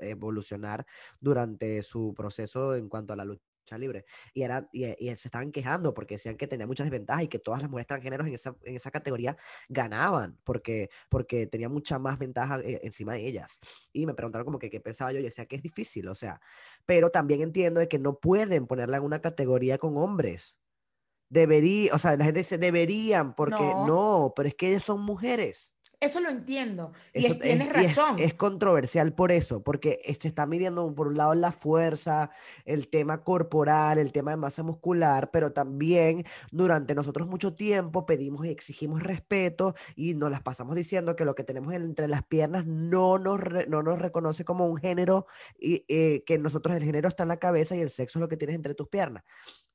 evolucionar 0.00 0.86
durante 1.20 1.82
su 1.82 2.14
proceso 2.16 2.74
en 2.74 2.88
cuanto 2.88 3.12
a 3.12 3.16
la 3.16 3.26
lucha 3.26 3.55
libre. 3.78 4.04
Y, 4.34 4.42
era, 4.42 4.68
y, 4.72 4.84
y 4.86 5.14
se 5.16 5.28
estaban 5.28 5.52
quejando 5.52 5.94
porque 5.94 6.14
decían 6.16 6.36
que 6.36 6.46
tenía 6.46 6.66
muchas 6.66 6.86
desventajas 6.86 7.24
y 7.24 7.28
que 7.28 7.38
todas 7.38 7.60
las 7.62 7.70
mujeres 7.70 7.86
transgéneros 7.88 8.26
en 8.28 8.34
esa, 8.34 8.56
en 8.64 8.76
esa 8.76 8.90
categoría 8.90 9.36
ganaban 9.68 10.38
porque, 10.44 10.90
porque 11.10 11.46
tenía 11.46 11.68
mucha 11.68 11.98
más 11.98 12.18
ventaja 12.18 12.60
eh, 12.60 12.80
encima 12.84 13.14
de 13.14 13.26
ellas. 13.26 13.58
Y 13.92 14.06
me 14.06 14.14
preguntaron 14.14 14.44
como 14.44 14.58
que 14.58 14.70
qué 14.70 14.80
pensaba 14.80 15.12
yo 15.12 15.18
y 15.18 15.22
decía 15.22 15.46
que 15.46 15.56
es 15.56 15.62
difícil, 15.62 16.08
o 16.08 16.14
sea, 16.14 16.40
pero 16.86 17.10
también 17.10 17.40
entiendo 17.42 17.80
de 17.80 17.88
que 17.88 17.98
no 17.98 18.18
pueden 18.20 18.66
ponerla 18.66 18.98
en 18.98 19.04
una 19.04 19.20
categoría 19.20 19.78
con 19.78 19.96
hombres. 19.96 20.60
Debería, 21.30 21.94
o 21.94 21.98
sea, 22.00 22.16
la 22.16 22.24
gente 22.26 22.40
dice 22.40 22.58
deberían, 22.58 23.34
porque 23.36 23.74
No. 23.74 23.76
no, 23.76 24.32
pero 24.36 24.48
es 24.48 24.56
que 24.56 24.70
ellas 24.70 24.84
son 24.84 25.02
mujeres. 25.02 25.75
Eso 25.98 26.20
lo 26.20 26.28
entiendo. 26.28 26.92
Y 27.14 27.24
es- 27.24 27.38
tienes 27.38 27.68
y 27.68 27.84
es- 27.86 27.96
razón. 27.96 28.16
Es, 28.18 28.34
controversial 28.34 29.14
por 29.14 29.32
eso, 29.32 29.62
porque 29.62 29.98
se 30.20 30.28
está 30.28 30.44
midiendo 30.44 30.94
por 30.94 31.08
un 31.08 31.16
lado 31.16 31.34
la 31.34 31.52
fuerza, 31.52 32.30
el 32.66 32.88
tema 32.88 33.24
corporal, 33.24 33.96
el 33.98 34.12
tema 34.12 34.32
de 34.32 34.36
masa 34.36 34.62
muscular, 34.62 35.30
pero 35.32 35.52
también 35.52 36.24
durante 36.52 36.94
nosotros 36.94 37.26
mucho 37.28 37.54
tiempo 37.54 38.04
pedimos 38.04 38.44
y 38.44 38.50
exigimos 38.50 39.02
respeto 39.02 39.74
y 39.94 40.12
nos 40.14 40.30
las 40.30 40.42
pasamos 40.42 40.76
diciendo 40.76 41.16
que 41.16 41.24
lo 41.24 41.34
que 41.34 41.44
tenemos 41.44 41.72
entre 41.72 42.08
las 42.08 42.24
piernas 42.26 42.66
no 42.66 43.18
nos, 43.18 43.40
re- 43.40 43.66
no 43.66 43.82
nos 43.82 43.98
reconoce 43.98 44.44
como 44.44 44.66
un 44.66 44.76
género 44.76 45.26
y 45.58 45.86
eh, 45.88 46.24
que 46.26 46.38
nosotros 46.38 46.76
el 46.76 46.84
género 46.84 47.08
está 47.08 47.22
en 47.22 47.30
la 47.30 47.38
cabeza 47.38 47.74
y 47.74 47.80
el 47.80 47.88
sexo 47.90 48.18
es 48.18 48.20
lo 48.20 48.28
que 48.28 48.36
tienes 48.36 48.56
entre 48.56 48.74
tus 48.74 48.88
piernas. 48.88 49.24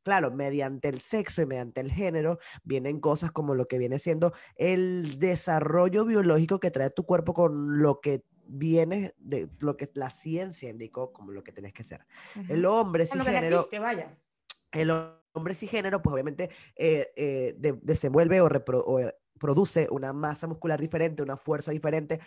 Claro, 0.04 0.32
mediante 0.32 0.90
el 0.90 1.00
sexo 1.00 1.42
y 1.42 1.46
mediante 1.46 1.80
el 1.82 1.92
género 1.92 2.40
vienen 2.64 3.00
cosas 3.00 3.32
como 3.32 3.54
lo 3.54 3.68
que 3.68 3.78
viene 3.78 4.00
siendo 4.00 4.34
el 4.56 5.20
desarrollo 5.20 6.06
biológico 6.06 6.60
que 6.60 6.72
trae 6.72 6.90
tu 6.90 7.06
cuerpo 7.06 7.34
con 7.34 7.82
lo 7.82 8.02
que 8.02 8.24
viene 8.48 9.14
de 9.18 9.48
lo 9.60 9.78
que 9.78 9.90
la 9.94 10.10
ciencia 10.10 10.70
indicó 10.70 11.14
como 11.14 11.32
lo 11.32 11.44
que 11.44 11.52
tenés 11.52 11.74
que 11.74 11.84
ser. 11.84 12.06
El 12.50 12.66
hombre 12.66 13.06
cisgénero, 13.06 13.58
naciste, 13.58 13.80
vaya. 13.80 14.18
el 14.72 14.92
hombre 15.34 15.54
cisgénero, 15.54 16.02
pues 16.02 16.14
obviamente 16.14 16.50
eh, 16.76 17.12
eh, 17.16 17.56
de- 17.58 17.80
desenvuelve 17.82 18.42
o, 18.42 18.50
repro- 18.50 18.84
o, 18.86 19.00
eh, 19.00 19.16
produce 19.40 19.88
una 19.92 20.14
masa 20.14 20.48
muscular 20.48 20.80
diferente, 20.82 21.22
una 21.24 21.38
fuerza 21.38 21.72
diferente. 21.72 22.20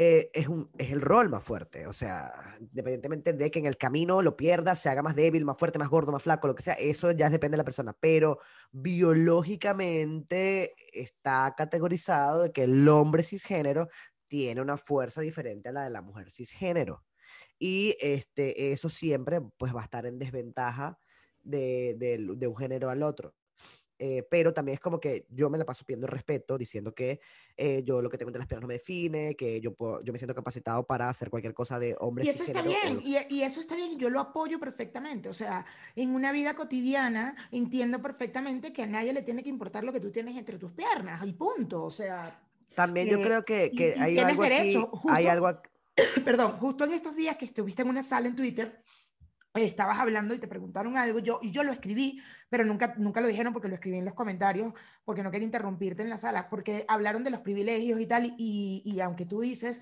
Eh, 0.00 0.30
es, 0.32 0.48
un, 0.48 0.70
es 0.78 0.92
el 0.92 1.00
rol 1.00 1.28
más 1.28 1.42
fuerte, 1.42 1.86
o 1.86 1.92
sea, 1.92 2.32
independientemente 2.60 3.32
de 3.32 3.50
que 3.50 3.58
en 3.58 3.66
el 3.66 3.76
camino 3.76 4.22
lo 4.22 4.36
pierda, 4.36 4.74
se 4.76 4.88
haga 4.88 5.02
más 5.02 5.16
débil, 5.16 5.44
más 5.44 5.56
fuerte, 5.58 5.78
más 5.78 5.88
gordo, 5.88 6.12
más 6.12 6.22
flaco, 6.22 6.46
lo 6.46 6.54
que 6.54 6.62
sea, 6.62 6.74
eso 6.74 7.10
ya 7.12 7.30
depende 7.30 7.56
de 7.56 7.58
la 7.58 7.64
persona, 7.64 7.96
pero 7.98 8.38
biológicamente 8.72 10.74
está 10.92 11.54
categorizado 11.56 12.42
de 12.44 12.52
que 12.52 12.64
el 12.64 12.88
hombre 12.88 13.22
cisgénero 13.22 13.88
tiene 14.28 14.60
una 14.60 14.76
fuerza 14.76 15.20
diferente 15.20 15.70
a 15.70 15.72
la 15.72 15.84
de 15.84 15.90
la 15.90 16.02
mujer 16.02 16.30
cisgénero. 16.30 17.04
Y 17.58 17.96
este, 18.00 18.72
eso 18.72 18.88
siempre 18.88 19.40
pues, 19.58 19.74
va 19.74 19.80
a 19.82 19.84
estar 19.84 20.06
en 20.06 20.18
desventaja 20.18 20.98
de, 21.42 21.94
de- 21.98 22.18
de 22.36 22.46
un 22.46 22.56
género 22.56 22.90
al 22.90 23.02
otro. 23.02 23.34
Eh, 24.00 24.22
pero 24.30 24.54
también 24.54 24.74
es 24.74 24.80
como 24.80 25.00
que 25.00 25.26
yo 25.30 25.50
me 25.50 25.58
la 25.58 25.64
paso 25.64 25.84
pidiendo 25.84 26.06
respeto, 26.06 26.56
diciendo 26.56 26.94
que 26.94 27.20
eh, 27.56 27.82
yo 27.82 28.00
lo 28.00 28.08
que 28.08 28.16
tengo 28.16 28.28
entre 28.28 28.38
las 28.38 28.46
piernas 28.46 28.62
no 28.62 28.68
me 28.68 28.74
define, 28.74 29.34
que 29.34 29.60
yo, 29.60 29.74
puedo- 29.74 30.02
yo 30.04 30.12
me 30.12 30.18
siento 30.20 30.34
capacitado 30.36 30.86
para 30.86 31.08
hacer 31.08 31.30
cualquier 31.30 31.52
cosa 31.52 31.80
de 31.80 31.96
hombre 31.98 32.24
Y 32.24 32.28
eso 32.28 32.44
está 32.44 32.62
bien, 32.62 33.00
y, 33.04 33.16
y 33.34 33.42
eso 33.42 33.60
está 33.60 33.74
bien, 33.74 33.98
yo 33.98 34.08
lo 34.08 34.20
apoyo 34.20 34.60
perfectamente. 34.60 35.28
O 35.28 35.34
sea, 35.34 35.66
en 35.96 36.14
una 36.14 36.30
vida 36.30 36.54
cotidiana 36.54 37.34
entiendo 37.50 38.00
perfectamente 38.00 38.72
que 38.72 38.82
a 38.82 38.86
nadie 38.86 39.12
le 39.12 39.22
tiene 39.22 39.42
que 39.42 39.48
importar 39.48 39.82
lo 39.82 39.92
que 39.92 39.98
tú 40.00 40.10
tienes 40.12 40.36
entre 40.36 40.58
tus 40.58 40.70
piernas, 40.70 41.26
y 41.26 41.32
punto. 41.32 41.82
O 41.84 41.90
sea, 41.90 42.40
También 42.76 43.08
yo 43.08 43.18
Eh, 43.18 43.22
creo 43.22 43.44
que, 43.44 43.72
que 43.74 43.94
y 43.96 44.00
hay 44.00 44.18
algo 44.18 44.42
aquí, 44.44 44.54
derecho, 44.54 44.90
hay 45.08 45.26
algo 45.26 45.48
ac- 45.48 45.68
perdón, 46.24 46.52
justo 46.58 46.84
en 46.84 46.92
estos 46.92 47.16
días 47.16 47.36
que 47.36 47.46
estuviste 47.46 47.82
en 47.82 47.88
una 47.88 48.04
sala 48.04 48.28
en 48.28 48.36
Twitter, 48.36 48.80
estabas 49.64 49.98
hablando 49.98 50.34
y 50.34 50.38
te 50.38 50.48
preguntaron 50.48 50.96
algo, 50.96 51.18
yo, 51.18 51.40
y 51.42 51.50
yo 51.50 51.62
lo 51.62 51.72
escribí, 51.72 52.20
pero 52.50 52.64
nunca, 52.64 52.94
nunca 52.98 53.20
lo 53.20 53.28
dijeron 53.28 53.52
porque 53.52 53.68
lo 53.68 53.74
escribí 53.74 53.98
en 53.98 54.04
los 54.04 54.14
comentarios, 54.14 54.72
porque 55.04 55.22
no 55.22 55.30
quería 55.30 55.46
interrumpirte 55.46 56.02
en 56.02 56.10
la 56.10 56.18
sala, 56.18 56.48
porque 56.48 56.84
hablaron 56.88 57.24
de 57.24 57.30
los 57.30 57.40
privilegios 57.40 58.00
y 58.00 58.06
tal, 58.06 58.34
y, 58.38 58.82
y 58.84 59.00
aunque 59.00 59.26
tú 59.26 59.40
dices 59.40 59.80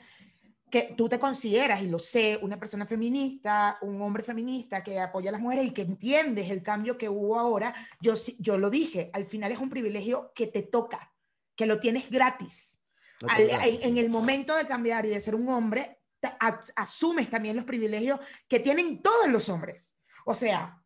que 0.70 0.94
tú 0.96 1.08
te 1.08 1.20
consideras, 1.20 1.80
y 1.82 1.88
lo 1.88 1.98
sé, 2.00 2.38
una 2.42 2.58
persona 2.58 2.86
feminista, 2.86 3.78
un 3.82 4.02
hombre 4.02 4.24
feminista 4.24 4.82
que 4.82 4.98
apoya 4.98 5.30
a 5.30 5.32
las 5.32 5.40
mujeres 5.40 5.66
y 5.66 5.70
que 5.70 5.82
entiendes 5.82 6.50
el 6.50 6.62
cambio 6.62 6.98
que 6.98 7.08
hubo 7.08 7.38
ahora, 7.38 7.72
yo, 8.00 8.16
sí- 8.16 8.36
yo 8.40 8.58
lo 8.58 8.68
dije, 8.68 9.10
al 9.12 9.26
final 9.26 9.52
es 9.52 9.58
un 9.58 9.70
privilegio 9.70 10.32
que 10.34 10.48
te 10.48 10.62
toca, 10.62 11.12
que 11.54 11.66
lo 11.66 11.78
tienes 11.78 12.10
gratis. 12.10 12.82
No 13.22 13.28
Al- 13.28 13.48
en, 13.48 13.96
el 13.96 14.10
momento 14.10 14.54
de 14.56 14.66
cambiar 14.66 15.06
y 15.06 15.10
de 15.10 15.20
ser 15.20 15.34
un 15.36 15.48
hombre, 15.48 15.95
asumes 16.74 17.30
también 17.30 17.56
los 17.56 17.64
privilegios 17.64 18.20
que 18.48 18.60
tienen 18.60 19.02
todos 19.02 19.28
los 19.28 19.48
hombres. 19.48 19.96
O 20.24 20.34
sea, 20.34 20.82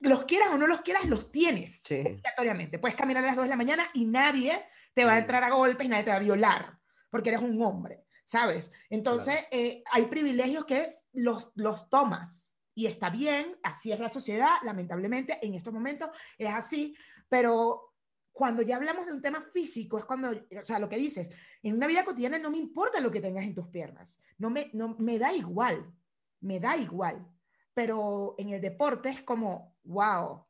los 0.00 0.24
quieras 0.24 0.50
o 0.52 0.58
no 0.58 0.66
los 0.66 0.80
quieras, 0.82 1.04
los 1.06 1.30
tienes 1.30 1.82
Sí. 1.82 2.00
obligatoriamente. 2.00 2.78
Puedes 2.78 2.96
caminar 2.96 3.22
a 3.24 3.26
las 3.28 3.36
2 3.36 3.44
de 3.44 3.50
la 3.50 3.56
mañana 3.56 3.84
y 3.94 4.04
nadie 4.06 4.64
te 4.94 5.04
va 5.04 5.12
a 5.12 5.16
Mm. 5.16 5.18
entrar 5.18 5.44
a 5.44 5.50
golpes, 5.50 5.88
nadie 5.88 6.04
te 6.04 6.10
va 6.10 6.16
a 6.16 6.20
violar, 6.20 6.78
porque 7.10 7.28
eres 7.30 7.42
un 7.42 7.60
hombre, 7.62 8.04
¿sabes? 8.24 8.72
Entonces, 8.88 9.46
eh, 9.50 9.82
hay 9.92 10.06
privilegios 10.06 10.64
que 10.64 10.98
los, 11.12 11.52
los 11.54 11.88
tomas 11.90 12.56
y 12.74 12.86
está 12.86 13.10
bien, 13.10 13.58
así 13.62 13.92
es 13.92 14.00
la 14.00 14.08
sociedad, 14.08 14.54
lamentablemente, 14.62 15.38
en 15.42 15.54
estos 15.54 15.72
momentos 15.72 16.10
es 16.38 16.48
así, 16.50 16.96
pero 17.28 17.89
cuando 18.32 18.62
ya 18.62 18.76
hablamos 18.76 19.06
de 19.06 19.12
un 19.12 19.22
tema 19.22 19.42
físico, 19.42 19.98
es 19.98 20.04
cuando, 20.04 20.30
o 20.30 20.64
sea, 20.64 20.78
lo 20.78 20.88
que 20.88 20.96
dices, 20.96 21.30
en 21.62 21.74
una 21.74 21.86
vida 21.86 22.04
cotidiana 22.04 22.38
no 22.38 22.50
me 22.50 22.58
importa 22.58 23.00
lo 23.00 23.10
que 23.10 23.20
tengas 23.20 23.44
en 23.44 23.54
tus 23.54 23.68
piernas, 23.68 24.20
no 24.38 24.50
me, 24.50 24.70
no, 24.72 24.96
me 24.98 25.18
da 25.18 25.32
igual, 25.32 25.92
me 26.40 26.60
da 26.60 26.76
igual, 26.76 27.26
pero 27.74 28.34
en 28.38 28.50
el 28.50 28.60
deporte 28.60 29.08
es 29.10 29.22
como, 29.22 29.76
wow, 29.84 30.46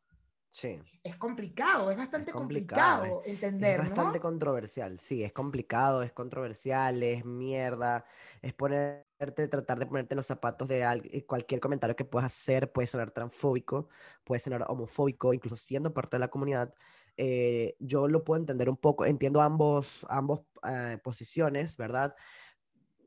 Sí. 0.52 0.80
es 1.02 1.16
complicado, 1.16 1.90
es 1.90 1.96
bastante 1.96 2.30
Es 2.30 2.36
complicado, 2.36 3.02
complicado, 3.02 3.22
Es 3.24 3.30
entender, 3.32 3.78
bastante 3.78 4.18
¿no? 4.18 4.22
controversial, 4.22 4.98
sí, 5.00 5.22
es 5.22 5.32
complicado, 5.32 6.02
es 6.02 6.12
controversial, 6.12 7.02
es 7.02 7.24
mierda, 7.24 8.04
es 8.42 8.52
ponerte, 8.54 9.48
tratar 9.48 9.78
de 9.78 9.86
ponerte 9.86 10.14
en 10.14 10.16
los 10.16 10.26
zapatos 10.26 10.68
de 10.68 10.82
alguien, 10.84 11.22
cualquier 11.26 11.60
comentario 11.60 11.94
que 11.96 12.04
puedas 12.04 12.32
hacer 12.32 12.72
puede 12.72 12.88
sonar 12.88 13.10
transfóbico, 13.12 13.88
puede 14.24 14.40
sonar 14.40 14.64
homofóbico, 14.68 15.32
incluso 15.32 15.56
siendo 15.56 15.92
parte 15.94 16.16
de 16.16 16.20
la 16.20 16.28
comunidad. 16.28 16.74
Eh, 17.20 17.76
yo 17.80 18.08
lo 18.08 18.24
puedo 18.24 18.40
entender 18.40 18.70
un 18.70 18.78
poco, 18.78 19.06
entiendo 19.06 19.42
ambos, 19.42 20.06
ambos 20.10 20.40
eh, 20.68 20.98
posiciones, 21.04 21.76
¿verdad? 21.76 22.14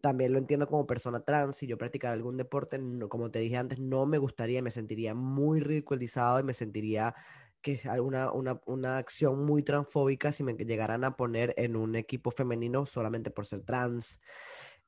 También 0.02 0.34
lo 0.34 0.39
entiendo 0.39 0.67
como 0.67 0.86
persona 0.86 1.21
trans, 1.23 1.56
si 1.56 1.67
yo 1.67 1.78
practicara 1.78 2.13
algún 2.13 2.36
deporte, 2.38 2.78
no- 2.80 3.08
como 3.10 3.32
te 3.32 3.39
dije 3.39 3.58
antes, 3.58 3.80
no 3.80 4.06
me 4.06 4.17
gustaría, 4.17 4.62
me 4.62 4.71
sentiría 4.71 5.13
muy 5.15 5.62
ridiculizado 5.62 6.39
y 6.39 6.43
me 6.43 6.54
sentiría 6.54 7.15
que 7.62 7.73
es 7.73 7.86
alguna 7.86 8.32
una, 8.34 8.60
una 8.65 8.97
acción 8.97 9.45
muy 9.45 9.63
transfóbica 9.63 10.34
si 10.34 10.43
me 10.43 10.54
llegaran 10.56 11.06
a 11.06 11.15
poner 11.15 11.54
en 11.58 11.78
un 11.78 11.95
equipo 11.95 12.32
femenino 12.32 12.86
solamente 12.86 13.32
por 13.32 13.45
ser 13.45 13.62
trans. 13.63 14.19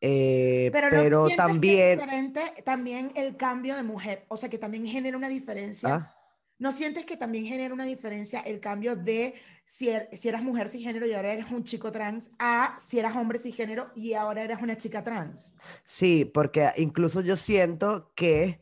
Eh, 0.02 0.72
Pero, 0.74 0.90
pero 0.90 1.10
no 1.10 1.26
sientes 1.28 1.38
que 1.38 1.42
es 1.42 1.48
también... 1.48 2.00
diferente 2.00 2.64
también 2.64 3.12
el 3.16 3.38
cambio 3.38 3.76
de 3.78 3.84
mujer, 3.84 4.26
o 4.28 4.38
sea, 4.38 4.50
que 4.50 4.58
también 4.58 4.86
genera 4.86 5.18
una 5.18 5.30
diferencia. 5.30 5.90
¿Ah? 5.92 6.15
¿No 6.58 6.72
sientes 6.72 7.06
que 7.06 7.18
también 7.18 7.46
genera 7.46 7.74
una 7.74 7.86
diferencia 7.86 8.40
el 8.42 8.60
cambio 8.60 8.96
de 8.96 9.36
si, 9.66 9.90
er- 9.90 10.10
si 10.16 10.30
eras 10.30 10.44
mujer 10.44 10.70
cisgénero 10.70 11.06
y 11.08 11.14
ahora 11.14 11.34
eres 11.34 11.52
un 11.52 11.64
chico 11.64 11.92
trans 11.92 12.32
a 12.40 12.76
si 12.80 13.00
eras 13.00 13.16
hombre 13.16 13.40
cisgénero 13.40 13.92
y 13.96 14.14
ahora 14.14 14.44
eres 14.44 14.62
una 14.62 14.78
chica 14.78 15.04
trans? 15.04 15.56
Sí, 15.84 16.26
porque 16.26 16.72
incluso 16.78 17.22
yo 17.22 17.36
siento 17.38 18.12
que 18.16 18.62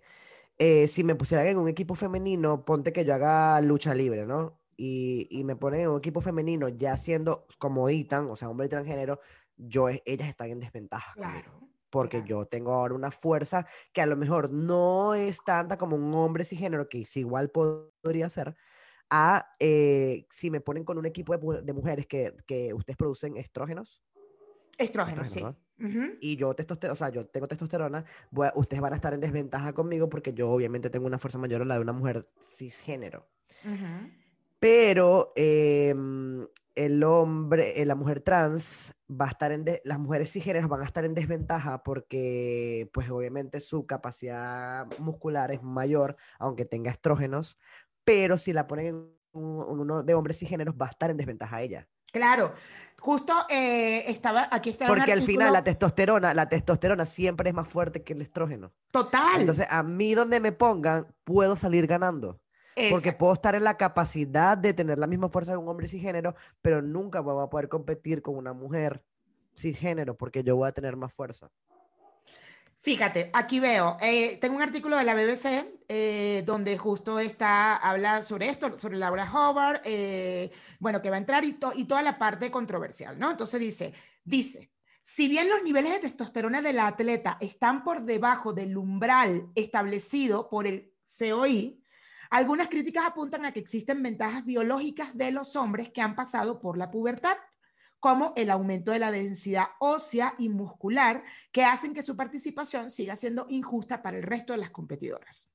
eh, 0.60 0.88
si 0.88 1.03
me 1.06 1.15
pusieran 1.15 1.47
en 1.47 1.58
un 1.60 1.69
equipo 1.69 1.95
femenino, 1.95 2.65
ponte 2.65 2.93
que 2.93 3.06
yo 3.06 3.15
haga 3.15 3.62
lucha 3.62 3.95
libre, 3.95 4.25
¿no? 4.25 4.60
Y, 4.77 5.27
y 5.32 5.43
me 5.45 5.56
ponen 5.56 5.82
en 5.84 5.89
un 5.89 5.99
equipo 5.99 6.21
femenino 6.21 6.69
ya 6.69 6.97
siendo 6.97 7.47
como 7.60 7.89
Ethan, 7.89 8.29
o 8.29 8.36
sea, 8.38 8.49
hombre 8.49 8.69
transgénero, 8.69 9.19
yo, 9.58 9.89
e- 9.89 10.03
ellas 10.06 10.29
están 10.29 10.51
en 10.51 10.60
desventaja 10.62 11.17
conmigo, 11.17 11.51
Claro. 11.51 11.72
Porque 11.93 12.17
claro. 12.17 12.27
yo 12.27 12.45
tengo 12.47 12.73
ahora 12.73 12.95
una 12.95 13.12
fuerza 13.12 13.67
que 13.93 14.01
a 14.01 14.08
lo 14.08 14.17
mejor 14.17 14.51
no 14.51 15.13
es 15.13 15.38
tanta 15.45 15.77
como 15.77 15.95
un 15.95 16.12
hombre 16.15 16.43
cisgénero, 16.43 16.89
que 16.89 17.06
igual 17.13 17.51
podría 17.51 18.29
ser, 18.29 18.56
a 19.12 19.45
eh, 19.60 20.25
si 20.32 20.49
me 20.49 20.60
ponen 20.60 20.86
con 20.86 20.97
un 20.97 21.06
equipo 21.06 21.38
de, 21.38 21.62
de 21.62 21.73
mujeres 21.73 22.08
que, 22.08 22.34
que 22.47 22.73
ustedes 22.73 22.97
producen 22.97 23.38
estrógenos, 23.38 24.01
Estrógeno, 24.79 25.23
sí. 25.23 25.39
estrógeno, 25.39 25.60
Ujú. 25.79 26.17
y 26.19 26.36
yo 26.36 26.56
testosterona, 26.56 26.93
o 26.93 26.97
sea, 26.97 27.10
yo 27.10 27.27
tengo 27.27 27.47
testosterona, 27.47 28.03
voy 28.32 28.49
ustedes 28.56 28.82
van 28.82 28.93
a 28.93 28.95
estar 28.95 29.13
en 29.13 29.21
desventaja 29.21 29.73
conmigo 29.73 30.10
porque 30.10 30.34
yo 30.34 30.49
obviamente 30.49 30.89
tengo 30.89 31.06
una 31.06 31.19
fuerza 31.19 31.38
mayor 31.38 31.62
a 31.62 31.65
la 31.65 31.75
de 31.75 31.82
una 31.82 31.93
mujer 31.93 32.25
cisgénero. 32.58 33.27
Ujú. 33.63 34.10
Pero 34.60 35.34
em, 35.36 36.47
el 36.75 37.03
hombre, 37.03 37.81
eh, 37.81 37.86
la 37.86 37.95
mujer 37.95 38.21
trans 38.21 38.93
va 39.09 39.25
a 39.25 39.29
estar 39.29 39.51
en, 39.51 39.63
de- 39.63 39.81
las 39.86 39.99
mujeres 39.99 40.31
cisgéneras 40.31 40.67
van 40.67 40.81
a 40.81 40.86
estar 40.86 41.05
en 41.05 41.13
desventaja 41.13 41.83
porque, 41.83 42.89
pues 42.93 43.09
obviamente 43.09 43.62
su 43.62 43.86
capacidad 43.86 44.88
muscular 44.99 45.51
es 45.51 45.62
mayor, 45.62 46.15
aunque 46.39 46.65
tenga 46.65 46.89
estrógenos, 46.91 47.57
pero 48.03 48.38
si 48.38 48.53
la 48.53 48.67
ponen 48.67 48.86
en 48.88 48.95
un- 49.33 49.79
uno 49.79 50.03
de 50.03 50.13
hombres 50.13 50.39
cisgéneros 50.39 50.75
va 50.75 50.88
a 50.88 50.89
estar 50.89 51.09
en 51.09 51.17
desventaja 51.17 51.62
ella. 51.62 51.88
Claro. 52.12 52.53
Justo 52.99 53.33
eh, 53.49 54.05
estaba, 54.09 54.47
aquí 54.51 54.69
está 54.69 54.86
un 54.86 54.95
Porque 54.95 55.12
al 55.12 55.23
final 55.23 55.51
la 55.51 55.59
artículo 55.59 55.63
testosterona, 55.79 56.33
la 56.33 56.47
testosterona 56.47 57.05
siempre 57.05 57.49
es 57.49 57.55
más 57.55 57.67
fuerte 57.67 58.01
que 58.03 58.13
el 58.13 58.21
estrógeno. 58.21 58.71
total. 58.91 59.41
Entonces, 59.41 59.67
a 59.69 59.83
mí 59.83 60.13
donde 60.13 60.39
me 60.39 60.51
pongan, 60.53 61.07
puedo 61.23 61.55
salir 61.57 61.86
ganando. 61.88 62.39
Porque 62.75 63.09
Exacto. 63.09 63.17
puedo 63.19 63.33
estar 63.33 63.55
en 63.55 63.63
la 63.63 63.77
capacidad 63.77 64.57
de 64.57 64.73
tener 64.73 64.97
la 64.97 65.07
misma 65.07 65.29
fuerza 65.29 65.51
de 65.51 65.57
un 65.57 65.67
hombre 65.67 65.88
cisgénero, 65.88 66.36
pero 66.62 66.81
nunca 66.81 67.19
voy 67.19 67.43
a 67.43 67.47
poder 67.49 67.69
competir 67.69 68.21
con 68.21 68.36
una 68.36 68.53
mujer 68.53 69.03
cisgénero 69.55 70.15
porque 70.17 70.43
yo 70.43 70.55
voy 70.55 70.67
a 70.67 70.71
tener 70.71 70.95
más 70.95 71.13
fuerza. 71.13 71.51
Fíjate, 72.81 73.29
aquí 73.31 73.62
veo, 73.62 73.95
eh, 74.01 74.38
tengo 74.41 74.57
un 74.57 74.62
artículo 74.62 74.97
de 74.97 75.05
la 75.05 75.13
BBC 75.13 75.79
eh, 75.88 76.43
donde 76.45 76.77
justo 76.77 77.17
está, 77.17 77.77
habla 77.77 78.21
sobre 78.23 78.49
esto, 78.49 78.77
sobre 78.77 78.97
Laura 78.97 79.31
Hobart, 79.31 79.81
eh, 79.86 80.51
bueno, 80.79 81.01
que 81.01 81.09
va 81.09 81.15
a 81.15 81.19
entrar 81.19 81.45
y, 81.45 81.53
to- 81.53 81.71
y 81.73 81.86
toda 81.86 82.01
la 82.01 82.17
parte 82.17 82.51
controversial, 82.51 83.17
¿no? 83.17 83.31
Entonces 83.31 83.57
dice, 83.62 83.93
dice, 84.25 84.69
si 85.01 85.29
bien 85.29 85.47
los 85.47 85.63
niveles 85.63 85.93
de 85.93 85.99
testosterona 85.99 86.62
de 86.62 86.73
la 86.73 86.88
atleta 86.88 87.38
están 87.39 87.86
por 87.86 88.01
debajo 88.01 88.51
del 88.51 88.75
umbral 88.75 89.47
establecido 89.55 90.49
por 90.49 90.67
el 90.67 90.91
COI, 91.05 91.81
algunas 92.34 92.67
críticas 92.67 93.06
apuntan 93.06 93.46
a 93.46 93.52
que 93.52 93.60
existen 93.60 94.02
ventajas 94.02 94.43
biológicas 94.43 95.15
de 95.15 95.30
los 95.30 95.56
hombres 95.56 95.91
que 95.91 96.02
han 96.02 96.15
pasado 96.15 96.60
por 96.60 96.80
la 96.80 96.89
pubertad, 96.89 97.38
como 98.00 98.34
el 98.36 98.50
aumento 98.50 98.91
de 98.91 98.98
la 98.98 99.12
densidad 99.12 99.67
ósea 99.80 100.34
y 100.39 100.50
muscular, 100.50 101.24
que 101.52 101.63
hacen 101.63 101.93
que 101.93 102.02
su 102.02 102.17
participación 102.17 102.89
siga 102.89 103.15
siendo 103.15 103.46
injusta 103.50 104.02
para 104.02 104.17
el 104.17 104.24
resto 104.24 104.54
de 104.54 104.58
las 104.58 104.72
competidoras. 104.72 105.52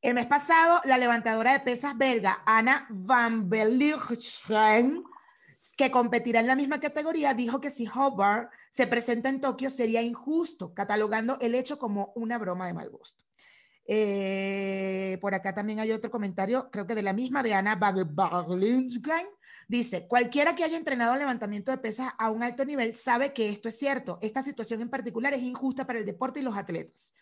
El 0.00 0.14
mes 0.14 0.26
pasado, 0.26 0.80
la 0.84 0.96
levantadora 0.96 1.54
de 1.54 1.60
pesas 1.60 1.98
belga 1.98 2.44
Anna 2.46 2.86
van 2.88 3.50
Berlichingen, 3.50 5.02
que 5.76 5.90
competirá 5.90 6.38
en 6.38 6.46
la 6.46 6.54
misma 6.54 6.78
categoría, 6.78 7.34
dijo 7.34 7.60
que 7.60 7.70
si 7.70 7.88
Hobart 7.88 8.52
se 8.70 8.86
presenta 8.86 9.28
en 9.28 9.40
Tokio 9.40 9.70
sería 9.70 10.02
injusto, 10.02 10.72
catalogando 10.72 11.36
el 11.40 11.56
hecho 11.56 11.80
como 11.80 12.12
una 12.14 12.38
broma 12.38 12.68
de 12.68 12.74
mal 12.74 12.90
gusto. 12.90 13.25
Eh, 13.88 15.18
por 15.20 15.34
acá 15.34 15.54
también 15.54 15.78
hay 15.80 15.92
otro 15.92 16.10
comentario, 16.10 16.70
creo 16.70 16.86
que 16.86 16.94
de 16.94 17.02
la 17.02 17.12
misma, 17.12 17.42
de 17.42 17.54
Anna 17.54 17.76
Berlichingen, 17.76 19.26
Dice, 19.68 20.06
cualquiera 20.06 20.54
que 20.54 20.62
haya 20.62 20.76
entrenado 20.76 21.16
levantamiento 21.16 21.72
de 21.72 21.78
pesas 21.78 22.12
a 22.18 22.30
un 22.30 22.44
alto 22.44 22.64
nivel 22.64 22.94
sabe 22.94 23.32
que 23.32 23.48
esto 23.48 23.68
es 23.68 23.76
cierto. 23.76 24.18
Esta 24.22 24.42
situación 24.42 24.80
en 24.80 24.90
particular 24.90 25.34
es 25.34 25.42
injusta 25.42 25.86
para 25.86 25.98
el 25.98 26.06
deporte 26.06 26.38
y 26.38 26.44
los 26.44 26.56
atletas. 26.56 27.14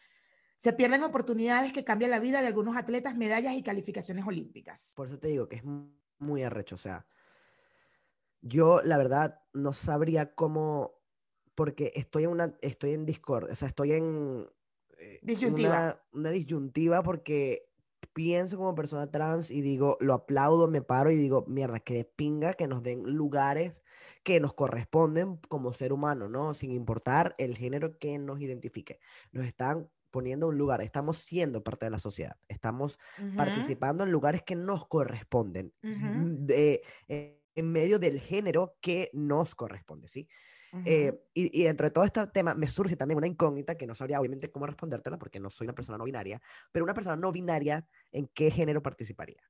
Se 0.57 0.75
pierden 0.75 1.03
oportunidades 1.03 1.73
que 1.73 1.85
cambian 1.85 2.11
la 2.11 2.21
vida 2.21 2.43
de 2.43 2.47
algunos 2.47 2.77
atletas, 2.77 3.17
medallas 3.17 3.55
y 3.55 3.63
calificaciones 3.63 4.27
olímpicas. 4.27 4.93
Por 4.95 5.07
eso 5.07 5.19
te 5.19 5.29
digo 5.29 5.49
que 5.49 5.57
es 5.57 5.65
mu- 5.65 5.89
muy 6.19 6.43
arrecho. 6.43 6.75
O 6.75 6.79
sea, 6.79 7.07
yo 8.43 8.83
la 8.83 8.99
verdad 8.99 9.41
no 9.55 9.73
sabría 9.73 10.35
cómo, 10.35 10.93
porque 11.55 11.93
estoy 11.97 12.25
en 12.25 12.31
una, 12.31 12.59
estoy 12.61 12.93
en 12.93 13.07
Discord, 13.07 13.51
o 13.51 13.55
sea, 13.55 13.69
estoy 13.69 13.93
en 13.93 14.47
eh, 15.05 15.19
Disyuntiva. 15.23 15.69
Una, 15.71 16.03
una 16.13 16.31
disyuntiva 16.31 17.03
porque 17.03 17.67
pienso 18.13 18.57
como 18.57 18.75
persona 18.75 19.11
trans 19.11 19.51
y 19.51 19.61
digo, 19.61 19.97
lo 20.01 20.15
aplaudo, 20.15 20.69
me 20.69 20.83
paro 20.83 21.11
y 21.11 21.17
digo, 21.17 21.45
mierda, 21.49 21.81
que 21.81 21.95
de 21.95 22.05
pinga 22.05 22.55
que 22.55 22.69
nos 22.69 22.83
den 22.83 23.03
lugares 23.03 23.83
que 24.23 24.41
nos 24.41 24.55
corresponden 24.55 25.37
como 25.49 25.73
ser 25.73 25.93
humano, 25.93 26.29
¿no? 26.29 26.55
Sin 26.55 26.71
importar 26.71 27.35
el 27.39 27.57
género 27.57 27.99
que 27.99 28.19
nos 28.19 28.41
identifique. 28.41 28.99
Nos 29.33 29.45
están 29.47 29.91
poniendo 30.11 30.47
un 30.49 30.57
lugar, 30.57 30.81
estamos 30.81 31.19
siendo 31.19 31.63
parte 31.65 31.87
de 31.87 31.91
la 31.91 31.99
sociedad, 31.99 32.37
estamos 32.49 32.99
participando 33.37 34.05
en 34.05 34.13
lugares 34.13 34.43
que 34.45 34.55
nos 34.55 34.87
corresponden, 34.87 35.73
de- 36.47 36.83
eh, 37.09 37.41
en 37.57 37.71
medio 37.73 37.99
del 37.99 38.21
género 38.21 38.77
que 38.81 39.11
nos 39.13 39.55
corresponde, 39.55 40.09
¿sí? 40.09 40.29
Eh, 40.85 41.23
y, 41.35 41.61
y 41.61 41.65
dentro 41.65 41.87
de 41.87 41.91
todo 41.93 42.05
este 42.05 42.27
tema 42.29 42.55
me 42.55 42.67
surge 42.69 42.97
también 42.97 43.19
una 43.19 43.27
incógnita 43.27 43.77
que 43.77 43.87
no 43.87 43.95
sabría 43.95 44.19
obviamente 44.21 44.51
cómo 44.51 44.67
respondértela 44.67 45.19
porque 45.19 45.39
no 45.41 45.51
soy 45.51 45.67
una 45.67 45.75
persona 45.75 45.99
no 45.99 46.05
binaria, 46.05 46.41
pero 46.73 46.85
una 46.85 46.95
persona 46.95 47.17
no 47.17 47.31
binaria, 47.33 47.87
¿en 48.13 48.29
qué 48.29 48.51
género 48.51 48.83
participaría? 48.83 49.43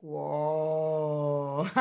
Wow. 0.00 1.64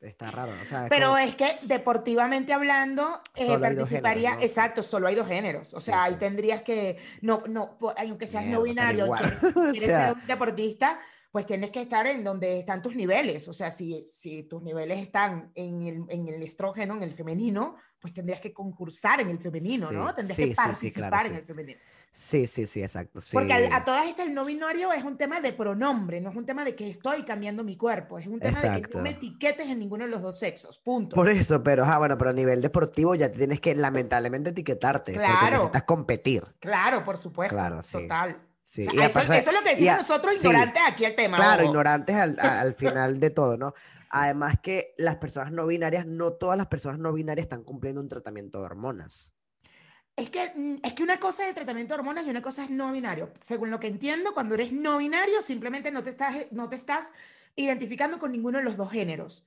Está 0.00 0.30
raro, 0.30 0.52
o 0.52 0.64
sea, 0.64 0.84
es 0.84 0.90
Pero 0.90 1.06
como- 1.06 1.18
es 1.18 1.34
que 1.34 1.58
deportivamente 1.62 2.52
hablando, 2.52 3.20
eh, 3.34 3.58
participaría, 3.58 4.30
géneros, 4.30 4.38
¿no? 4.38 4.46
exacto, 4.46 4.82
solo 4.84 5.08
hay 5.08 5.16
dos 5.16 5.26
géneros. 5.26 5.74
O 5.74 5.80
Sí, 5.80 5.86
sea, 5.86 6.04
ahí 6.04 6.12
sí. 6.12 6.18
tendrías 6.20 6.62
que, 6.62 6.98
no, 7.20 7.42
no, 7.48 7.76
aunque 7.96 8.28
seas 8.28 8.44
no 8.46 8.62
Mierda, 8.62 8.84
pero 8.86 9.04
binario, 9.08 9.12
quieres, 9.12 9.42
O 9.56 9.74
sea, 9.74 10.06
ser 10.06 10.14
un 10.14 10.26
deportista, 10.26 11.00
pues 11.30 11.46
tienes 11.46 11.70
que 11.70 11.82
estar 11.82 12.06
en 12.06 12.24
donde 12.24 12.58
están 12.58 12.80
tus 12.82 12.96
niveles. 12.96 13.48
O 13.48 13.52
sea, 13.52 13.70
si, 13.70 14.04
si 14.06 14.44
tus 14.44 14.62
niveles 14.62 14.98
están 14.98 15.52
en 15.54 15.86
el, 15.86 16.04
en 16.08 16.28
el 16.28 16.42
estrógeno, 16.42 16.94
en 16.96 17.02
el 17.02 17.14
femenino, 17.14 17.76
pues 18.00 18.14
tendrías 18.14 18.40
que 18.40 18.52
concursar 18.52 19.20
en 19.20 19.28
el 19.30 19.38
femenino, 19.38 19.90
¿no? 19.90 20.08
Sí, 20.08 20.14
Tendrías 20.16 20.36
sí, 20.36 20.42
que 20.42 20.48
sí, 20.48 20.50
sí, 20.50 20.54
claro, 20.54 20.72
participar 20.72 21.26
en 21.26 21.34
el 21.34 21.44
femenino. 21.44 21.80
Sí, 22.10 22.46
sí, 22.46 22.66
sí, 22.66 22.82
exacto. 22.82 23.20
Porque 23.32 23.52
al- 23.52 23.72
a 23.72 23.84
todas 23.84 24.06
estas 24.08 24.26
el 24.26 24.34
no 24.34 24.44
binario 24.44 24.92
es 24.92 25.04
un 25.04 25.16
tema 25.18 25.40
de 25.40 25.52
pronombre, 25.52 26.20
no 26.20 26.30
es 26.30 26.36
un 26.36 26.46
tema 26.46 26.64
de 26.64 26.74
que 26.74 26.88
estoy 26.90 27.22
cambiando 27.24 27.62
mi 27.64 27.76
cuerpo, 27.76 28.18
es 28.18 28.26
un 28.26 28.40
tema 28.40 28.60
de 28.62 28.80
que 28.82 28.96
no 28.96 29.02
me 29.02 29.10
etiquetes 29.10 29.68
en 29.68 29.78
ninguno 29.78 30.04
de 30.04 30.10
los 30.10 30.22
dos 30.22 30.38
sexos, 30.38 30.78
punto. 30.78 31.14
Por 31.14 31.28
eso, 31.28 31.62
pero 31.62 31.84
ah, 31.84 31.98
bueno, 31.98 32.16
pero 32.16 32.30
a 32.30 32.32
nivel 32.32 32.62
deportivo 32.62 33.14
ya 33.14 33.30
tienes 33.30 33.60
que 33.60 33.74
lamentablemente 33.74 34.50
etiquetarte 34.50 35.12
porque 35.12 35.26
Claro. 35.26 35.50
necesitas 35.50 35.82
competir. 35.82 36.44
Claro, 36.60 37.04
por 37.04 37.18
supuesto, 37.18 37.54
Claro, 37.54 37.82
sí. 37.82 37.98
total. 37.98 38.40
Sí. 38.68 38.86
O 38.86 38.90
sea, 38.90 39.06
eso, 39.06 39.20
eso 39.20 39.32
es 39.50 39.56
lo 39.56 39.62
que 39.62 39.70
decimos 39.70 39.94
a- 39.94 39.96
nosotros 39.96 40.32
sí, 40.32 40.38
ignorantes 40.46 40.82
aquí 40.86 41.04
el 41.06 41.14
tema. 41.16 41.38
Claro, 41.38 41.62
ojo. 41.62 41.70
ignorantes 41.70 42.14
al, 42.16 42.36
al 42.38 42.74
final 42.74 43.18
de 43.18 43.30
todo, 43.30 43.56
¿no? 43.56 43.72
Además 44.10 44.56
que 44.62 44.94
las 44.98 45.16
personas 45.16 45.52
no 45.52 45.66
binarias, 45.66 46.04
no 46.06 46.34
todas 46.34 46.58
las 46.58 46.66
personas 46.66 46.98
no 47.00 47.12
binarias 47.14 47.44
están 47.46 47.64
cumpliendo 47.64 48.00
un 48.02 48.08
tratamiento 48.08 48.58
de 48.60 48.66
hormonas. 48.66 49.32
Es 50.16 50.28
que, 50.28 50.52
mm, 50.54 50.76
es 50.82 50.92
que 50.92 51.02
una 51.02 51.18
cosa 51.18 51.44
es 51.44 51.48
el 51.50 51.54
tratamiento 51.54 51.94
de 51.94 52.00
hormonas 52.00 52.26
y 52.26 52.30
una 52.30 52.42
cosa 52.42 52.64
es 52.64 52.70
no 52.70 52.92
binario. 52.92 53.32
Según 53.40 53.70
lo 53.70 53.80
que 53.80 53.86
entiendo, 53.86 54.34
cuando 54.34 54.54
eres 54.54 54.70
no 54.72 54.98
binario, 54.98 55.40
simplemente 55.40 55.90
no 55.90 56.02
te 56.02 56.10
estás, 56.10 56.34
no 56.50 56.68
te 56.68 56.76
estás 56.76 57.14
identificando 57.56 58.18
con 58.18 58.32
ninguno 58.32 58.58
de 58.58 58.64
los 58.64 58.76
dos 58.76 58.90
géneros. 58.90 59.46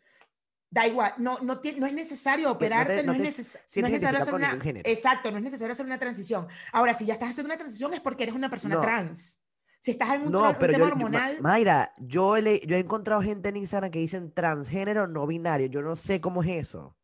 Da 0.73 0.87
igual, 0.87 1.13
no, 1.17 1.37
no, 1.41 1.59
no 1.77 1.85
es 1.85 1.93
necesario 1.93 2.49
operarte, 2.49 3.03
no, 3.03 3.11
no 3.11 3.19
te 3.19 3.27
es, 3.27 3.37
neces- 3.39 3.55
no 3.55 3.61
sientes 3.67 3.93
es 3.93 4.01
necesario 4.01 4.19
hacer 4.21 4.33
una... 4.33 4.47
Exacto, 4.89 5.29
no 5.29 5.37
es 5.37 5.43
necesario 5.43 5.73
hacer 5.73 5.85
una 5.85 5.99
transición. 5.99 6.47
Ahora, 6.71 6.93
si 6.93 7.05
ya 7.05 7.13
estás 7.13 7.31
haciendo 7.31 7.49
una 7.53 7.57
transición 7.57 7.93
es 7.93 7.99
porque 7.99 8.23
eres 8.23 8.35
una 8.35 8.49
persona 8.49 8.75
trans. 8.81 9.41
Si 9.81 9.91
estás 9.91 10.15
en 10.15 10.21
un, 10.27 10.31
tra- 10.45 10.53
un 10.53 10.59
tema 10.71 10.89
yo, 10.89 10.95
yo- 10.95 10.95
Ma- 10.95 11.05
hormonal... 11.05 11.41
Mayra, 11.41 11.93
yo 11.99 12.37
he, 12.37 12.41
le- 12.41 12.61
yo 12.61 12.77
he 12.77 12.79
encontrado 12.79 13.21
gente 13.21 13.49
en 13.49 13.57
Instagram 13.57 13.91
que 13.91 13.99
dicen 13.99 14.31
transgénero 14.33 15.07
no 15.07 15.27
binario. 15.27 15.67
Yo 15.67 15.81
no 15.81 15.97
sé 15.97 16.21
cómo 16.21 16.41
es 16.41 16.49
eso. 16.49 16.97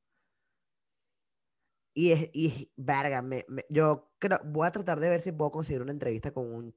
Y 1.93 2.11
es, 2.13 2.30
y 2.32 2.72
verga, 2.78 3.22
me- 3.22 3.45
me- 3.49 3.65
yo 3.70 4.13
creo, 4.20 4.39
voy 4.45 4.65
a 4.68 4.72
tratar 4.72 4.99
de 5.01 5.09
ver 5.09 5.22
si 5.22 5.34
puedo 5.34 5.51
conseguir 5.51 5.82
una 5.82 5.91
entrevista 5.91 6.32
con 6.32 6.53
un, 6.53 6.76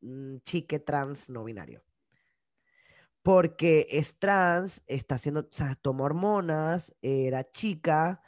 un 0.00 0.40
chique 0.42 0.78
trans 0.78 1.28
no 1.28 1.44
binario. 1.44 1.82
Porque 3.22 3.86
es 3.90 4.18
trans, 4.18 4.82
está 4.86 5.16
haciendo, 5.16 5.40
o 5.40 5.48
sea, 5.52 5.74
tomó 5.74 6.04
hormonas, 6.04 6.96
era 7.02 7.50
chica, 7.50 8.22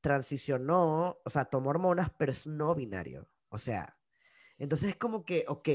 transicionó, 0.00 1.20
o 1.24 1.30
sea, 1.30 1.44
tomó 1.46 1.70
hormonas, 1.70 2.10
pero 2.18 2.32
es 2.32 2.46
no 2.46 2.74
binario. 2.74 3.28
O 3.50 3.58
sea, 3.58 3.98
entonces 4.58 4.90
es 4.90 4.96
como 4.96 5.24
que, 5.24 5.44
ok, 5.48 5.68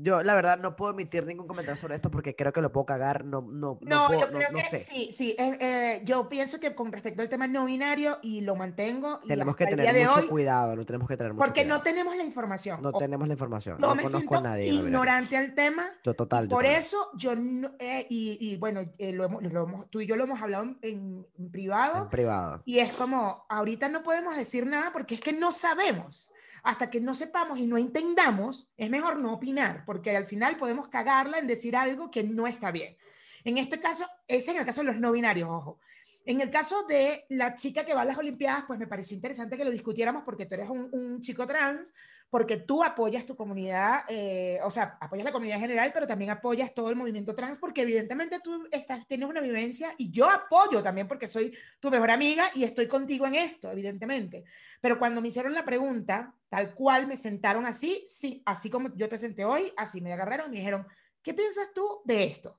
yo 0.00 0.22
la 0.22 0.34
verdad 0.34 0.58
no 0.58 0.76
puedo 0.76 0.92
emitir 0.92 1.26
ningún 1.26 1.46
comentario 1.46 1.76
sobre 1.80 1.94
esto 1.96 2.10
porque 2.10 2.34
creo 2.34 2.52
que 2.52 2.60
lo 2.62 2.72
puedo 2.72 2.86
cagar, 2.86 3.24
no, 3.24 3.42
no, 3.42 3.78
no, 3.80 3.88
No, 3.88 4.06
puedo- 4.08 4.20
yo 4.20 4.26
no- 4.30 4.38
creo 4.38 4.50
no 4.52 4.58
que 4.58 4.64
sé. 4.64 4.84
sí, 4.90 5.10
sí. 5.12 5.36
eh, 5.38 5.58
eh, 5.60 6.02
yo 6.04 6.28
pienso 6.28 6.58
que 6.60 6.74
con 6.74 6.90
respecto 6.92 7.22
al 7.22 7.28
tema 7.28 7.46
no 7.46 7.64
binario, 7.66 8.18
y 8.22 8.40
lo 8.40 8.56
mantengo, 8.56 9.20
y 9.24 9.28
Tenemos 9.28 9.56
que 9.56 9.66
tener 9.66 9.94
mucho 10.06 10.20
hoy, 10.20 10.26
cuidado, 10.28 10.74
no 10.76 10.84
tenemos 10.84 11.08
que 11.08 11.16
tener 11.16 11.32
mucho 11.32 11.44
porque 11.44 11.64
no 11.64 11.66
cuidado. 11.76 11.82
tenemos 11.82 12.16
la 12.16 12.22
información. 12.24 12.80
No 12.82 12.88
O- 12.90 12.98
tenemos 12.98 13.26
la 13.28 13.34
información, 13.34 13.80
no 13.80 13.94
me 13.94 14.02
conozco 14.02 14.18
siento 14.18 14.36
a 14.38 14.40
nadie. 14.40 14.72
no 14.72 14.78
ignorante 14.80 15.36
al 15.36 15.54
tema, 15.54 15.84
Yo 16.04 16.14
total, 16.14 16.44
yo 16.48 16.50
por 16.50 16.64
eso 16.66 17.10
yo, 17.14 17.36
no- 17.36 17.72
eh, 17.78 18.06
y, 18.08 18.38
y 18.40 18.56
bueno, 18.56 18.80
eh, 18.98 19.12
lo 19.12 19.24
hemos, 19.24 19.42
lo 19.42 19.64
hemos- 19.64 19.90
tú 19.90 20.00
y 20.00 20.06
yo 20.06 20.16
lo 20.16 20.24
hemos 20.24 20.40
hablado 20.40 20.64
en, 20.64 20.78
en- 20.82 21.26
en 21.38 21.50
privado, 21.50 22.04
En 22.04 22.08
privado. 22.10 22.62
y 22.64 22.78
es 22.78 22.92
como, 22.92 23.44
ahorita 23.48 23.88
no 23.88 24.02
podemos 24.02 24.36
decir 24.36 24.66
nada 24.66 24.90
porque 24.92 25.16
es 25.16 25.20
que 25.20 25.32
no 25.32 25.52
sabemos. 25.52 26.30
Hasta 26.64 26.90
que 26.90 27.00
no 27.00 27.14
sepamos 27.14 27.58
y 27.58 27.66
no 27.66 27.76
entendamos, 27.76 28.68
es 28.78 28.88
mejor 28.88 29.18
no 29.18 29.34
opinar, 29.34 29.84
porque 29.84 30.16
al 30.16 30.24
final 30.24 30.56
podemos 30.56 30.88
cagarla 30.88 31.38
en 31.38 31.46
decir 31.46 31.76
algo 31.76 32.10
que 32.10 32.24
no 32.24 32.46
está 32.46 32.72
bien. 32.72 32.96
En 33.44 33.58
este 33.58 33.78
caso, 33.78 34.06
ese 34.26 34.52
en 34.52 34.56
el 34.56 34.64
caso 34.64 34.80
de 34.80 34.86
los 34.86 34.96
no 34.96 35.12
binarios, 35.12 35.50
ojo. 35.50 35.78
En 36.26 36.40
el 36.40 36.50
caso 36.50 36.84
de 36.84 37.26
la 37.28 37.54
chica 37.54 37.84
que 37.84 37.92
va 37.92 38.00
a 38.00 38.06
las 38.06 38.16
Olimpiadas, 38.16 38.64
pues 38.66 38.78
me 38.78 38.86
pareció 38.86 39.14
interesante 39.14 39.58
que 39.58 39.64
lo 39.64 39.70
discutiéramos 39.70 40.22
porque 40.22 40.46
tú 40.46 40.54
eres 40.54 40.70
un, 40.70 40.88
un 40.92 41.20
chico 41.20 41.46
trans, 41.46 41.92
porque 42.30 42.56
tú 42.56 42.82
apoyas 42.82 43.26
tu 43.26 43.36
comunidad, 43.36 44.04
eh, 44.08 44.58
o 44.64 44.70
sea, 44.70 44.96
apoyas 45.00 45.24
la 45.24 45.32
comunidad 45.32 45.56
en 45.58 45.62
general, 45.62 45.90
pero 45.92 46.06
también 46.06 46.30
apoyas 46.30 46.74
todo 46.74 46.90
el 46.90 46.96
movimiento 46.96 47.34
trans, 47.34 47.58
porque 47.58 47.82
evidentemente 47.82 48.40
tú 48.42 48.66
estás, 48.72 49.06
tienes 49.06 49.28
una 49.28 49.40
vivencia 49.40 49.94
y 49.98 50.10
yo 50.10 50.28
apoyo 50.28 50.82
también 50.82 51.06
porque 51.06 51.28
soy 51.28 51.56
tu 51.78 51.90
mejor 51.90 52.10
amiga 52.10 52.46
y 52.54 52.64
estoy 52.64 52.88
contigo 52.88 53.26
en 53.26 53.34
esto, 53.34 53.70
evidentemente. 53.70 54.44
Pero 54.80 54.98
cuando 54.98 55.20
me 55.20 55.28
hicieron 55.28 55.52
la 55.52 55.64
pregunta, 55.64 56.34
tal 56.48 56.74
cual 56.74 57.06
me 57.06 57.16
sentaron 57.16 57.66
así, 57.66 58.02
sí, 58.08 58.42
así 58.46 58.70
como 58.70 58.96
yo 58.96 59.08
te 59.08 59.18
senté 59.18 59.44
hoy, 59.44 59.72
así 59.76 60.00
me 60.00 60.12
agarraron 60.12 60.46
y 60.46 60.50
me 60.50 60.56
dijeron, 60.56 60.86
¿qué 61.22 61.34
piensas 61.34 61.70
tú 61.74 62.00
de 62.04 62.24
esto? 62.24 62.58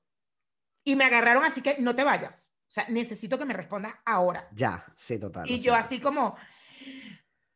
Y 0.84 0.96
me 0.96 1.04
agarraron 1.04 1.44
así 1.44 1.60
que 1.60 1.76
no 1.80 1.94
te 1.94 2.04
vayas. 2.04 2.50
O 2.68 2.72
sea, 2.76 2.86
necesito 2.88 3.38
que 3.38 3.44
me 3.44 3.54
respondas 3.54 3.94
ahora. 4.04 4.48
Ya, 4.52 4.84
sí, 4.96 5.18
total. 5.18 5.48
Y 5.48 5.60
yo 5.60 5.74
así 5.74 6.00
como, 6.00 6.36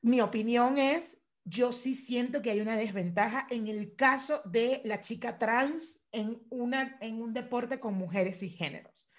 mi 0.03 0.21
opinión 0.21 0.79
es, 0.79 1.23
yo 1.45 1.73
sí 1.73 1.95
siento 1.95 2.43
que 2.43 2.51
hay 2.51 2.61
una 2.61 2.77
desventaja 2.77 3.47
en 3.51 3.67
el 3.67 3.97
caso 3.97 4.41
de 4.45 4.81
la 4.85 5.01
chica 5.01 5.39
trans 5.39 6.01
en, 6.13 6.41
una, 6.51 6.97
en 7.01 7.21
un 7.21 7.33
deporte 7.33 7.81
con 7.81 7.95
mujeres 7.95 8.43
y 8.43 8.51
géneros. 8.51 9.11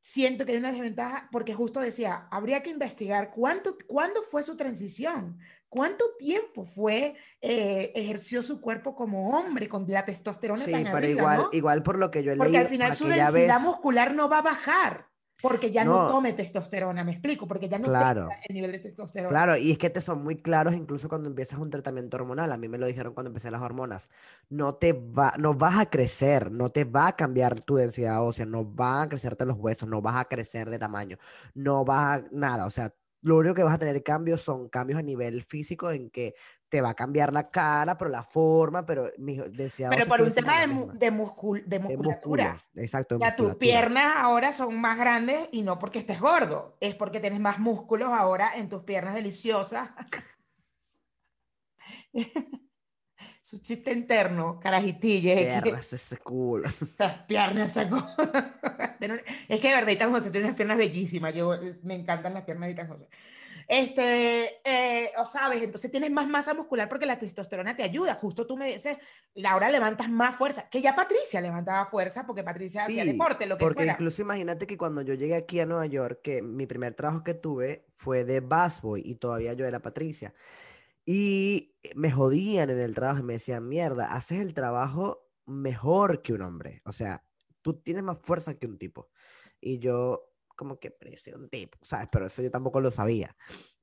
Siento 0.00 0.44
que 0.44 0.52
hay 0.52 0.58
una 0.58 0.72
desventaja 0.72 1.28
porque 1.30 1.54
justo 1.54 1.80
decía, 1.80 2.26
habría 2.30 2.62
que 2.62 2.70
investigar 2.70 3.30
cuánto, 3.30 3.78
cuándo 3.86 4.22
fue 4.22 4.42
su 4.42 4.56
transición, 4.56 5.38
cuánto 5.68 6.04
tiempo 6.18 6.66
fue, 6.66 7.14
eh, 7.40 7.92
ejerció 7.94 8.42
su 8.42 8.60
cuerpo 8.60 8.96
como 8.96 9.30
hombre 9.30 9.68
con 9.68 9.86
la 9.88 10.04
testosterona 10.04 10.60
Sí, 10.62 10.72
tan 10.72 10.82
pero 10.84 10.96
arriba, 10.98 11.20
igual, 11.20 11.38
¿no? 11.38 11.48
igual 11.52 11.82
por 11.84 11.98
lo 11.98 12.10
que 12.10 12.24
yo 12.24 12.32
he 12.32 12.36
Porque 12.36 12.50
leído, 12.52 12.64
al 12.64 12.68
final 12.70 12.94
su 12.94 13.06
densidad 13.06 13.32
vez- 13.60 13.62
muscular 13.62 14.12
no 14.12 14.28
va 14.28 14.38
a 14.38 14.42
bajar 14.42 15.08
porque 15.42 15.70
ya 15.70 15.84
no, 15.84 15.90
No. 15.92 16.08
tome 16.08 16.32
testosterona, 16.32 17.04
me 17.04 17.12
explico, 17.12 17.46
porque 17.48 17.68
ya 17.68 17.78
no 17.78 17.86
Claro. 17.88 18.22
tenga 18.22 18.40
el 18.48 18.54
nivel 18.54 18.72
de 18.72 18.78
testosterona. 18.78 19.28
Claro, 19.30 19.56
y 19.56 19.72
es 19.72 19.78
que 19.78 19.90
te 19.90 20.00
son 20.00 20.22
muy 20.22 20.36
claros 20.42 20.74
incluso 20.74 21.08
cuando 21.08 21.28
empiezas 21.28 21.58
un 21.58 21.70
tratamiento 21.70 22.16
hormonal. 22.16 22.52
A 22.52 22.56
mí 22.58 22.68
me 22.68 22.78
lo 22.78 22.86
dijeron 22.86 23.14
cuando 23.14 23.30
empecé 23.30 23.50
las 23.50 23.62
hormonas. 23.62 24.08
No 24.50 24.74
te 24.76 24.92
va, 24.92 25.34
no 25.38 25.54
vas 25.54 25.78
a 25.78 25.86
crecer, 25.90 26.50
no 26.52 26.70
te 26.70 26.84
va 26.84 27.08
a 27.08 27.16
cambiar 27.16 27.60
tu 27.60 27.76
densidad 27.76 28.22
ósea, 28.26 28.46
no 28.46 28.64
van 28.64 29.02
a 29.02 29.08
crecerte 29.08 29.46
los 29.46 29.56
huesos, 29.58 29.88
no 29.88 30.02
vas 30.02 30.16
a 30.16 30.24
crecer 30.26 30.70
de 30.70 30.78
tamaño, 30.78 31.16
no 31.54 31.84
vas 31.84 32.20
a 32.20 32.24
nada. 32.30 32.66
O 32.66 32.70
sea, 32.70 32.94
lo 33.22 33.36
único 33.38 33.54
que 33.54 33.62
vas 33.62 33.74
a 33.74 33.78
tener 33.78 34.02
cambios 34.02 34.42
son 34.42 34.68
cambios 34.68 34.98
a 34.98 35.02
nivel 35.02 35.42
físico 35.42 35.90
en 35.90 36.10
que 36.10 36.34
te 36.72 36.80
va 36.80 36.88
a 36.88 36.94
cambiar 36.94 37.34
la 37.34 37.50
cara, 37.50 37.98
pero 37.98 38.10
la 38.10 38.24
forma, 38.24 38.86
pero 38.86 39.10
mi 39.18 39.36
densidad 39.36 39.90
Pero 39.90 40.06
por 40.06 40.22
un 40.22 40.32
tema 40.32 40.58
de, 40.58 40.66
de, 40.66 41.12
muscul- 41.12 41.62
de 41.64 41.78
De 41.78 41.80
musculatura. 41.80 42.52
músculos, 42.52 42.70
exacto, 42.82 43.18
de 43.18 43.26
sea, 43.26 43.36
tus 43.36 43.56
piernas 43.56 44.10
ahora 44.16 44.54
son 44.54 44.80
más 44.80 44.96
grandes 44.98 45.50
y 45.52 45.60
no 45.60 45.78
porque 45.78 45.98
estés 45.98 46.18
gordo, 46.18 46.78
es 46.80 46.94
porque 46.94 47.20
tienes 47.20 47.40
más 47.40 47.58
músculos 47.58 48.08
ahora 48.08 48.52
en 48.56 48.70
tus 48.70 48.84
piernas 48.84 49.12
deliciosas. 49.14 49.90
Su 53.42 53.58
chiste 53.58 53.92
interno, 53.92 54.58
carajitille. 54.58 55.34
Piernas, 55.60 55.92
ese 55.92 56.16
culo. 56.16 56.66
Estas 56.80 57.18
piernas 57.24 57.74
sacó. 57.74 57.98
es 59.48 59.60
que 59.60 59.68
de 59.68 59.74
verdad, 59.74 59.92
Itan 59.92 60.10
José 60.10 60.30
tiene 60.30 60.46
unas 60.46 60.56
piernas 60.56 60.78
bellísimas. 60.78 61.34
Yo 61.34 61.52
eh, 61.52 61.78
me 61.82 61.96
encantan 61.96 62.32
las 62.32 62.44
piernas 62.44 62.68
de 62.68 62.72
Itan 62.72 62.88
José. 62.88 63.08
Este, 63.68 64.60
eh, 64.64 65.10
o 65.18 65.26
sabes, 65.26 65.62
entonces 65.62 65.90
tienes 65.90 66.10
más 66.10 66.28
masa 66.28 66.54
muscular 66.54 66.88
porque 66.88 67.06
la 67.06 67.18
testosterona 67.18 67.76
te 67.76 67.82
ayuda. 67.82 68.14
Justo 68.16 68.46
tú 68.46 68.56
me 68.56 68.72
dices, 68.72 68.98
Laura, 69.34 69.70
levantas 69.70 70.08
más 70.08 70.36
fuerza. 70.36 70.68
Que 70.68 70.82
ya 70.82 70.94
Patricia 70.94 71.40
levantaba 71.40 71.86
fuerza 71.86 72.26
porque 72.26 72.42
Patricia 72.42 72.84
hacía 72.84 73.04
Sí, 73.04 73.12
deporte, 73.12 73.46
lo 73.46 73.56
que 73.56 73.64
Porque 73.64 73.78
fuera. 73.84 73.92
incluso 73.94 74.22
imagínate 74.22 74.66
que 74.66 74.76
cuando 74.76 75.02
yo 75.02 75.14
llegué 75.14 75.34
aquí 75.36 75.60
a 75.60 75.66
Nueva 75.66 75.86
York, 75.86 76.20
que 76.22 76.42
mi 76.42 76.66
primer 76.66 76.94
trabajo 76.94 77.24
que 77.24 77.34
tuve 77.34 77.86
fue 77.96 78.24
de 78.24 78.40
busboy 78.40 79.02
y 79.04 79.14
todavía 79.16 79.52
yo 79.54 79.66
era 79.66 79.80
Patricia. 79.80 80.34
Y 81.04 81.74
me 81.94 82.10
jodían 82.12 82.70
en 82.70 82.78
el 82.78 82.94
trabajo 82.94 83.20
y 83.20 83.24
me 83.24 83.32
decían, 83.34 83.68
mierda, 83.68 84.14
haces 84.14 84.40
el 84.40 84.54
trabajo 84.54 85.28
mejor 85.46 86.22
que 86.22 86.32
un 86.32 86.42
hombre. 86.42 86.82
O 86.84 86.92
sea, 86.92 87.24
tú 87.60 87.74
tienes 87.80 88.02
más 88.04 88.18
fuerza 88.22 88.54
que 88.58 88.66
un 88.66 88.78
tipo. 88.78 89.10
Y 89.60 89.78
yo, 89.78 90.31
como 90.62 90.78
que, 90.78 90.96
soy 91.22 91.32
un 91.32 91.48
tipo, 91.48 91.76
¿sabes? 91.82 92.08
Pero 92.12 92.26
eso 92.26 92.40
yo 92.40 92.50
tampoco 92.52 92.80
lo 92.80 92.92
sabía. 92.92 93.36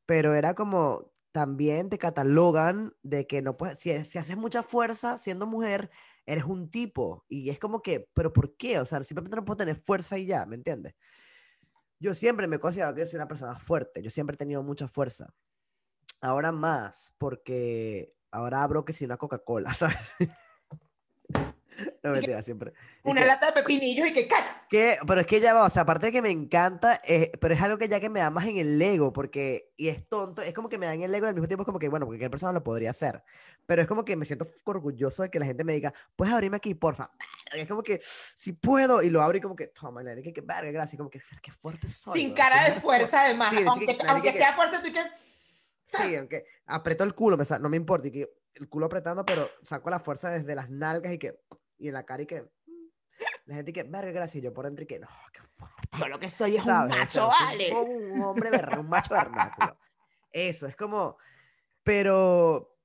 Pero 0.06 0.34
era 0.34 0.54
como, 0.54 1.12
también 1.34 1.90
te 1.90 1.98
catalogan 1.98 2.94
de 3.04 3.28
que 3.28 3.42
no 3.42 3.58
puedes, 3.58 3.80
si, 3.80 4.06
si 4.06 4.18
haces 4.18 4.38
mucha 4.38 4.64
fuerza 4.64 5.18
siendo 5.18 5.46
mujer, 5.46 5.90
eres 6.26 6.46
un 6.46 6.72
tipo. 6.72 7.26
Y 7.28 7.50
es 7.50 7.60
como 7.60 7.82
que, 7.82 8.10
¿pero 8.14 8.32
por 8.32 8.56
qué? 8.56 8.80
O 8.80 8.86
sea, 8.86 9.04
simplemente 9.04 9.36
no 9.36 9.44
puedo 9.44 9.58
tener 9.58 9.76
fuerza 9.76 10.18
y 10.18 10.26
ya, 10.26 10.46
¿me 10.46 10.56
entiendes? 10.56 10.96
Yo 12.00 12.16
siempre 12.16 12.48
me 12.48 12.56
he 12.56 12.60
considerado 12.60 12.96
que 12.96 13.06
soy 13.06 13.18
una 13.18 13.28
persona 13.28 13.58
fuerte. 13.58 14.02
Yo 14.02 14.10
siempre 14.10 14.36
he 14.36 14.38
tenido 14.38 14.64
mucha 14.64 14.88
fuerza. 14.88 15.34
Ahora 16.22 16.54
más, 16.54 17.12
porque 17.18 18.14
ahora 18.32 18.64
abro 18.64 18.86
que 18.86 18.94
si 18.94 19.04
una 19.04 19.18
Coca-Cola, 19.18 19.74
¿sabes? 19.74 20.16
No, 22.04 22.12
mentira, 22.12 22.42
siempre. 22.44 22.72
Es 22.72 22.76
Una 23.04 23.22
que- 23.22 23.28
lata 23.28 23.48
de 23.48 23.54
pepinillos 23.54 24.08
y 24.08 24.14
que 24.14 24.28
caca. 24.28 24.66
que, 24.70 24.98
pero 25.08 25.22
es 25.22 25.28
que 25.28 25.40
ya 25.40 25.54
va, 25.54 25.66
o 25.66 25.70
sea, 25.70 25.82
aparte 25.84 26.08
de 26.08 26.12
que 26.12 26.22
me 26.22 26.30
encanta, 26.32 27.02
eh, 27.06 27.32
pero 27.40 27.54
es 27.54 27.62
algo 27.62 27.78
que 27.78 27.88
ya 27.88 28.00
que 28.00 28.10
me 28.10 28.20
da 28.20 28.30
más 28.30 28.48
en 28.48 28.58
el 28.58 28.82
ego, 28.82 29.12
porque, 29.14 29.72
y 29.78 29.88
es 29.90 30.08
tonto, 30.08 30.42
es 30.42 30.54
como 30.54 30.70
que 30.70 30.78
me 30.78 30.86
da 30.86 30.94
en 30.94 31.04
el 31.04 31.14
ego 31.14 31.26
y 31.26 31.30
al 31.30 31.36
mismo 31.36 31.48
tiempo 31.48 31.64
es 31.64 31.66
como 31.66 31.80
que, 31.80 31.90
bueno, 31.90 32.06
cualquier 32.06 32.30
persona 32.32 32.52
lo 32.54 32.64
podría 32.64 32.90
hacer, 32.92 33.24
pero 33.66 33.82
es 33.82 33.88
como 33.88 34.04
que 34.06 34.16
me 34.16 34.26
siento 34.26 34.48
orgulloso 34.64 35.24
de 35.24 35.30
que 35.30 35.40
la 35.40 35.46
gente 35.46 35.64
me 35.64 35.74
diga, 35.74 35.94
puedes 36.16 36.34
abrirme 36.34 36.58
aquí, 36.58 36.74
porfa, 36.74 37.12
es 37.54 37.68
como 37.68 37.84
que, 37.84 38.00
si 38.04 38.54
puedo, 38.54 39.02
y 39.02 39.10
lo 39.10 39.22
abro 39.22 39.38
y 39.38 39.42
como 39.42 39.56
que, 39.56 39.68
toma, 39.68 40.02
la 40.04 40.16
que, 40.16 40.34
que 40.34 40.42
verga, 40.42 40.72
gracias, 40.72 40.94
y 40.96 40.98
como 40.98 41.10
que, 41.10 41.22
qué 41.42 41.52
fuerte 41.52 41.88
soy. 41.88 42.20
Sin 42.20 42.34
cara 42.34 42.66
de 42.70 42.80
fuerza, 42.82 43.22
además. 43.22 43.50
Sí, 43.52 43.64
aunque 43.66 43.86
chiquita, 43.88 44.12
aunque 44.12 44.32
que- 44.32 44.38
sea 44.38 44.54
fuerza, 44.56 44.82
tú 44.82 44.92
que. 44.92 45.02
Sí, 45.92 46.16
aunque 46.16 46.46
aprieto 46.68 47.04
el 47.04 47.16
culo, 47.16 47.36
me 47.36 47.46
no 47.60 47.68
me 47.70 47.78
importa, 47.78 48.08
y 48.08 48.12
que 48.12 48.30
el 48.56 48.70
culo 48.70 48.86
apretando, 48.88 49.26
pero 49.26 49.50
saco 49.66 49.90
la 49.90 50.00
fuerza 50.00 50.30
desde 50.30 50.54
las 50.54 50.70
nalgas 50.70 51.14
y 51.14 51.18
que, 51.18 51.40
y 51.80 51.88
en 51.88 51.94
la 51.94 52.06
cara 52.06 52.24
y 52.24 52.26
que, 52.28 52.46
la 53.46 53.56
gente 53.56 53.74
que, 53.74 53.84
verga, 53.84 54.12
gracias, 54.12 54.36
y 54.36 54.42
yo 54.42 54.54
por 54.54 54.66
dentro 54.66 54.84
y 54.84 54.88
que, 54.88 55.00
no, 55.00 55.08
qué 55.34 55.40
fuerte. 55.58 55.76
Yo 56.00 56.08
lo 56.08 56.20
que 56.20 56.30
soy 56.30 56.56
es 56.58 56.62
un 56.62 56.68
¿sabes? 56.68 56.94
O 56.94 56.98
macho, 56.98 57.12
sea, 57.12 57.48
soy 57.50 57.58
vale. 57.58 57.70
como 57.70 57.92
un 57.94 58.22
hombre 58.24 58.50
un 58.78 58.90
macho 58.90 59.14
vernáculo. 59.14 59.78
Eso, 60.32 60.68
es 60.68 60.76
como, 60.76 61.18
pero, 61.84 62.78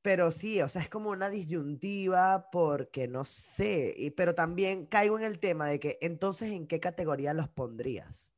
pero 0.00 0.30
sí, 0.30 0.62
o 0.62 0.68
sea, 0.68 0.82
es 0.82 0.88
como 0.88 1.10
una 1.10 1.28
disyuntiva 1.28 2.48
porque 2.50 3.06
no 3.08 3.24
sé, 3.26 3.92
y, 3.96 4.10
pero 4.10 4.34
también 4.34 4.86
caigo 4.86 5.18
en 5.18 5.24
el 5.24 5.38
tema 5.38 5.66
de 5.66 5.78
que 5.78 5.98
entonces, 6.00 6.50
¿en 6.52 6.66
qué 6.66 6.80
categoría 6.80 7.34
los 7.34 7.48
pondrías? 7.50 8.32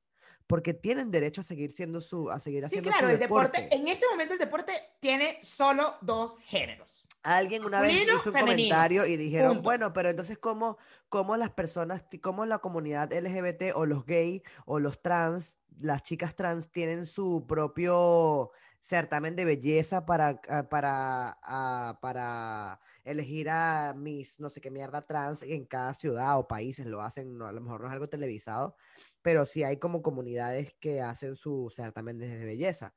Porque 0.47 0.75
tienen 0.75 1.11
derecho 1.11 1.41
a 1.41 1.45
seguir 1.45 1.73
siendo 1.73 2.01
su, 2.01 2.31
a 2.31 2.39
seguir 2.41 2.61
Sí, 2.63 2.67
haciendo 2.67 2.91
claro, 2.91 3.07
su 3.07 3.13
el 3.15 3.19
deporte, 3.21 3.63
deporte. 3.63 3.77
en 3.77 3.89
este 3.89 4.07
momento 4.11 4.35
el 4.35 4.39
deporte 4.41 4.73
tiene 5.01 5.39
solo 5.43 5.95
dos 6.03 6.37
géneros. 6.41 7.07
Alguien 7.25 7.65
una 7.65 7.81
vez 7.81 7.95
hizo 7.95 8.17
un 8.17 8.21
femenino. 8.21 8.47
comentario 8.47 9.07
y 9.07 9.17
dijeron, 9.17 9.55
Punto. 9.55 9.63
bueno, 9.63 9.93
pero 9.95 10.11
entonces, 10.11 10.37
¿cómo, 10.39 10.77
cómo 11.09 11.37
las 11.39 11.51
personas, 11.51 12.05
cómo 12.23 12.45
la 12.45 12.59
comunidad 12.59 13.13
LGBT 13.13 13.75
o 13.75 13.87
los 13.87 14.05
gay 14.05 14.43
o 14.67 14.79
los 14.79 15.01
trans, 15.01 15.57
las 15.81 16.03
chicas 16.03 16.37
trans 16.37 16.71
tienen 16.71 17.07
su 17.07 17.47
propio 17.49 18.51
certamen 18.83 19.35
de 19.37 19.47
belleza 19.47 20.05
para, 20.05 20.39
ah, 20.51 20.69
para, 20.69 21.39
ah, 21.43 21.99
para 22.03 22.79
elegir 23.05 23.49
a 23.49 23.95
mis, 23.97 24.39
no 24.39 24.51
sé 24.51 24.61
qué 24.61 24.71
mierda 24.71 25.07
trans 25.07 25.43
en 25.43 25.65
cada 25.65 25.95
ciudad 25.95 26.39
o 26.39 26.47
países? 26.47 26.85
Lo 26.85 27.01
hacen, 27.01 27.39
no, 27.39 27.47
a 27.47 27.53
lo 27.53 27.63
mejor 27.63 27.81
no 27.81 27.87
es 27.87 27.95
algo 27.95 28.09
televisado, 28.11 28.77
pero 29.23 29.47
sí 29.47 29.63
hay 29.63 29.79
como 29.79 30.03
comunidades 30.03 30.75
que 30.79 31.01
hacen 31.01 31.37
su 31.37 31.73
certamen 31.75 32.19
de 32.19 32.45
belleza. 32.45 32.95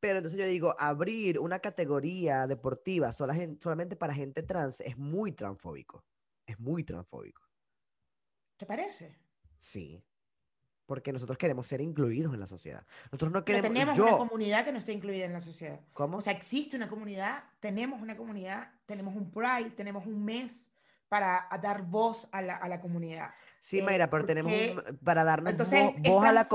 Pero 0.00 0.18
entonces 0.18 0.38
yo 0.38 0.46
digo, 0.46 0.74
abrir 0.78 1.38
una 1.40 1.58
categoría 1.58 2.46
deportiva 2.46 3.12
sola 3.12 3.34
solamente 3.60 3.96
para 3.96 4.14
gente 4.14 4.42
trans 4.42 4.80
es 4.80 4.96
muy 4.96 5.32
transfóbico. 5.32 6.04
Es 6.46 6.58
muy 6.58 6.84
transfóbico. 6.84 7.42
¿Te 8.56 8.66
parece? 8.66 9.18
Sí. 9.58 10.04
Porque 10.86 11.12
nosotros 11.12 11.36
queremos 11.36 11.66
ser 11.66 11.80
incluidos 11.80 12.32
en 12.32 12.40
la 12.40 12.46
sociedad. 12.46 12.86
Nosotros 13.06 13.32
no 13.32 13.44
Pero 13.44 13.58
queremos. 13.58 13.74
tenemos 13.74 13.98
yo, 13.98 14.06
una 14.06 14.16
comunidad 14.16 14.64
que 14.64 14.72
no 14.72 14.78
está 14.78 14.92
incluida 14.92 15.26
en 15.26 15.32
la 15.34 15.40
sociedad. 15.40 15.80
¿Cómo? 15.92 16.18
O 16.18 16.20
sea, 16.20 16.32
existe 16.32 16.76
una 16.76 16.88
comunidad, 16.88 17.44
tenemos 17.60 18.00
una 18.00 18.16
comunidad, 18.16 18.72
tenemos 18.86 19.14
un 19.14 19.30
Pride, 19.30 19.70
tenemos 19.70 20.06
un 20.06 20.24
mes 20.24 20.72
para 21.08 21.48
dar 21.60 21.82
voz 21.82 22.28
a 22.32 22.40
la, 22.40 22.56
a 22.56 22.68
la 22.68 22.80
comunidad. 22.80 23.30
Sí, 23.60 23.78
eh, 23.78 23.82
Mayra, 23.82 24.08
pero 24.10 24.24
tenemos 24.24 24.52
un- 24.52 24.98
para 24.98 25.24
darnos 25.24 25.50
Entonces, 25.52 25.78
vo- 25.84 25.94
es, 26.02 26.10
voz 26.10 26.24
a 26.24 26.32
la 26.32 26.48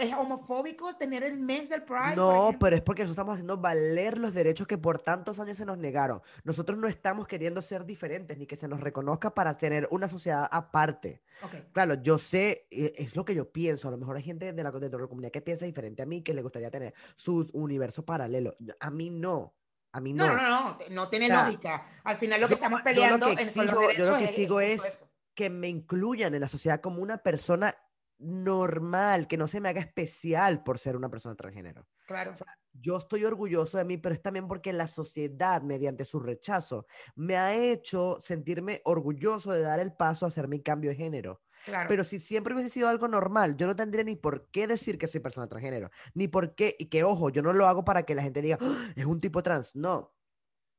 es 0.00 0.14
homofóbico 0.14 0.96
tener 0.96 1.22
el 1.22 1.38
mes 1.38 1.68
del 1.68 1.82
Pride. 1.82 2.16
No, 2.16 2.50
pero 2.58 2.76
es 2.76 2.82
porque 2.82 3.02
nosotros 3.02 3.14
estamos 3.14 3.34
haciendo 3.34 3.56
valer 3.56 4.18
los 4.18 4.34
derechos 4.34 4.66
que 4.66 4.78
por 4.78 4.98
tantos 4.98 5.40
años 5.40 5.56
se 5.58 5.64
nos 5.66 5.78
negaron. 5.78 6.22
Nosotros 6.44 6.78
no 6.78 6.86
estamos 6.88 7.26
queriendo 7.26 7.60
ser 7.62 7.84
diferentes 7.84 8.38
ni 8.38 8.46
que 8.46 8.56
se 8.56 8.68
nos 8.68 8.80
reconozca 8.80 9.34
para 9.34 9.56
tener 9.58 9.88
una 9.90 10.08
sociedad 10.08 10.48
aparte. 10.50 11.22
Ok. 11.42 11.54
Claro, 11.72 11.94
yo 11.94 12.18
sé, 12.18 12.66
eh, 12.70 12.92
es 12.96 13.16
lo 13.16 13.24
que 13.24 13.34
yo 13.34 13.50
pienso. 13.50 13.88
A 13.88 13.90
lo 13.90 13.96
mejor 13.98 14.16
hay 14.16 14.22
gente 14.22 14.52
de 14.52 14.62
la, 14.62 14.70
dentro 14.70 14.98
de 14.98 15.04
la 15.04 15.08
comunidad 15.08 15.32
que 15.32 15.40
piensa 15.40 15.64
diferente 15.66 16.02
a 16.02 16.06
mí, 16.06 16.22
que 16.22 16.34
le 16.34 16.42
gustaría 16.42 16.70
tener 16.70 16.94
su 17.16 17.48
universo 17.52 18.04
paralelo. 18.04 18.56
A 18.80 18.90
mí 18.90 19.10
no. 19.10 19.54
A 19.92 20.00
mí 20.00 20.12
no. 20.12 20.26
No, 20.26 20.34
no, 20.36 20.42
no, 20.42 20.48
no, 20.70 20.78
no 20.90 21.08
tiene 21.08 21.26
O 21.26 21.28
sea, 21.30 21.44
lógica. 21.46 21.86
Al 22.04 22.16
final 22.16 22.40
lo 22.40 22.46
que 22.46 22.52
yo- 22.52 22.54
estamos 22.56 22.78
yo 22.78 22.84
lo 22.84 22.84
peleando 22.84 23.26
en- 23.28 23.32
los 23.38 23.40
exijo- 23.48 23.92
yo 23.98 24.10
lo 24.12 24.18
que 24.18 24.24
es- 24.24 24.34
sigo 24.36 24.60
es. 24.60 25.04
Que 25.34 25.50
me 25.50 25.68
incluyan 25.68 26.34
en 26.34 26.40
la 26.40 26.48
sociedad 26.48 26.80
como 26.80 27.02
una 27.02 27.18
persona 27.18 27.74
normal, 28.18 29.26
que 29.26 29.38
no 29.38 29.48
se 29.48 29.60
me 29.60 29.70
haga 29.70 29.80
especial 29.80 30.62
por 30.62 30.78
ser 30.78 30.94
una 30.96 31.08
persona 31.08 31.34
transgénero. 31.34 31.88
Claro. 32.06 32.34
Yo 32.72 32.98
estoy 32.98 33.24
orgulloso 33.24 33.78
de 33.78 33.84
mí, 33.84 33.96
pero 33.96 34.14
es 34.14 34.20
también 34.22 34.46
porque 34.46 34.72
la 34.72 34.86
sociedad, 34.86 35.62
mediante 35.62 36.04
su 36.04 36.20
rechazo, 36.20 36.86
me 37.14 37.36
ha 37.36 37.54
hecho 37.54 38.18
sentirme 38.20 38.82
orgulloso 38.84 39.52
de 39.52 39.62
dar 39.62 39.80
el 39.80 39.94
paso 39.94 40.26
a 40.26 40.28
hacer 40.28 40.48
mi 40.48 40.60
cambio 40.62 40.90
de 40.90 40.96
género. 40.96 41.42
Claro. 41.64 41.88
Pero 41.88 42.04
si 42.04 42.18
siempre 42.20 42.54
hubiese 42.54 42.70
sido 42.70 42.88
algo 42.88 43.06
normal, 43.08 43.56
yo 43.56 43.66
no 43.66 43.76
tendría 43.76 44.04
ni 44.04 44.16
por 44.16 44.50
qué 44.50 44.66
decir 44.66 44.98
que 44.98 45.06
soy 45.06 45.20
persona 45.20 45.46
transgénero, 45.48 45.90
ni 46.14 46.28
por 46.28 46.54
qué, 46.54 46.74
y 46.78 46.86
que 46.86 47.04
ojo, 47.04 47.30
yo 47.30 47.42
no 47.42 47.52
lo 47.52 47.66
hago 47.66 47.84
para 47.84 48.04
que 48.04 48.14
la 48.14 48.22
gente 48.22 48.42
diga, 48.42 48.58
"Ah, 48.60 48.92
es 48.96 49.04
un 49.04 49.18
tipo 49.18 49.42
trans, 49.42 49.76
no. 49.76 50.14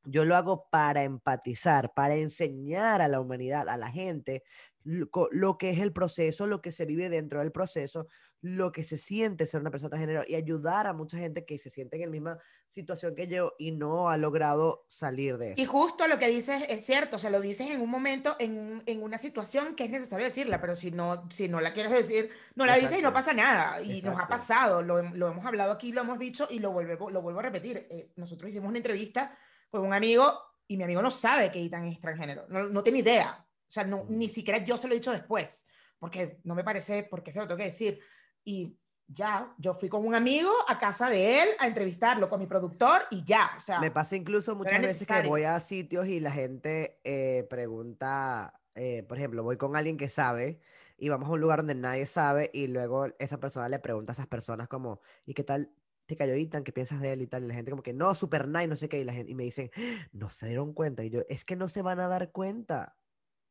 Yo 0.04 0.26
lo 0.26 0.36
hago 0.36 0.68
para 0.70 1.04
empatizar, 1.04 1.94
para 1.94 2.16
enseñar 2.16 3.02
a 3.02 3.08
la 3.08 3.20
humanidad, 3.20 3.70
a 3.70 3.78
la 3.78 3.92
gente, 3.92 4.44
lo, 4.84 5.58
que 5.58 5.70
es 5.70 5.80
el 5.80 5.94
proceso, 5.94 6.48
lo 6.48 6.62
que 6.62 6.72
se 6.72 6.86
vive 6.86 7.10
dentro 7.10 7.40
del 7.40 7.52
proceso, 7.52 8.08
lo 8.42 8.72
que 8.72 8.84
se 8.84 8.98
siente 8.98 9.46
ser 9.46 9.62
una 9.62 9.70
persona 9.72 9.92
transgénero 9.92 10.24
y 10.28 10.36
ayudar 10.36 10.88
a 10.88 10.94
mucha 10.94 11.18
gente 11.18 11.46
que 11.46 11.60
se 11.60 11.70
siente 11.70 11.98
en 11.98 12.04
la 12.04 12.10
misma 12.10 12.40
situación 12.68 13.14
que 13.16 13.28
yo 13.28 13.54
y 13.60 13.72
no 13.72 14.10
ha 14.10 14.18
logrado 14.18 14.86
salir 14.88 15.38
de 15.38 15.52
Y 15.54 15.66
eso. 15.66 15.72
justo 15.72 16.08
lo 16.08 16.18
que 16.18 16.28
dices 16.30 16.64
es 16.70 16.86
cierto, 16.86 17.18
o 17.18 17.20
sea, 17.20 17.30
lo 17.30 17.42
dices 17.42 17.70
en 17.70 17.82
un 17.82 17.90
momento, 17.90 18.36
en, 18.40 18.82
en 18.86 19.04
una 19.04 19.18
situación 19.18 19.76
que 19.76 19.84
es 19.84 19.90
necesario 19.92 20.26
decirla, 20.26 20.62
pero 20.62 20.76
si 20.76 20.92
no, 20.92 21.30
si 21.30 21.50
no 21.50 21.60
la 21.60 21.74
quieres 21.74 21.92
decir, 21.92 22.32
no 22.56 22.66
la 22.66 22.76
dices 22.78 22.98
y 23.00 23.02
no 23.02 23.10
Exacto. 23.10 23.14
pasa 23.14 23.34
nada. 23.34 23.82
Y 23.84 24.02
nos 24.02 24.18
ha 24.18 24.26
Exacto. 24.26 24.28
pasado, 24.28 24.82
lo, 24.82 25.02
lo 25.02 25.28
hemos 25.30 25.46
hablado 25.46 25.74
aquí, 25.74 25.92
lo 25.92 26.02
hemos 26.02 26.18
dicho 26.20 26.48
y 26.50 26.60
lo 26.60 26.72
vuelvo, 26.72 27.10
lo 27.10 27.22
vuelvo 27.22 27.40
a 27.40 27.44
repetir. 27.44 27.86
Eh, 27.90 28.14
nosotros 28.16 28.50
hicimos 28.50 28.70
una 28.70 28.78
entrevista 28.80 29.38
con 29.72 29.82
un 29.86 29.94
amigo 29.94 30.40
y 30.68 30.78
mi 30.78 30.84
amigo 30.84 31.02
no 31.02 31.10
sabe 31.12 31.52
que 31.52 31.64
Ethan 31.64 31.86
es 31.88 32.00
transgénero, 32.00 32.46
no, 32.50 32.64
no 32.64 32.84
tiene 32.84 33.00
idea. 33.00 33.44
O 33.44 33.72
sea, 33.74 33.84
no, 33.86 34.04
Mm. 34.04 34.18
ni 34.18 34.30
siquiera 34.30 34.60
yo 34.60 34.78
se 34.78 34.88
lo 34.88 34.94
he 34.94 34.98
dicho 34.98 35.12
después, 35.12 35.66
porque 35.98 36.40
no 36.44 36.56
me 36.56 36.64
parece, 36.64 37.04
porque 37.10 37.32
se 37.32 37.40
lo 37.40 37.48
tengo 37.48 37.58
que 37.58 37.66
decir. 37.66 38.00
Y 38.44 38.78
ya, 39.08 39.54
yo 39.58 39.74
fui 39.76 39.90
con 39.90 40.06
un 40.06 40.16
amigo 40.16 40.52
a 40.68 40.78
casa 40.78 41.10
de 41.10 41.42
él 41.44 41.50
a 41.60 41.68
entrevistarlo 41.68 42.30
con 42.30 42.40
mi 42.40 42.48
productor 42.48 43.04
y 43.12 43.24
ya, 43.26 43.52
o 43.58 43.60
sea, 43.60 43.80
Me 43.80 43.92
pasa 43.92 44.16
incluso 44.16 44.56
muchas 44.56 44.82
veces 44.82 45.08
que 45.08 45.28
voy 45.28 45.44
a 45.44 45.60
sitios 45.60 46.08
y 46.08 46.20
la 46.20 46.32
gente 46.32 47.00
eh, 47.04 47.46
pregunta, 47.50 48.62
eh, 48.76 49.04
por 49.04 49.18
ejemplo, 49.18 49.44
voy 49.44 49.58
con 49.58 49.76
alguien 49.76 49.98
que 49.98 50.08
sabe 50.10 50.62
y 50.98 51.10
vamos 51.10 51.28
a 51.30 51.32
un 51.34 51.42
lugar 51.42 51.60
donde 51.60 51.76
nadie 51.76 52.06
sabe 52.06 52.50
y 52.54 52.68
luego 52.68 53.08
esa 53.20 53.40
persona 53.40 53.68
le 53.68 53.80
pregunta 53.80 54.12
a 54.12 54.16
esas 54.16 54.28
personas 54.28 54.68
como, 54.68 55.02
¿y 55.26 55.34
qué 55.34 55.44
tal 55.44 55.72
te 56.06 56.18
cayó 56.18 56.34
Ethan? 56.34 56.64
¿Qué 56.64 56.72
piensas 56.74 57.02
de 57.02 57.14
él 57.14 57.22
y 57.22 57.28
tal? 57.28 57.44
Y 57.44 57.48
la 57.48 57.54
gente 57.56 57.72
como 57.72 57.84
que, 57.84 57.94
no, 57.94 58.14
super 58.16 58.48
nice, 58.48 58.68
no 58.68 58.76
sé 58.76 58.90
qué, 58.90 59.00
y, 59.00 59.04
la 59.06 59.14
gente, 59.14 59.32
y 59.32 59.36
me 59.36 59.44
dicen, 59.44 59.72
no 60.12 60.30
se 60.30 60.48
dieron 60.48 60.74
cuenta. 60.74 61.04
Y 61.04 61.10
yo, 61.10 61.22
es 61.30 61.46
que 61.46 61.56
no 61.56 61.68
se 61.70 61.82
van 61.82 62.00
a 62.00 62.08
dar 62.08 62.32
cuenta. 62.32 62.98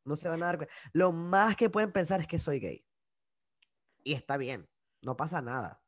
No 0.05 0.17
se 0.17 0.29
van 0.29 0.43
a 0.43 0.47
dar 0.47 0.57
cuenta. 0.59 0.75
Lo 0.93 1.13
más 1.13 1.57
que 1.57 1.71
pueden 1.71 1.93
pensar 1.93 2.21
es 2.21 2.27
que 2.29 2.39
soy 2.39 2.61
gay. 2.61 2.87
Y 4.05 4.13
está 4.15 4.37
bien, 4.37 4.69
no 5.03 5.17
pasa 5.17 5.41
nada. 5.43 5.83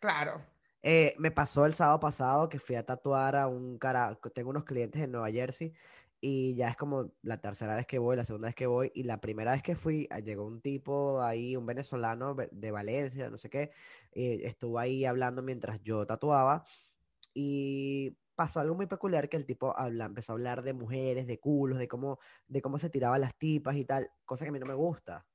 claro. 0.00 0.42
Eh, 0.82 1.14
me 1.18 1.30
pasó 1.30 1.64
el 1.66 1.74
sábado 1.74 2.00
pasado 2.00 2.48
que 2.48 2.58
fui 2.58 2.74
a 2.76 2.84
tatuar 2.84 3.36
a 3.36 3.46
un 3.48 3.78
cara. 3.78 4.18
Tengo 4.34 4.50
unos 4.50 4.64
clientes 4.64 5.00
en 5.02 5.12
Nueva 5.12 5.30
Jersey 5.30 5.72
y 6.20 6.54
ya 6.56 6.68
es 6.70 6.76
como 6.76 7.12
la 7.22 7.40
tercera 7.40 7.76
vez 7.76 7.86
que 7.86 7.98
voy, 7.98 8.16
la 8.16 8.24
segunda 8.24 8.48
vez 8.48 8.54
que 8.56 8.66
voy. 8.66 8.90
Y 8.94 9.04
la 9.04 9.20
primera 9.20 9.52
vez 9.52 9.62
que 9.62 9.76
fui, 9.76 10.08
llegó 10.24 10.44
un 10.46 10.60
tipo 10.60 11.22
ahí, 11.22 11.56
un 11.56 11.66
venezolano 11.66 12.34
ve- 12.34 12.48
de 12.52 12.70
Valencia, 12.72 13.30
no 13.30 13.38
sé 13.38 13.48
qué. 13.50 13.72
Y 14.14 14.44
estuvo 14.44 14.78
ahí 14.78 15.04
hablando 15.04 15.42
mientras 15.42 15.80
yo 15.82 16.06
tatuaba. 16.06 16.64
Y 17.34 18.18
pasó 18.34 18.60
algo 18.60 18.74
muy 18.74 18.86
peculiar 18.86 19.28
que 19.28 19.36
el 19.36 19.46
tipo 19.46 19.76
habla, 19.78 20.06
empezó 20.06 20.32
a 20.32 20.34
hablar 20.34 20.62
de 20.62 20.74
mujeres, 20.74 21.26
de 21.26 21.40
culos, 21.40 21.78
de 21.78 21.88
cómo, 21.88 22.18
de 22.48 22.62
cómo 22.62 22.78
se 22.78 22.90
tiraban 22.90 23.20
las 23.20 23.38
tipas 23.38 23.76
y 23.76 23.84
tal, 23.84 24.10
cosa 24.24 24.44
que 24.44 24.50
a 24.50 24.52
mí 24.52 24.58
no 24.58 24.66
me 24.66 24.74
gusta. 24.74 25.26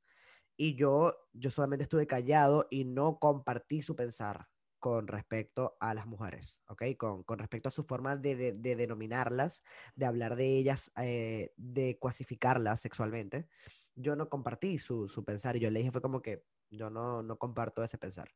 Y 0.56 0.76
yo, 0.76 1.14
yo 1.34 1.52
solamente 1.52 1.84
estuve 1.84 2.08
callado 2.08 2.68
y 2.72 2.86
no 2.86 3.20
compartí 3.20 3.82
su 3.82 3.96
pensar 3.96 4.48
con 4.80 5.08
respecto 5.08 5.78
a 5.80 5.94
las 5.94 6.06
mujeres, 6.08 6.62
¿ok? 6.68 6.84
Con, 6.98 7.24
con 7.24 7.40
respecto 7.40 7.70
a 7.70 7.72
su 7.72 7.84
forma 7.84 8.16
de, 8.16 8.36
de- 8.36 8.54
de 8.54 8.76
denominarlas, 8.76 9.64
de 9.96 10.06
hablar 10.06 10.36
de 10.36 10.58
ellas, 10.58 10.92
eh, 11.02 11.54
de 11.58 11.98
clasificarlas 12.00 12.82
sexualmente. 12.82 13.48
Yo 13.96 14.16
no 14.16 14.30
compartí 14.30 14.78
su, 14.78 15.10
su 15.10 15.24
pensar 15.26 15.56
y 15.58 15.60
yo 15.62 15.72
le 15.72 15.80
dije 15.80 15.92
fue 15.92 16.02
como 16.02 16.22
que 16.22 16.46
yo 16.70 16.90
no, 16.90 17.24
no 17.24 17.38
comparto 17.40 17.84
ese 17.84 17.98
pensar. 17.98 18.30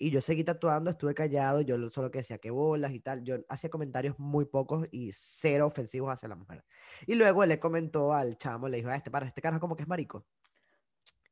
Y 0.00 0.10
yo 0.10 0.20
seguí 0.20 0.44
tatuando, 0.44 0.90
estuve 0.90 1.12
callado, 1.14 1.60
yo 1.60 1.76
lo- 1.76 1.90
solo 1.90 2.10
que 2.10 2.18
decía 2.18 2.38
que 2.38 2.50
bolas 2.50 2.92
y 2.92 3.00
tal. 3.00 3.24
Yo 3.24 3.36
hacía 3.48 3.68
comentarios 3.68 4.16
muy 4.18 4.44
pocos 4.46 4.86
y 4.92 5.10
cero 5.12 5.66
ofensivos 5.66 6.12
hacia 6.12 6.28
la 6.28 6.36
mujer. 6.36 6.64
Y 7.06 7.16
luego 7.16 7.42
él 7.42 7.48
le 7.48 7.58
comentó 7.58 8.12
al 8.14 8.38
chamo, 8.38 8.68
le 8.68 8.76
dijo, 8.78 8.90
ah, 8.90 8.96
este 8.96 9.10
para, 9.10 9.26
este 9.26 9.42
carajo 9.42 9.60
como 9.60 9.74
que 9.76 9.82
es 9.82 9.88
marico. 9.88 10.24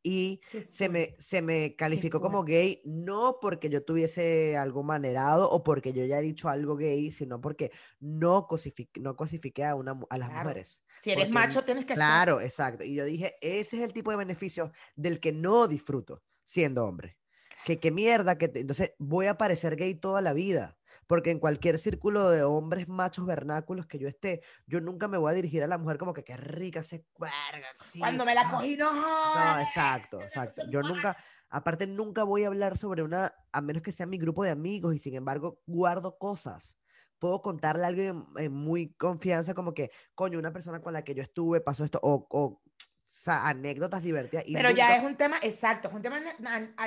Y 0.03 0.41
se 0.69 0.89
me, 0.89 1.17
se 1.19 1.43
me 1.43 1.75
calificó 1.75 2.21
como 2.21 2.45
gay, 2.45 2.81
no 2.85 3.39
porque 3.41 3.69
yo 3.69 3.83
tuviese 3.85 4.57
algo 4.57 4.85
manerado 4.85 5.51
o 5.51 5.65
porque 5.65 5.93
yo 5.93 6.05
ya 6.05 6.21
he 6.21 6.23
dicho 6.23 6.49
algo 6.49 6.77
gay, 6.77 7.11
sino 7.11 7.41
porque 7.41 7.73
no 7.99 8.47
cosifique, 8.47 9.01
no 9.01 9.17
cosifiqué 9.17 9.65
a, 9.65 9.75
una, 9.75 9.99
a 10.11 10.19
las 10.19 10.29
Claro. 10.29 10.45
mujeres. 10.51 10.85
Si 11.01 11.11
eres 11.11 11.25
porque- 11.25 11.35
macho, 11.35 11.65
tienes 11.65 11.85
que 11.85 11.89
ser. 11.95 11.97
Claro, 11.97 12.41
exacto. 12.41 12.85
Y 12.85 12.95
yo 12.95 13.05
dije, 13.05 13.35
ese 13.41 13.77
es 13.79 13.83
el 13.83 13.93
tipo 13.93 14.13
de 14.13 14.17
beneficio 14.19 14.71
del 14.95 15.19
que 15.19 15.33
no 15.33 15.67
disfruto 15.67 16.23
siendo 16.45 16.85
hombre. 16.87 17.17
Que 17.67 17.81
qué 17.81 17.91
mierda, 17.91 18.39
que 18.39 18.47
te- 18.49 18.61
entonces 18.61 18.95
voy 19.01 19.27
a 19.27 19.39
parecer 19.39 19.75
gay 19.77 19.95
toda 19.97 20.21
la 20.23 20.33
vida. 20.33 20.79
Porque 21.09 21.31
en 21.33 21.41
cualquier 21.41 21.79
círculo 21.81 22.31
de 22.31 22.45
hombres 22.45 22.89
machos 22.89 23.27
vernáculos 23.27 23.87
que 23.87 23.99
yo 23.99 24.09
esté, 24.09 24.43
yo 24.67 24.81
nunca 24.81 25.09
me 25.09 25.19
voy 25.19 25.33
a 25.33 25.35
dirigir 25.35 25.63
a 25.65 25.67
la 25.69 25.79
mujer 25.79 25.99
como 25.99 26.15
que 26.15 26.25
qué 26.25 26.37
rica 26.37 26.83
se 26.85 27.05
cuerga. 27.13 27.37
sí, 27.75 27.99
Cuando 27.99 28.25
me 28.25 28.35
la 28.35 28.43
ah". 28.43 28.49
cogí, 28.49 28.77
no 28.77 28.93
No, 29.35 29.59
exacto, 29.59 30.25
exacto. 30.25 30.63
Yo 30.69 30.83
nunca, 30.83 31.17
aparte 31.51 31.87
nunca 31.87 32.25
voy 32.25 32.45
a 32.45 32.49
hablar 32.49 32.77
sobre 32.79 33.03
una, 33.03 33.33
a 33.53 33.61
menos 33.63 33.83
que 33.83 33.93
sea 33.93 34.07
mi 34.07 34.19
grupo 34.19 34.45
de 34.45 34.51
amigos 34.51 34.95
y 34.95 34.99
sin 34.99 35.15
embargo 35.15 35.61
guardo 35.67 36.19
cosas. 36.19 36.79
Puedo 37.19 37.43
contarle 37.43 37.85
a 37.85 37.89
alguien 37.89 38.25
en 38.37 38.53
muy 38.53 38.95
confianza 38.95 39.55
como 39.55 39.75
que, 39.75 39.91
coño, 40.15 40.39
una 40.39 40.53
persona 40.53 40.83
con 40.83 40.93
la 40.93 41.03
que 41.05 41.15
yo 41.15 41.23
estuve 41.23 41.61
pasó 41.61 41.85
esto, 41.85 41.99
o, 42.03 42.27
o, 42.31 42.63
sea, 43.19 43.49
anécdotas 43.49 44.03
divertidas. 44.03 44.45
y 44.47 44.53
Pero 44.55 44.71
ya 44.71 44.95
es 44.95 45.03
un 45.03 45.17
tema, 45.17 45.39
exacto, 45.43 45.89
es 45.89 45.95
un 45.95 46.03
tema 46.03 46.21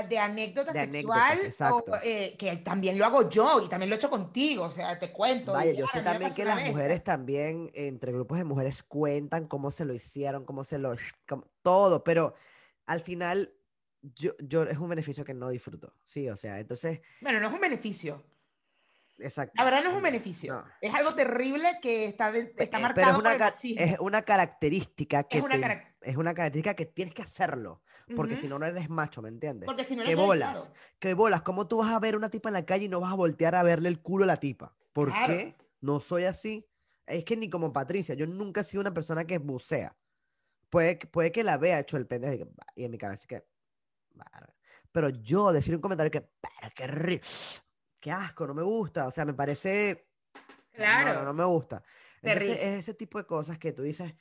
de 0.08 0.18
anécdota 0.20 0.72
De 0.72 0.80
sexual, 0.92 1.20
anécdotas, 1.22 1.40
o, 1.40 1.46
exacto. 1.46 1.94
eh, 2.04 2.36
que 2.38 2.56
también 2.58 2.98
lo 3.00 3.06
hago 3.06 3.30
yo 3.30 3.62
y 3.66 3.68
también 3.68 3.90
lo 3.90 3.96
he 3.96 3.98
hecho 3.98 4.12
contigo, 4.12 4.66
o 4.66 4.72
sea, 4.72 5.00
te 5.00 5.12
cuento. 5.12 5.54
Vaya, 5.54 5.74
yo 5.74 5.88
sé 5.88 6.02
también 6.02 6.34
que 6.34 6.46
las 6.46 6.58
vez, 6.58 6.68
mujeres 6.68 7.00
¿no? 7.00 7.04
también, 7.04 7.72
entre 7.74 8.12
grupos 8.12 8.38
de 8.38 8.44
mujeres, 8.44 8.84
cuentan 8.84 9.48
cómo 9.48 9.72
se 9.72 9.86
lo 9.86 9.94
hicieron, 9.94 10.46
cómo 10.46 10.64
se 10.64 10.78
lo... 10.78 10.96
cómo- 11.28 11.48
todo, 11.64 12.04
pero 12.04 12.36
al 12.86 13.02
final 13.02 13.52
yo, 14.02 14.34
yo 14.40 14.64
es 14.64 14.78
un 14.78 14.90
beneficio 14.90 15.26
que 15.26 15.34
no 15.34 15.50
disfruto, 15.50 15.94
sí, 16.06 16.30
o 16.30 16.36
sea, 16.36 16.60
entonces, 16.60 17.02
Bueno, 17.22 17.40
no 17.40 17.48
es 17.48 17.54
un 17.54 17.60
beneficio. 17.60 18.24
Exacto. 19.20 19.54
La 19.58 19.64
verdad 19.66 19.84
no 19.84 19.90
es 19.92 19.96
un 19.96 20.02
beneficio. 20.04 20.54
no. 20.56 20.66
Es 20.82 20.94
algo 20.94 21.14
terrible 21.16 21.80
que 21.82 22.06
está, 22.06 22.32
de- 22.32 22.54
está 22.58 22.78
Eh, 22.78 22.82
marcado 22.82 22.94
pero 22.96 23.08
es 23.10 23.14
por 23.16 23.22
una, 23.24 23.32
el 23.34 23.38
ca- 23.38 23.52
machismo. 23.52 23.82
es 23.86 24.00
una 24.00 24.22
característica 24.22 25.24
que 25.24 25.42
una 25.42 25.56
te- 25.56 25.62
carac- 25.62 25.96
es 26.02 26.16
una 26.18 26.34
característica 26.34 26.74
que 26.76 26.86
tienes 26.86 27.14
que 27.14 27.22
hacerlo, 27.22 27.82
porque 28.16 28.36
si 28.36 28.48
no, 28.48 28.58
no 28.60 28.66
eres 28.66 28.90
macho, 28.90 29.22
¿me 29.22 29.30
entiendes? 29.30 29.68
Porque 29.68 29.84
si 29.84 29.96
no 29.96 30.04
que 30.04 30.10
eres 30.12 30.18
gay, 30.18 30.26
bolas, 30.28 30.60
claro. 30.68 30.74
que 31.00 31.14
bolas, 31.14 31.42
¿cómo 31.42 31.68
tú 31.68 31.78
vas 31.78 31.92
a 31.92 32.00
ver 32.00 32.16
una 32.16 32.30
tipa 32.30 32.50
en 32.50 32.54
la 32.54 32.66
calle 32.66 32.86
y 32.86 32.90
no 32.90 33.00
vas 33.00 33.12
a 33.12 33.16
voltear 33.16 33.54
a 33.56 33.64
verle 33.64 33.90
el 33.90 34.02
culo 34.02 34.24
a 34.24 34.28
la 34.28 34.38
tipa? 34.40 34.76
¿Por 34.94 35.10
Claro. 35.10 35.34
qué? 35.34 35.56
No 35.82 36.00
soy 36.00 36.24
así. 36.26 36.66
Es 37.06 37.24
que 37.24 37.36
ni 37.38 37.50
como 37.50 37.72
Patricia, 37.74 38.16
yo 38.16 38.26
nunca 38.28 38.62
he 38.62 38.64
sido 38.64 38.82
una 38.82 38.94
persona 38.94 39.26
que 39.26 39.38
bucea. 39.38 39.96
Puede, 40.70 40.98
que- 41.00 41.08
puede 41.08 41.32
que 41.32 41.44
la 41.44 41.58
vea 41.58 41.80
hecho 41.80 41.98
el 41.98 42.06
pendejo 42.08 42.34
y, 42.36 42.38
que, 42.38 42.86
en 42.86 42.92
mi 42.92 42.98
cabeza 42.98 43.26
que... 43.28 43.44
Pero 44.92 45.10
yo 45.10 45.52
decir 45.52 45.76
un 45.76 45.82
comentario 45.82 46.12
que, 46.12 46.20
"Verga, 46.42 46.74
qué 46.76 46.88
ri- 46.88 47.62
qué 48.00 48.12
asco, 48.12 48.48
no 48.48 48.54
me 48.54 48.64
gusta, 48.64 49.08
o 49.08 49.12
sea, 49.12 49.26
me 49.26 49.34
parece... 49.34 50.08
no, 50.34 50.78
Claro. 50.78 51.20
No, 51.20 51.26
no, 51.26 51.34
me 51.34 51.46
gusta. 51.46 51.84
Entonces 52.22 52.64
es 52.64 52.80
ese 52.80 52.94
tipo 52.94 53.18
de 53.18 53.26
cosas 53.26 53.58
que 53.60 53.72
tú 53.74 53.82
dices, 53.84 54.14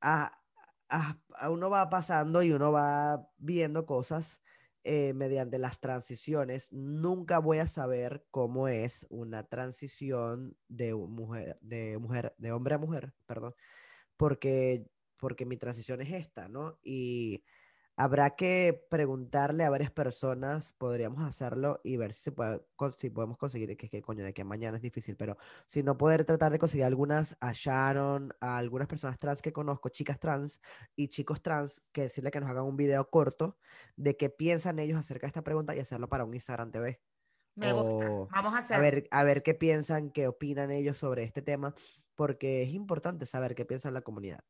a, 0.00 0.40
a- 0.88 1.18
a 1.36 1.50
uno 1.50 1.70
va 1.70 1.88
pasando 1.88 2.42
y 2.42 2.52
uno 2.52 2.72
va 2.72 3.28
viendo 3.38 3.86
cosas 3.86 4.40
eh, 4.84 5.12
mediante 5.14 5.58
las 5.58 5.80
transiciones. 5.80 6.72
Nunca 6.72 7.38
voy 7.38 7.58
a 7.58 7.66
saber 7.66 8.26
cómo 8.30 8.66
es 8.68 9.06
una 9.10 9.44
transición 9.44 10.56
de 10.68 10.94
mujer, 10.94 11.58
de 11.60 11.98
mujer, 11.98 12.34
de 12.38 12.52
hombre 12.52 12.74
a 12.74 12.78
mujer, 12.78 13.14
perdón, 13.26 13.54
porque, 14.16 14.90
porque 15.16 15.46
mi 15.46 15.56
transición 15.56 16.00
es 16.00 16.12
esta, 16.12 16.48
¿no? 16.48 16.78
Y 16.82 17.44
habrá 17.96 18.30
que 18.36 18.86
preguntarle 18.90 19.64
a 19.64 19.70
varias 19.70 19.90
personas, 19.90 20.72
podríamos 20.74 21.22
hacerlo 21.24 21.80
y 21.84 21.96
ver 21.96 22.12
si 22.12 22.22
se 22.24 22.32
puede, 22.32 22.62
con- 22.76 22.92
si 22.92 23.10
podemos 23.10 23.38
conseguir, 23.38 23.76
que, 23.76 23.88
que 23.88 24.02
coño, 24.02 24.24
de 24.24 24.32
que 24.34 24.44
mañana 24.44 24.76
es 24.76 24.82
difícil, 24.82 25.16
pero 25.16 25.36
si 25.66 25.82
no 25.82 25.96
poder 25.98 26.24
tratar 26.24 26.52
de 26.52 26.58
conseguir 26.58 26.84
algunas 26.86 27.36
a 27.40 27.52
Sharon, 27.52 28.32
a 28.40 28.58
algunas 28.58 28.88
personas 28.88 29.18
trans 29.18 29.42
que 29.42 29.52
conozco, 29.52 29.88
chicas 29.90 30.18
trans 30.18 30.60
y 30.96 31.08
chicos 31.08 31.42
trans, 31.42 31.82
que 31.92 32.02
decirle 32.02 32.30
que 32.30 32.40
nos 32.40 32.50
hagan 32.50 32.64
un 32.64 32.76
video 32.76 33.08
corto 33.10 33.58
de 33.96 34.16
qué 34.16 34.30
piensan 34.30 34.78
ellos 34.78 34.98
acerca 34.98 35.26
de 35.26 35.28
esta 35.28 35.42
pregunta 35.42 35.74
y 35.76 35.80
hacerlo 35.80 36.08
para 36.08 36.24
un 36.24 36.34
Instagram 36.34 36.70
TV. 36.70 37.00
Me 37.54 37.72
gusta. 37.72 38.10
o 38.10 38.28
Vamos 38.32 38.54
a 38.54 38.58
hacer. 38.58 38.78
A 38.78 38.80
ver, 38.80 39.08
a 39.10 39.24
ver 39.24 39.42
qué 39.42 39.54
piensan, 39.54 40.10
qué 40.10 40.26
opinan 40.26 40.70
ellos 40.70 40.96
sobre 40.98 41.22
este 41.24 41.42
tema, 41.42 41.74
porque 42.14 42.62
es 42.62 42.70
importante 42.70 43.26
saber 43.26 43.54
qué 43.54 43.64
piensa 43.66 43.90
la 43.90 44.00
comunidad. 44.00 44.40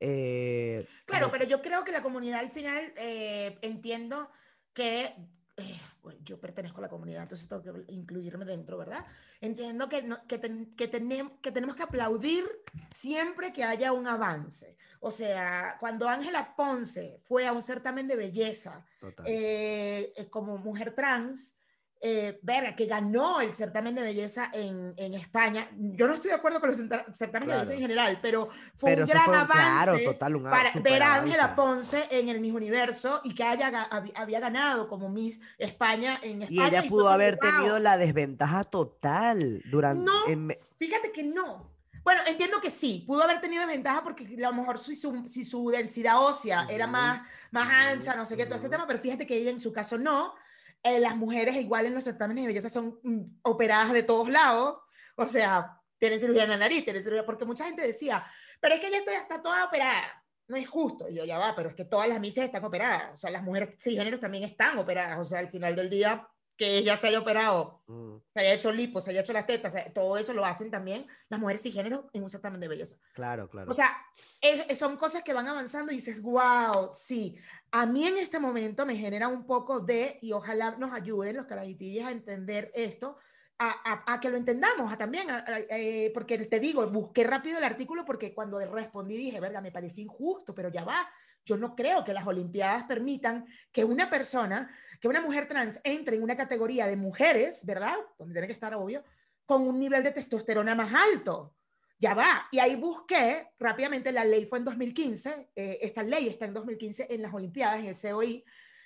Eh, 0.00 0.86
Claro, 1.04 1.26
como- 1.26 1.38
pero 1.38 1.44
yo 1.50 1.60
creo 1.62 1.84
que 1.84 1.92
la 1.92 2.02
comunidad 2.02 2.40
al 2.40 2.50
final 2.50 2.92
eh, 2.96 3.58
entiendo 3.62 4.30
que 4.72 5.14
eh, 5.56 5.78
bueno, 6.02 6.18
yo 6.24 6.40
pertenezco 6.40 6.78
a 6.78 6.82
la 6.82 6.88
comunidad, 6.88 7.24
entonces 7.24 7.46
tengo 7.46 7.62
que 7.62 7.92
incluirme 7.92 8.46
dentro, 8.46 8.78
¿verdad? 8.78 9.04
Entiendo 9.42 9.90
que, 9.90 10.00
no- 10.00 10.26
que, 10.26 10.38
ten- 10.38 10.70
que, 10.74 10.90
tenem- 10.90 11.38
que 11.42 11.52
tenemos 11.52 11.76
que 11.76 11.82
aplaudir 11.82 12.46
siempre 12.94 13.52
que 13.52 13.62
haya 13.64 13.92
un 13.92 14.06
avance. 14.06 14.78
O 15.00 15.10
sea, 15.10 15.76
cuando 15.78 16.08
Ángela 16.08 16.54
Ponce 16.56 17.20
fue 17.24 17.46
a 17.46 17.52
un 17.52 17.62
certamen 17.62 18.08
de 18.08 18.16
belleza 18.16 18.86
eh, 19.26 20.12
eh, 20.16 20.30
como 20.30 20.56
mujer 20.56 20.94
trans, 20.94 21.56
eh, 22.02 22.38
verga, 22.42 22.74
que 22.74 22.86
ganó 22.86 23.40
el 23.42 23.54
certamen 23.54 23.94
de 23.94 24.00
belleza 24.02 24.50
en, 24.54 24.94
en 24.96 25.12
España. 25.14 25.68
Yo 25.76 26.06
no 26.06 26.14
estoy 26.14 26.30
de 26.30 26.36
acuerdo 26.36 26.58
con 26.58 26.70
los 26.70 26.78
certámenes 26.78 27.28
de 27.30 27.60
belleza 27.60 27.60
en 27.60 27.66
Claro. 27.66 27.80
general, 27.80 28.18
pero 28.22 28.48
fue 28.74 28.92
pero 28.92 29.04
un 29.04 29.10
gran 29.10 29.24
fue 29.26 29.36
avance 29.36 29.52
claro, 29.54 29.98
total, 30.04 30.36
un 30.36 30.46
a- 30.46 30.50
para 30.50 30.72
ver 30.80 31.02
a 31.02 31.14
Ángela. 31.16 31.54
Ponce 31.54 32.04
en 32.10 32.28
el 32.30 32.40
Miss 32.40 32.54
Universo 32.54 33.20
y 33.24 33.34
que 33.34 33.44
haya, 33.44 33.68
había 34.14 34.40
ganado 34.40 34.88
como 34.88 35.08
Miss 35.10 35.40
España 35.58 36.18
en 36.22 36.42
España. 36.42 36.68
Y 36.70 36.74
ella 36.74 36.88
pudo 36.88 37.08
haber 37.10 37.36
tenido 37.36 37.78
la 37.78 37.98
desventaja 37.98 38.64
total 38.64 39.62
durante... 39.70 40.04
No. 40.04 40.26
en 40.26 40.56
Fíjate 40.78 41.12
que 41.12 41.22
no. 41.22 41.68
Bueno, 42.02 42.22
entiendo 42.26 42.62
que 42.62 42.70
sí, 42.70 43.04
pudo 43.06 43.22
haber 43.24 43.42
tenido 43.42 43.60
desventaja 43.66 44.02
porque 44.02 44.24
a 44.42 44.48
lo 44.48 44.54
mejor 44.56 44.78
si 44.78 44.96
su, 44.96 45.28
si 45.28 45.44
su 45.44 45.68
densidad 45.68 46.18
ósea 46.18 46.66
era 46.70 46.86
más, 46.86 47.20
más 47.50 47.68
ancha, 47.68 48.14
no 48.16 48.24
sé 48.24 48.38
qué, 48.38 48.46
todo 48.46 48.54
este 48.54 48.70
tema, 48.70 48.86
pero 48.86 48.98
fíjate 48.98 49.26
que 49.26 49.36
ella 49.36 49.50
en 49.50 49.60
su 49.60 49.70
caso 49.70 49.98
no. 49.98 50.34
Eh, 50.82 50.98
las 51.00 51.16
mujeres 51.16 51.56
igual 51.56 51.86
en 51.86 51.94
los 51.94 52.04
certámenes 52.04 52.44
de 52.44 52.48
belleza 52.48 52.70
son 52.70 52.98
mm, 53.02 53.40
operadas 53.42 53.92
de 53.92 54.02
todos 54.02 54.28
lados, 54.30 54.78
o 55.16 55.26
sea, 55.26 55.78
tienen 55.98 56.18
cirugía 56.18 56.44
en 56.44 56.50
la 56.50 56.56
nariz, 56.56 56.84
tienen 56.84 57.02
cirugía, 57.02 57.26
porque 57.26 57.44
mucha 57.44 57.66
gente 57.66 57.86
decía, 57.86 58.26
pero 58.60 58.74
es 58.74 58.80
que 58.80 58.88
ella 58.88 58.98
está, 58.98 59.16
está 59.16 59.42
toda 59.42 59.66
operada. 59.66 60.24
No 60.48 60.56
es 60.56 60.68
justo. 60.68 61.08
Y 61.08 61.14
yo, 61.14 61.24
ya 61.24 61.38
va, 61.38 61.54
pero 61.54 61.68
es 61.68 61.74
que 61.74 61.84
todas 61.84 62.08
las 62.08 62.18
misas 62.18 62.44
están 62.44 62.64
operadas. 62.64 63.12
O 63.14 63.16
sea, 63.16 63.30
las 63.30 63.42
mujeres 63.42 63.76
cisgéneros 63.78 64.18
también 64.18 64.42
están 64.42 64.78
operadas. 64.78 65.18
O 65.18 65.24
sea, 65.24 65.38
al 65.38 65.48
final 65.48 65.76
del 65.76 65.88
día, 65.88 66.26
que 66.60 66.76
ella 66.76 66.94
se 66.98 67.06
haya 67.06 67.20
operado 67.20 67.80
Mm, 67.86 68.18
se 68.34 68.40
haya 68.40 68.52
hecho 68.52 68.70
lipo, 68.70 69.00
se 69.00 69.10
haya 69.10 69.22
hecho 69.22 69.32
las 69.32 69.46
tetas, 69.46 69.74
todo 69.94 70.18
eso 70.18 70.34
lo 70.34 70.44
hacen 70.44 70.70
también 70.70 71.06
las 71.30 71.40
mujeres 71.40 71.62
cisgénero 71.62 72.10
en 72.12 72.22
un 72.22 72.28
certamen 72.28 72.60
de 72.60 72.68
belleza. 72.68 72.96
claro, 73.14 73.48
claro. 73.48 73.70
O 73.70 73.74
sea, 73.74 73.96
es- 74.42 74.78
son 74.78 74.96
cosas 74.98 75.24
que 75.24 75.32
van 75.32 75.48
avanzando 75.48 75.90
y 75.90 75.96
dices, 75.96 76.20
wow, 76.20 76.90
sí. 76.92 77.36
A 77.72 77.86
mí 77.86 78.06
en 78.06 78.18
este 78.18 78.38
momento 78.38 78.84
me 78.84 78.94
genera 78.94 79.28
un 79.28 79.46
poco 79.46 79.80
de, 79.80 80.18
y 80.20 80.32
ojalá 80.32 80.72
nos 80.72 80.92
ayuden 80.92 81.38
los 81.38 81.46
carajitillos 81.46 82.06
a 82.06 82.10
entender 82.12 82.70
esto, 82.74 83.16
a, 83.58 83.70
a- 83.92 84.12
a 84.14 84.20
que 84.20 84.28
lo 84.30 84.36
entendamos 84.36 84.92
a 84.92 84.98
también, 84.98 85.26
eh, 85.70 86.10
porque 86.12 86.38
te 86.46 86.60
digo, 86.60 86.86
busqué 86.90 87.24
rápido 87.24 87.56
el 87.58 87.64
artículo 87.64 88.04
porque 88.04 88.34
cuando 88.34 88.60
respondí 88.66 89.16
dije, 89.16 89.40
verga, 89.40 89.62
me 89.62 89.72
parece 89.72 90.02
injusto, 90.02 90.54
pero 90.54 90.68
ya 90.68 90.84
va. 90.84 91.08
Yo 91.50 91.56
no 91.56 91.74
creo 91.74 92.04
que 92.04 92.12
las 92.12 92.28
Olimpiadas 92.28 92.84
permitan 92.84 93.44
que 93.72 93.84
una 93.84 94.08
persona, 94.08 94.72
que 95.00 95.08
una 95.08 95.20
mujer 95.20 95.48
trans 95.48 95.80
entre 95.82 96.14
en 96.14 96.22
una 96.22 96.36
categoría 96.36 96.86
de 96.86 96.96
mujeres, 96.96 97.66
¿verdad? 97.66 97.96
Donde 98.16 98.34
tiene 98.34 98.46
que 98.46 98.52
estar 98.52 98.72
obvio, 98.72 99.02
con 99.44 99.66
un 99.66 99.80
nivel 99.80 100.04
de 100.04 100.12
testosterona 100.12 100.76
más 100.76 100.94
alto. 100.94 101.56
Ya 101.98 102.14
va. 102.14 102.46
Y 102.52 102.60
ahí 102.60 102.76
busqué 102.76 103.48
rápidamente, 103.58 104.12
la 104.12 104.24
ley 104.24 104.46
fue 104.46 104.60
en 104.60 104.64
2015, 104.64 105.50
eh, 105.56 105.78
esta 105.82 106.04
ley 106.04 106.28
está 106.28 106.44
en 106.44 106.54
2015 106.54 107.12
en 107.12 107.20
las 107.20 107.34
Olimpiadas, 107.34 107.80
en 107.80 107.86
el 107.86 107.96
COI, 107.96 108.44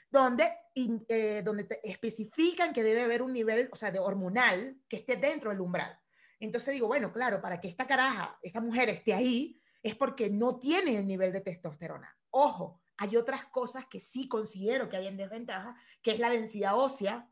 donde, 0.09 0.51
eh, 0.75 1.43
donde 1.45 1.65
te 1.65 1.87
especifican 1.87 2.73
que 2.73 2.83
debe 2.83 3.03
haber 3.03 3.21
un 3.21 3.35
nivel, 3.35 3.69
o 3.71 3.77
sea, 3.77 3.93
de 3.93 3.99
hormonal 3.99 4.79
que 4.89 4.97
esté 4.97 5.19
dentro 5.19 5.51
del 5.51 5.61
umbral. 5.61 5.99
Entonces 6.41 6.73
digo, 6.73 6.87
bueno, 6.87 7.13
claro, 7.13 7.43
para 7.43 7.61
que 7.61 7.69
esta 7.69 7.87
caraja, 7.87 8.39
esta 8.41 8.63
mujer 8.63 8.89
esté 8.89 9.13
ahí, 9.13 9.61
es 9.83 9.95
porque 9.95 10.31
no 10.31 10.59
tiene 10.59 10.97
el 10.97 11.07
nivel 11.07 11.31
de 11.31 11.43
testosterona. 11.43 12.17
Ojo, 12.37 12.83
hay 12.97 13.17
otras 13.17 13.45
cosas 13.47 13.85
que 13.87 14.01
sí 14.01 14.29
considero 14.29 14.89
que 14.89 14.97
hay 14.97 15.07
en 15.07 15.17
desventaja, 15.17 15.77
que 16.03 16.11
es 16.13 16.19
la 16.19 16.31
densidad 16.31 16.77
ósea, 16.77 17.29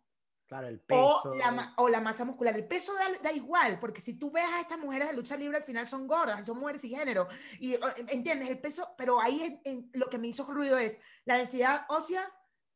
claro, 0.46 0.68
el 0.68 0.80
peso. 0.80 1.22
o 1.24 1.34
la, 1.34 1.74
o 1.76 1.88
la 1.88 2.00
masa 2.00 2.24
muscular. 2.24 2.54
El 2.54 2.66
peso 2.68 2.94
da, 2.94 3.08
da 3.22 3.32
igual, 3.32 3.78
porque 3.80 4.00
si 4.00 4.14
tú 4.18 4.30
ves 4.30 4.44
a 4.44 4.60
estas 4.60 4.78
mujeres 4.78 5.08
de 5.08 5.14
lucha 5.16 5.36
libre, 5.36 5.56
al 5.56 5.64
final 5.64 5.86
son 5.86 6.06
gordas, 6.06 6.44
son 6.46 6.58
mujeres 6.58 6.84
y 6.84 6.90
género. 6.94 7.26
Y 7.58 7.74
o, 7.74 7.80
entiendes 8.08 8.48
el 8.50 8.60
peso, 8.60 8.94
pero 8.96 9.20
ahí 9.20 9.42
en- 9.42 9.60
en- 9.64 9.90
lo 9.94 10.08
que 10.08 10.18
me 10.18 10.28
hizo 10.28 10.44
ruido 10.44 10.78
es 10.78 10.98
la 11.24 11.36
densidad 11.38 11.84
ósea 11.88 12.30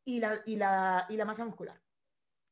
y 0.04 0.20
la, 0.20 0.40
y 0.46 0.56
la, 0.56 1.06
y 1.08 1.16
la 1.16 1.24
masa 1.24 1.44
muscular. 1.44 1.80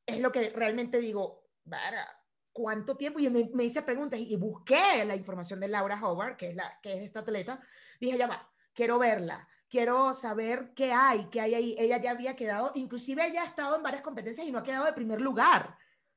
es 0.06 0.20
lo 0.20 0.30
que 0.30 0.50
realmente 0.50 0.98
digo, 0.98 1.48
"Vara, 1.64 2.06
¿cuánto 2.52 2.94
tiempo? 2.96 3.18
Y 3.20 3.30
me, 3.30 3.48
me 3.54 3.64
hice 3.64 3.80
preguntas 3.82 4.20
y 4.20 4.36
busqué 4.36 5.04
la 5.06 5.16
información 5.16 5.58
de 5.60 5.68
Laura 5.68 5.98
Hobart, 6.04 6.36
que 6.36 6.50
es, 6.50 6.54
la, 6.56 6.78
que 6.82 6.92
es 6.94 7.02
esta 7.04 7.20
atleta. 7.20 7.60
Dije, 7.98 8.18
ya 8.18 8.26
va, 8.26 8.52
quiero 8.74 8.98
verla, 8.98 9.48
quiero 9.74 10.14
saber 10.14 10.72
qué 10.76 10.92
hay, 10.92 11.24
qué 11.32 11.40
hay 11.40 11.52
ahí. 11.52 11.74
Ella 11.76 12.00
ya 12.00 12.12
había 12.12 12.36
quedado, 12.36 12.70
inclusive 12.76 13.26
ella 13.26 13.42
ha 13.42 13.46
estado 13.46 13.74
en 13.74 13.82
varias 13.82 14.02
competencias 14.02 14.46
y 14.46 14.52
no 14.52 14.60
ha 14.60 14.62
quedado 14.62 14.84
de 14.84 14.92
primer 14.92 15.20
lugar. 15.20 15.76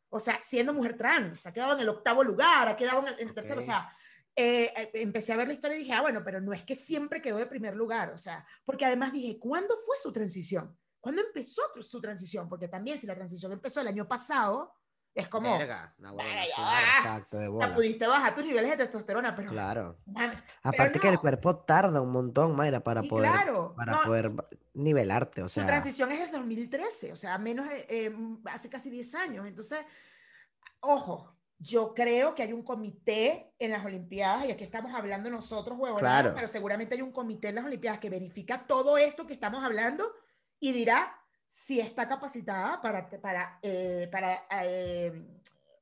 O 0.10 0.20
sea, 0.20 0.40
siendo 0.44 0.76
mujer 0.76 0.96
trans, 0.96 1.44
ha 1.48 1.52
quedado 1.52 1.74
en 1.74 1.80
el 1.80 1.90
octavo 1.90 2.24
lugar, 2.24 2.68
ha 2.68 2.78
quedado 2.78 3.00
en 3.00 3.08
el, 3.08 3.20
en 3.20 3.30
el 3.30 3.34
tercero. 3.34 3.60
O 3.60 3.64
sea, 3.64 3.92
eh, 4.36 4.72
eh, 4.78 4.92
empecé 4.94 5.34
a 5.34 5.38
ver 5.38 5.48
la 5.48 5.56
historia 5.56 5.76
y 5.76 5.80
dije, 5.80 5.94
ah, 5.94 6.04
bueno, 6.04 6.22
pero 6.24 6.40
no 6.40 6.54
es 6.54 6.62
que 6.62 6.76
siempre 6.76 7.20
quedó 7.20 7.38
de 7.38 7.48
primer 7.48 7.76
lugar. 7.76 8.12
O 8.12 8.18
sea, 8.20 8.46
porque 8.64 8.86
además 8.86 9.12
dije, 9.12 9.40
¿cuándo 9.40 9.76
fue 9.84 9.98
su 9.98 10.14
transición? 10.14 10.78
¿Cuándo 11.00 11.24
empezó 11.24 11.64
su 11.82 12.00
transición? 12.00 12.48
Porque 12.48 12.68
también 12.68 13.00
si 13.00 13.08
la 13.08 13.16
transición 13.16 13.52
empezó 13.54 13.82
el 13.82 13.88
año 13.88 14.08
pasado, 14.08 14.72
es 15.18 15.28
como, 15.28 15.58
Verga, 15.58 15.94
no, 15.98 16.16
claro, 16.16 16.30
va. 16.60 16.80
exacto, 16.98 17.38
de 17.38 17.48
bola. 17.48 17.74
pudiste 17.74 18.06
bajar 18.08 18.36
tus 18.36 18.46
niveles 18.46 18.70
de 18.72 18.78
testosterona, 18.78 19.34
pero, 19.36 19.50
Claro. 19.52 19.98
man, 20.06 20.44
Aparte 20.64 21.00
que 21.00 21.08
el 21.08 21.16
no. 21.16 21.22
cuerpo 21.22 21.56
tarda 21.58 22.02
un 22.02 22.12
montón, 22.12 22.56
Mayra, 22.56 22.82
para 22.82 23.04
y 23.04 23.10
poder, 23.10 23.32
claro, 23.32 23.74
para 23.76 23.94
no, 23.94 24.02
poder 24.04 24.32
nivelarte, 24.74 25.42
o 25.42 25.50
su 25.50 25.56
sea, 25.56 25.66
transición 25.66 26.12
es 26.12 26.20
desde 26.20 26.34
2013, 26.34 27.14
o 27.14 27.16
sea, 27.18 27.38
menos 27.40 27.68
de, 27.68 27.86
eh, 27.90 28.16
hace 28.46 28.70
casi 28.70 28.90
10 28.92 29.16
años. 29.16 29.48
Entonces, 29.48 29.80
ojo, 30.82 31.34
yo 31.60 31.94
creo 31.96 32.36
que 32.36 32.44
hay 32.44 32.54
un 32.54 32.62
comité 32.64 33.54
en 33.58 33.72
las 33.72 33.84
Olimpiadas, 33.84 34.46
y 34.46 34.52
aquí 34.52 34.64
estamos 34.64 34.94
hablando 34.94 35.30
nosotros, 35.32 35.78
huevonadas, 35.80 36.22
Claro. 36.22 36.36
pero 36.36 36.48
seguramente 36.48 36.94
hay 36.96 37.02
un 37.02 37.12
comité 37.12 37.50
en 37.50 37.56
las 37.56 37.66
Olimpiadas 37.66 38.00
que 38.00 38.10
verifica 38.12 38.68
todo 38.68 38.98
esto 38.98 39.26
que 39.26 39.34
estamos 39.34 39.64
hablando 39.64 40.14
y 40.60 40.74
dirá 40.74 41.17
si 41.48 41.80
está 41.80 42.08
capacitada 42.08 42.82
para, 42.82 43.10
para, 43.10 43.60
eh, 43.62 44.08
para 44.12 44.46
eh, 44.64 45.14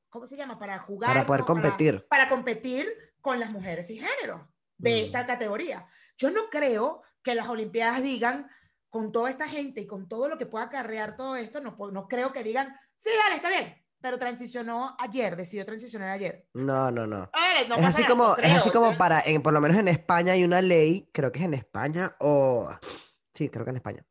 ¿cómo 0.10 0.26
se 0.26 0.38
llama? 0.38 0.58
Para 0.58 0.80
jugar. 0.80 1.14
para 1.14 1.26
poder 1.26 1.42
¿no? 1.42 1.46
competir. 1.48 2.08
para 2.08 2.30
competir 2.30 2.88
con 3.22 3.40
las 3.40 3.50
mujeres 3.52 3.90
y 3.90 3.98
género 3.98 4.48
de 4.78 4.92
Mm. 4.92 5.06
esta 5.06 5.26
categoría. 5.26 5.88
Yo 6.18 6.32
no 6.32 6.50
creo 6.50 7.02
que 7.24 7.36
las 7.36 7.48
Olimpiadas 7.48 8.04
digan, 8.04 8.50
con 8.90 9.12
toda 9.12 9.30
esta 9.30 9.46
gente 9.46 9.82
y 9.82 9.88
con 9.88 10.08
todo 10.08 10.30
lo 10.30 10.38
que 10.38 10.46
pueda 10.46 10.66
acarrear 10.66 11.18
todo 11.18 11.36
esto, 11.36 11.60
no, 11.60 11.76
no 11.92 12.08
creo 12.08 12.32
que 12.32 12.44
digan, 12.44 12.74
sí, 12.96 13.10
dale, 13.22 13.36
está 13.36 13.50
bien, 13.50 13.76
pero 14.00 14.18
transicionó 14.18 14.96
ayer, 15.00 15.36
decidió 15.36 15.66
transicionar 15.66 16.12
ayer. 16.12 16.48
No, 16.54 16.92
no, 16.92 17.06
no. 17.06 17.30
No 17.68 17.76
es 17.76 17.86
así 17.86 18.04
nada, 18.04 18.08
como, 18.08 18.28
no 18.28 18.34
es 18.36 18.40
creo, 18.40 18.56
así 18.56 18.70
como 18.72 18.92
¿sí? 18.92 18.98
para, 18.98 19.20
en, 19.20 19.42
por 19.42 19.52
lo 19.52 19.60
menos 19.60 19.76
en 19.78 19.90
España 19.90 20.32
hay 20.32 20.46
una 20.46 20.62
ley, 20.62 21.10
creo 21.12 21.30
que 21.32 21.40
es 21.40 21.46
en 21.46 21.56
España, 21.56 22.16
o 22.20 22.70
sí, 23.34 23.50
creo 23.50 23.66
que 23.66 23.72
en 23.72 23.78
España, 23.78 24.06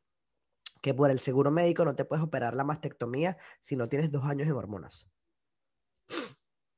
que 0.85 0.93
por 0.93 1.09
el 1.09 1.19
seguro 1.19 1.49
médico 1.49 1.83
no 1.83 1.95
te 1.95 2.05
puedes 2.05 2.23
operar 2.23 2.53
la 2.53 2.63
mastectomía 2.63 3.37
si 3.59 3.75
no 3.75 3.89
tienes 3.89 4.11
dos 4.11 4.23
años 4.23 4.47
en 4.47 4.53
hormonas. 4.53 5.07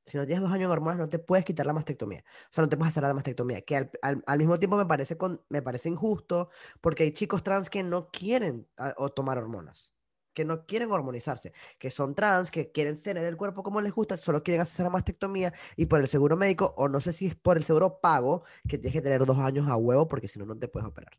Si 0.05 0.15
no 0.15 0.25
tienes 0.25 0.41
dos 0.41 0.53
años 0.53 0.67
en 0.67 0.71
hormonas, 0.71 0.97
no 0.97 1.09
te 1.09 1.19
puedes 1.19 1.43
quitar 1.43 1.65
la 1.65 1.73
mastectomía. 1.73 2.23
O 2.25 2.47
sea, 2.49 2.61
no 2.61 2.69
te 2.69 2.77
puedes 2.77 2.93
hacer 2.93 3.03
la 3.03 3.13
mastectomía. 3.13 3.63
Que 3.63 3.91
al, 4.01 4.37
mismo 4.37 4.57
tiempo 4.57 4.77
me 4.77 4.85
parece, 4.85 5.17
me 5.49 5.61
parece 5.61 5.89
injusto 5.89 6.49
porque 6.79 7.03
hay 7.03 7.11
chicos 7.11 7.43
trans 7.43 7.69
que 7.69 7.83
no 7.83 8.09
quieren 8.09 8.65
ah, 8.77 8.93
o 8.95 9.09
tomar 9.09 9.39
hormonas. 9.39 9.93
Que 10.33 10.45
no 10.45 10.65
quieren 10.65 10.89
hormonizarse. 10.89 11.51
Que 11.77 11.91
son 11.91 12.15
trans, 12.15 12.49
que 12.49 12.71
quieren 12.71 13.01
tener 13.01 13.25
el 13.25 13.35
cuerpo 13.35 13.61
como 13.61 13.81
les 13.81 13.91
gusta, 13.91 14.15
solo 14.15 14.41
quieren 14.41 14.61
hacerse 14.61 14.83
la 14.83 14.89
mastectomía 14.89 15.53
y 15.75 15.87
por 15.87 15.99
el 15.99 16.07
seguro 16.07 16.37
médico, 16.37 16.73
o 16.77 16.87
no 16.87 17.01
sé 17.01 17.11
si 17.11 17.27
es 17.27 17.35
por 17.35 17.57
el 17.57 17.65
seguro 17.65 17.99
pago, 17.99 18.45
que 18.69 18.77
tienes 18.77 18.93
que 18.93 19.01
tener 19.01 19.25
dos 19.25 19.37
años 19.37 19.67
a 19.67 19.75
huevo 19.75 20.07
porque 20.07 20.29
si 20.29 20.39
no, 20.39 20.45
no 20.45 20.57
te 20.57 20.69
puedes 20.69 20.87
operar. 20.87 21.11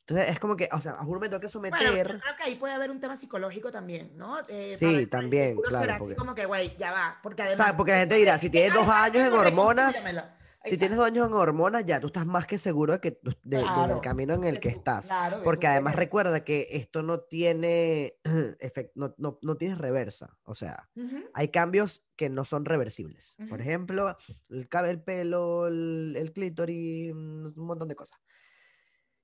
Entonces 0.00 0.30
es 0.30 0.38
como 0.40 0.56
que, 0.56 0.68
o 0.72 0.80
sea, 0.80 0.92
a 0.92 1.04
juro 1.04 1.20
me 1.20 1.28
tengo 1.28 1.40
que 1.40 1.48
Bueno, 1.48 1.76
someter. 1.78 2.08
yo 2.14 2.20
creo 2.20 2.36
que 2.36 2.42
ahí 2.44 2.54
puede 2.56 2.72
haber 2.74 2.90
un 2.90 3.00
tema 3.00 3.16
psicológico 3.16 3.70
también, 3.70 4.16
¿no? 4.16 4.38
Eh, 4.48 4.76
Sí, 4.78 5.06
también, 5.06 5.50
seguro 5.50 5.68
claro, 5.68 5.82
será 5.84 5.94
así 5.96 6.00
porque- 6.00 6.16
como 6.16 6.34
que, 6.34 6.46
güey, 6.46 6.76
ya 6.78 6.92
va, 6.92 7.18
porque 7.22 7.42
además... 7.42 7.66
sea, 7.66 7.76
porque 7.76 7.92
la 7.92 7.98
gente 7.98 8.14
dirá, 8.16 8.38
si 8.38 8.48
tienes 8.50 8.72
dos 8.72 8.88
años 8.88 9.26
en 9.26 9.32
hormonas, 9.34 9.94
si 9.94 10.02
tienes 10.02 10.82
Exacto. 10.82 10.96
dos 10.96 11.06
años 11.06 11.26
en 11.28 11.34
hormonas, 11.34 11.84
ya 11.86 12.00
tú 12.00 12.06
estás 12.08 12.24
más 12.26 12.46
que 12.46 12.56
seguro 12.58 12.94
de 12.94 13.00
que 13.00 13.10
tú- 13.12 13.30
de- 13.42 13.58
del 13.58 13.66
Claro, 13.66 14.00
camino 14.00 14.32
en 14.34 14.44
el 14.44 14.54
de 14.54 14.60
que 14.60 14.70
tu- 14.72 14.78
estás. 14.78 15.06
claro, 15.06 15.38
de 15.38 15.44
Porque 15.44 15.66
además 15.66 15.94
recuerda 15.96 16.42
que 16.44 16.68
esto 16.72 17.02
no 17.02 17.20
tiene 17.20 18.14
efect- 18.24 18.92
no, 18.94 19.14
no, 19.18 19.38
no 19.42 19.56
tienes 19.56 19.76
reversa. 19.78 20.36
O 20.44 20.54
sea, 20.54 20.88
Ujú. 20.96 21.18
hay 21.34 21.48
cambios 21.48 22.02
que 22.16 22.28
no 22.30 22.44
son 22.46 22.64
reversibles. 22.64 23.34
Por 23.36 23.60
Ujú. 23.60 23.68
ejemplo, 23.68 24.16
el, 24.48 24.68
cabe- 24.68 24.90
el 24.90 25.02
pelo, 25.02 25.68
el, 25.68 26.14
el 26.18 26.32
clítoris, 26.32 27.14
mm, 27.14 27.46
un 27.54 27.66
montón 27.66 27.88
de 27.88 27.94
cosas. 27.94 28.18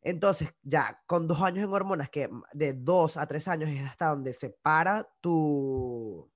Entonces, 0.04 0.54
ya 0.62 1.02
con 1.06 1.26
dos 1.26 1.40
años 1.40 1.64
en 1.64 1.72
hormonas, 1.72 2.10
que 2.10 2.28
de 2.52 2.74
dos 2.74 3.16
a 3.16 3.26
tres 3.26 3.48
años 3.48 3.70
es 3.70 3.82
hasta 3.82 4.08
donde 4.08 4.34
se 4.34 4.50
para 4.50 5.08
tu... 5.20 6.30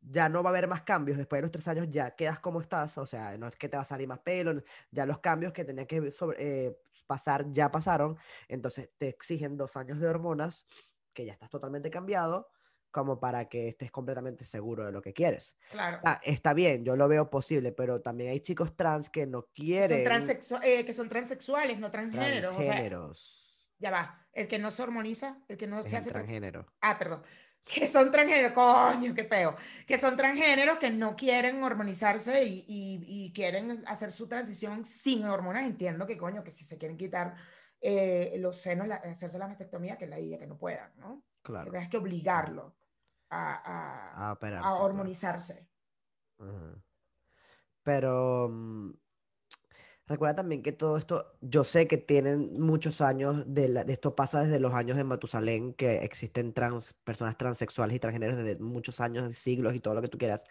Ya 0.00 0.28
no 0.28 0.42
va 0.42 0.50
a 0.50 0.52
haber 0.52 0.68
más 0.68 0.82
cambios. 0.82 1.18
Después 1.18 1.38
de 1.38 1.42
los 1.42 1.50
tres 1.50 1.66
años 1.66 1.88
ya 1.90 2.12
quedas 2.14 2.38
como 2.38 2.60
estás. 2.60 2.96
O 2.98 3.06
sea, 3.06 3.36
no 3.36 3.48
es 3.48 3.56
que 3.56 3.68
te 3.68 3.76
va 3.76 3.82
a 3.82 3.86
salir 3.86 4.06
más 4.06 4.20
pelo. 4.20 4.62
Ya 4.90 5.06
los 5.06 5.18
cambios 5.18 5.52
que 5.52 5.64
tenían 5.64 5.86
que 5.86 6.12
eh, 6.38 6.78
pasar 7.06 7.50
ya 7.50 7.70
pasaron. 7.70 8.16
Entonces 8.46 8.90
te 8.96 9.08
exigen 9.08 9.56
dos 9.56 9.76
años 9.76 9.98
de 9.98 10.06
hormonas, 10.06 10.66
que 11.12 11.24
ya 11.24 11.32
estás 11.32 11.50
totalmente 11.50 11.90
cambiado, 11.90 12.48
como 12.94 13.18
para 13.18 13.48
que 13.48 13.66
estés 13.68 13.90
completamente 13.90 14.44
seguro 14.44 14.86
de 14.86 14.92
lo 14.92 15.02
que 15.02 15.12
quieres. 15.12 15.56
Claro. 15.72 15.98
Ah, 16.04 16.20
está 16.22 16.54
bien, 16.54 16.84
yo 16.84 16.94
lo 16.94 17.08
veo 17.08 17.28
posible, 17.28 17.72
pero 17.72 18.00
también 18.00 18.30
hay 18.30 18.38
chicos 18.38 18.76
trans 18.76 19.10
que 19.10 19.26
no 19.26 19.46
que 19.46 19.52
quieren 19.64 20.40
son, 20.40 20.60
eh, 20.62 20.84
que 20.86 20.94
son 20.94 21.08
transexuales, 21.08 21.80
no 21.80 21.90
transgéneros. 21.90 22.52
o 22.52 22.56
sea, 22.58 22.66
transgéneros. 22.66 23.68
ya 23.80 23.90
va. 23.90 24.20
El 24.32 24.46
que 24.46 24.60
no 24.60 24.70
se 24.70 24.82
hormoniza, 24.84 25.38
el 25.48 25.56
que 25.56 25.66
no 25.66 25.80
Es 25.80 25.86
se 25.88 25.96
hace. 25.96 26.10
tra- 26.10 26.14
transgénero. 26.14 26.66
Ah, 26.80 26.96
perdón. 26.96 27.22
Que 27.64 27.88
son 27.88 28.12
transgéneros, 28.12 28.52
coño, 28.52 29.14
qué 29.14 29.24
peo. 29.24 29.56
Que 29.86 29.96
son 29.98 30.16
transgéneros 30.18 30.76
que 30.78 30.90
no 30.90 31.16
quieren 31.16 31.62
hormonizarse 31.62 32.44
y, 32.44 32.58
y- 32.68 33.02
y 33.26 33.32
quieren 33.32 33.82
hacer 33.86 34.12
su 34.12 34.28
transición 34.28 34.84
sin 34.84 35.24
hormonas. 35.24 35.64
Entiendo 35.64 36.06
que, 36.06 36.18
coño, 36.18 36.44
que 36.44 36.50
si 36.52 36.62
se 36.64 36.76
quieren 36.78 36.98
quitar 36.98 37.34
eh, 37.80 38.36
los 38.38 38.58
senos, 38.60 38.86
la- 38.86 38.96
hacerse 38.96 39.38
la 39.38 39.48
mastectomía, 39.48 39.96
que 39.96 40.06
la 40.06 40.20
idea 40.20 40.38
que 40.38 40.46
no 40.46 40.58
puedan, 40.58 40.92
¿no? 40.98 41.22
Que 41.42 41.52
Claro. 41.52 41.70
tengas 41.72 41.88
que 41.88 41.96
obligarlo 41.96 42.76
a, 43.34 43.54
a- 43.64 44.28
A 44.28 44.32
operarse. 44.32 44.68
a 44.68 44.78
claro. 44.78 44.84
hormonizarse. 44.84 45.68
Ajá. 46.38 46.84
Pero 47.82 48.48
mm, 48.50 48.92
recuerda 50.06 50.36
también 50.36 50.62
que 50.62 50.72
todo 50.72 50.98
esto, 50.98 51.36
yo 51.40 51.64
sé 51.64 51.86
que 51.88 51.96
tienen 51.98 52.60
muchos 52.60 53.00
años, 53.00 53.44
de, 53.46 53.68
la- 53.68 53.84
de 53.84 53.92
esto 53.94 54.14
pasa 54.14 54.42
desde 54.44 54.60
los 54.60 54.72
años 54.74 54.96
de 54.96 55.04
Matusalén, 55.04 55.74
que 55.74 55.96
existen 56.04 56.52
trans, 56.54 56.94
personas 57.04 57.36
transexuales 57.36 57.96
y 57.96 58.00
transgéneros 58.00 58.36
desde 58.36 58.62
muchos 58.62 59.00
años, 59.00 59.36
siglos 59.36 59.74
y 59.74 59.80
todo 59.80 59.94
lo 59.94 60.02
que 60.02 60.08
tú 60.08 60.18
quieras. 60.18 60.44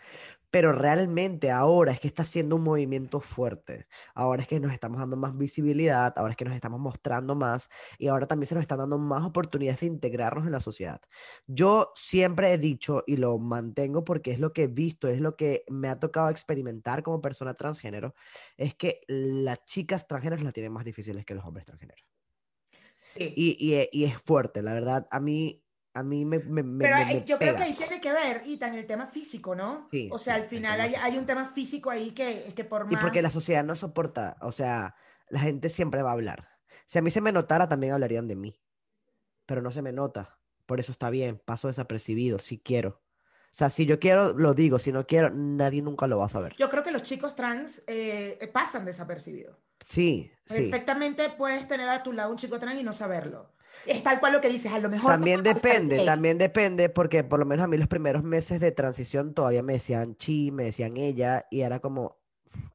Pero 0.53 0.71
realmente 0.71 1.49
ahora 1.49 1.93
es 1.93 1.99
que 1.99 2.07
está 2.07 2.21
haciendo 2.21 2.57
un 2.57 2.63
movimiento 2.63 3.19
fuerte. 3.19 3.87
Ahora 4.13 4.43
es 4.43 4.47
que 4.47 4.59
nos 4.59 4.71
estamos 4.71 4.99
dando 4.99 5.17
más 5.17 5.35
visibilidad, 5.35 6.13
ahora 6.15 6.33
es 6.33 6.37
que 6.37 6.45
nos 6.45 6.53
estamos 6.53 6.79
mostrando 6.79 7.33
más 7.33 7.69
y 7.97 8.07
ahora 8.07 8.27
también 8.27 8.47
se 8.47 8.53
nos 8.53 8.61
están 8.61 8.77
dando 8.77 8.99
más 8.99 9.25
oportunidades 9.25 9.79
de 9.79 9.87
integrarnos 9.87 10.45
en 10.45 10.51
la 10.51 10.59
sociedad. 10.59 11.01
Yo 11.47 11.91
siempre 11.95 12.53
he 12.53 12.59
dicho 12.59 13.03
y 13.07 13.17
lo 13.17 13.39
mantengo 13.39 14.03
porque 14.05 14.29
es 14.29 14.39
lo 14.39 14.53
que 14.53 14.65
he 14.65 14.67
visto, 14.67 15.07
es 15.07 15.19
lo 15.19 15.35
que 15.35 15.65
me 15.69 15.89
ha 15.89 15.99
tocado 15.99 16.29
experimentar 16.29 17.01
como 17.01 17.19
persona 17.19 17.55
transgénero, 17.55 18.13
es 18.55 18.75
que 18.75 19.01
las 19.07 19.65
chicas 19.65 20.07
transgéneros 20.07 20.43
las 20.43 20.53
tienen 20.53 20.71
más 20.71 20.85
difíciles 20.85 21.25
que 21.25 21.33
los 21.33 21.45
hombres 21.45 21.65
transgéneros. 21.65 22.05
Sí. 23.01 23.33
Y, 23.35 23.57
y, 23.59 23.73
e- 23.73 23.89
y 23.91 24.03
es 24.05 24.21
fuerte, 24.21 24.61
la 24.61 24.73
verdad, 24.73 25.07
a 25.09 25.19
mí, 25.19 25.62
a 25.93 26.03
mí 26.03 26.25
me, 26.25 26.39
me, 26.39 26.63
me- 26.63 26.87
Pero 26.87 26.97
me- 26.97 27.25
yo 27.25 27.37
creo 27.37 27.53
pega. 27.53 27.57
que 27.57 27.63
ahí 27.63 27.73
tiene 27.73 28.01
que 28.01 28.11
ver, 28.11 28.41
Ita, 28.45 28.67
en 28.67 28.75
el 28.75 28.85
tema 28.87 29.07
físico, 29.07 29.55
¿no? 29.55 29.87
Sí, 29.91 30.09
o 30.11 30.17
sea, 30.17 30.35
sí, 30.35 30.41
al 30.41 30.47
final 30.47 30.81
hay, 30.81 30.95
hay 30.95 31.17
un 31.17 31.25
tema 31.25 31.47
físico 31.47 31.89
ahí 31.89 32.11
que, 32.11 32.51
que 32.55 32.63
por 32.63 32.85
Y 32.85 32.93
más... 32.95 33.03
porque 33.03 33.21
la 33.21 33.29
sociedad 33.29 33.63
no 33.63 33.75
soporta, 33.75 34.37
o 34.41 34.51
sea, 34.51 34.95
la 35.29 35.39
gente 35.39 35.69
siempre 35.69 36.01
va 36.01 36.09
a 36.09 36.13
hablar. 36.13 36.49
Si 36.85 36.97
a 36.97 37.01
mí 37.01 37.11
se 37.11 37.21
me 37.21 37.31
notara, 37.31 37.69
también 37.69 37.93
hablarían 37.93 38.27
de 38.27 38.35
mí. 38.35 38.59
Pero 39.45 39.61
no 39.61 39.71
se 39.71 39.81
me 39.81 39.91
nota. 39.91 40.39
Por 40.65 40.79
eso 40.79 40.91
está 40.91 41.09
bien, 41.09 41.41
paso 41.43 41.67
desapercibido, 41.67 42.39
si 42.39 42.59
quiero. 42.59 43.01
O 43.51 43.55
sea, 43.55 43.69
si 43.69 43.85
yo 43.85 43.99
quiero, 43.99 44.33
lo 44.33 44.53
digo, 44.53 44.79
si 44.79 44.91
no 44.91 45.05
quiero, 45.05 45.29
nadie 45.29 45.81
nunca 45.81 46.07
lo 46.07 46.17
va 46.17 46.25
a 46.25 46.29
saber. 46.29 46.55
Yo 46.57 46.69
creo 46.69 46.83
que 46.83 46.91
los 46.91 47.03
chicos 47.03 47.35
trans 47.35 47.83
eh, 47.87 48.49
pasan 48.51 48.85
desapercibidos. 48.85 49.57
Sí, 49.85 50.31
sí. 50.45 50.55
Perfectamente 50.55 51.29
puedes 51.29 51.67
tener 51.67 51.87
a 51.89 52.01
tu 52.01 52.13
lado 52.13 52.31
un 52.31 52.37
chico 52.37 52.59
trans 52.59 52.79
y 52.79 52.83
no 52.83 52.93
saberlo. 52.93 53.52
Es 53.85 54.03
tal 54.03 54.19
cual 54.19 54.33
lo 54.33 54.41
que 54.41 54.49
dices, 54.49 54.71
a 54.71 54.79
lo 54.79 54.89
mejor... 54.89 55.11
También 55.11 55.43
ser 55.43 55.55
depende, 55.55 56.05
también 56.05 56.37
depende, 56.37 56.89
porque 56.89 57.23
por 57.23 57.39
lo 57.39 57.45
menos 57.45 57.65
a 57.65 57.67
mí 57.67 57.77
los 57.77 57.87
primeros 57.87 58.23
meses 58.23 58.59
de 58.59 58.71
transición 58.71 59.33
todavía 59.33 59.63
me 59.63 59.73
decían 59.73 60.15
chi, 60.15 60.51
me 60.51 60.65
decían 60.65 60.97
ella, 60.97 61.45
y 61.51 61.61
era 61.61 61.79
como, 61.79 62.17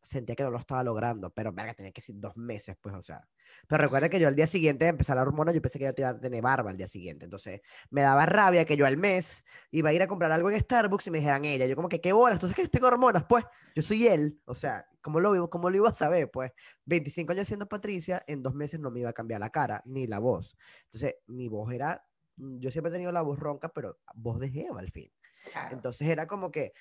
sentía 0.02 0.36
que 0.36 0.42
no 0.42 0.50
lo 0.50 0.58
estaba 0.58 0.82
logrando, 0.82 1.30
pero 1.30 1.52
verga, 1.52 1.74
tenía 1.74 1.92
que 1.92 2.00
decir 2.00 2.16
dos 2.18 2.36
meses, 2.36 2.76
pues, 2.80 2.94
o 2.94 3.02
sea. 3.02 3.26
Pero 3.66 3.82
recuerda 3.82 4.08
que 4.08 4.20
yo 4.20 4.28
al 4.28 4.34
día 4.34 4.46
siguiente 4.46 4.84
de 4.84 4.90
empezar 4.90 5.16
la 5.16 5.22
hormona, 5.22 5.52
yo 5.52 5.60
pensé 5.60 5.78
que 5.78 5.84
ya 5.84 5.92
te 5.92 6.02
iba 6.02 6.10
a 6.10 6.20
tener 6.20 6.42
barba 6.42 6.70
al 6.70 6.76
día 6.76 6.86
siguiente, 6.86 7.24
entonces 7.24 7.60
me 7.90 8.02
daba 8.02 8.26
rabia 8.26 8.64
que 8.64 8.76
yo 8.76 8.86
al 8.86 8.96
mes 8.96 9.44
iba 9.70 9.90
a 9.90 9.92
ir 9.92 10.02
a 10.02 10.06
comprar 10.06 10.32
algo 10.32 10.50
en 10.50 10.60
Starbucks 10.60 11.06
y 11.06 11.10
me 11.10 11.18
dijeran 11.18 11.44
ella, 11.44 11.66
yo 11.66 11.76
como 11.76 11.88
que, 11.88 12.00
qué 12.00 12.12
bolas, 12.12 12.36
entonces 12.36 12.56
que 12.56 12.62
yo 12.62 12.70
tengo 12.70 12.86
hormonas, 12.86 13.24
pues, 13.24 13.44
yo 13.74 13.82
soy 13.82 14.06
él, 14.06 14.40
o 14.44 14.54
sea, 14.54 14.86
¿cómo 15.00 15.20
lo, 15.20 15.50
cómo 15.50 15.70
lo 15.70 15.76
iba 15.76 15.88
a 15.88 15.94
saber? 15.94 16.30
Pues, 16.30 16.52
25 16.84 17.32
años 17.32 17.46
siendo 17.46 17.66
Patricia, 17.66 18.22
en 18.26 18.42
dos 18.42 18.54
meses 18.54 18.80
no 18.80 18.90
me 18.90 19.00
iba 19.00 19.10
a 19.10 19.14
cambiar 19.14 19.40
la 19.40 19.50
cara, 19.50 19.82
ni 19.84 20.06
la 20.06 20.18
voz. 20.18 20.56
Entonces, 20.84 21.16
mi 21.26 21.48
voz 21.48 21.72
era, 21.72 22.04
mm, 22.36 22.58
yo 22.58 22.70
siempre 22.70 22.90
he 22.90 22.92
tenido 22.92 23.12
la 23.12 23.22
voz 23.22 23.38
ronca, 23.38 23.68
pero 23.68 23.98
voz 24.14 24.38
de 24.40 24.50
Jeva 24.50 24.80
al 24.80 24.90
fin. 24.90 25.12
Claro. 25.52 25.76
Entonces 25.76 26.08
era 26.08 26.26
como 26.26 26.50
que 26.50 26.72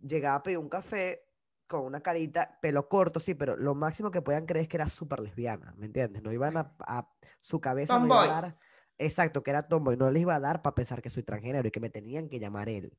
llegaba 0.00 0.36
a 0.36 0.42
pedir 0.42 0.58
un 0.58 0.68
café 0.68 1.27
con 1.68 1.84
una 1.84 2.00
carita, 2.00 2.58
pelo 2.60 2.88
corto, 2.88 3.20
sí, 3.20 3.34
pero 3.34 3.56
lo 3.56 3.74
máximo 3.74 4.10
que 4.10 4.22
podían 4.22 4.46
creer 4.46 4.64
es 4.64 4.68
que 4.68 4.76
era 4.78 4.88
súper 4.88 5.20
lesbiana, 5.20 5.74
¿me 5.76 5.86
entiendes? 5.86 6.22
No 6.22 6.32
iban 6.32 6.56
a, 6.56 6.74
a- 6.80 7.10
su 7.40 7.60
cabeza 7.60 7.98
no 8.00 8.08
iba 8.08 8.22
a 8.24 8.26
dar, 8.26 8.58
exacto, 8.98 9.42
que 9.42 9.50
era 9.50 9.68
tomboy, 9.68 9.96
no 9.96 10.10
les 10.10 10.22
iba 10.22 10.34
a 10.34 10.40
dar 10.40 10.62
para 10.62 10.74
pensar 10.74 11.02
que 11.02 11.10
soy 11.10 11.22
transgénero 11.22 11.68
y 11.68 11.70
que 11.70 11.80
me 11.80 11.90
tenían 11.90 12.28
que 12.28 12.40
llamar 12.40 12.68
él, 12.68 12.98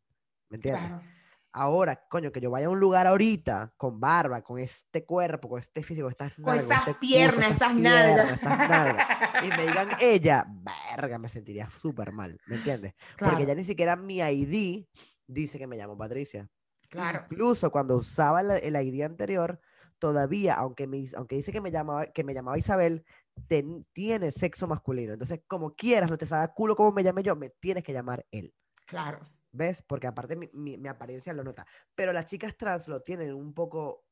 ¿me 0.49 0.55
entiendes? 0.57 0.87
Claro. 0.87 1.03
Ahora, 1.51 2.07
coño, 2.09 2.31
que 2.31 2.41
yo 2.41 2.51
vaya 2.51 2.67
a 2.67 2.69
un 2.69 2.79
lugar 2.79 3.07
ahorita 3.07 3.73
con 3.75 3.99
barba, 3.99 4.43
con 4.43 4.59
este 4.59 5.03
cuerpo, 5.03 5.49
con 5.49 5.59
este 5.59 5.81
físico, 5.81 6.07
estas 6.07 6.35
Con 6.35 6.45
nalgas, 6.45 6.63
esas 6.65 6.79
este 6.89 6.93
culo, 6.93 7.09
piernas, 7.09 7.51
esas 7.55 7.75
nalgas. 7.75 8.15
piernas, 8.15 8.35
estas 8.37 8.67
nalgas, 8.69 9.05
y 9.41 9.51
me 9.51 9.63
digan 9.65 9.89
ella, 9.99 10.45
verga, 10.47 11.17
me 11.17 11.27
sentiría 11.27 11.67
súper 11.71 12.11
mal, 12.11 12.39
¿me 12.45 12.55
entiendes? 12.57 12.93
Porque 13.17 13.45
ya 13.47 13.55
ni 13.55 13.63
siquiera 13.65 13.95
mi 13.95 14.19
ID 14.21 14.87
dice 15.25 15.57
que 15.57 15.65
me 15.65 15.75
llamo 15.75 15.97
Patricia. 15.97 16.47
Claro. 16.89 17.25
Incluso 17.29 17.71
cuando 17.71 17.95
usaba 17.95 18.41
la- 18.43 18.57
el 18.57 18.75
ID 18.75 19.03
anterior, 19.03 19.59
todavía, 19.99 20.55
aunque, 20.55 20.87
me, 20.87 21.09
aunque 21.15 21.35
dice 21.35 21.51
que 21.51 21.61
me 21.61 21.71
llamaba, 21.71 22.07
que 22.07 22.23
me 22.23 22.33
llamaba 22.33 22.57
Isabel, 22.57 23.05
ten- 23.47 23.85
tiene 23.93 24.31
sexo 24.31 24.67
masculino. 24.67 25.13
Entonces, 25.13 25.41
como 25.47 25.75
quieras, 25.75 26.09
no 26.09 26.17
te 26.17 26.25
sabe 26.25 26.51
culo 26.53 26.75
como 26.75 26.91
me 26.91 27.03
llame 27.03 27.23
yo, 27.23 27.35
me 27.35 27.49
tienes 27.49 27.83
que 27.83 27.93
llamar 27.93 28.25
él. 28.31 28.53
Claro. 28.85 29.19
¿Ves? 29.51 29.81
Porque 29.81 30.07
aparte 30.07 30.35
mi, 30.35 30.49
mi- 30.53 30.77
mi 30.77 30.87
apariencia 30.89 31.33
lo 31.33 31.43
nota. 31.43 31.65
Pero 31.95 32.13
las 32.13 32.25
chicas 32.27 32.55
trans 32.55 32.87
lo 32.87 33.01
tienen 33.01 33.33
un 33.33 33.53
poco 33.53 34.05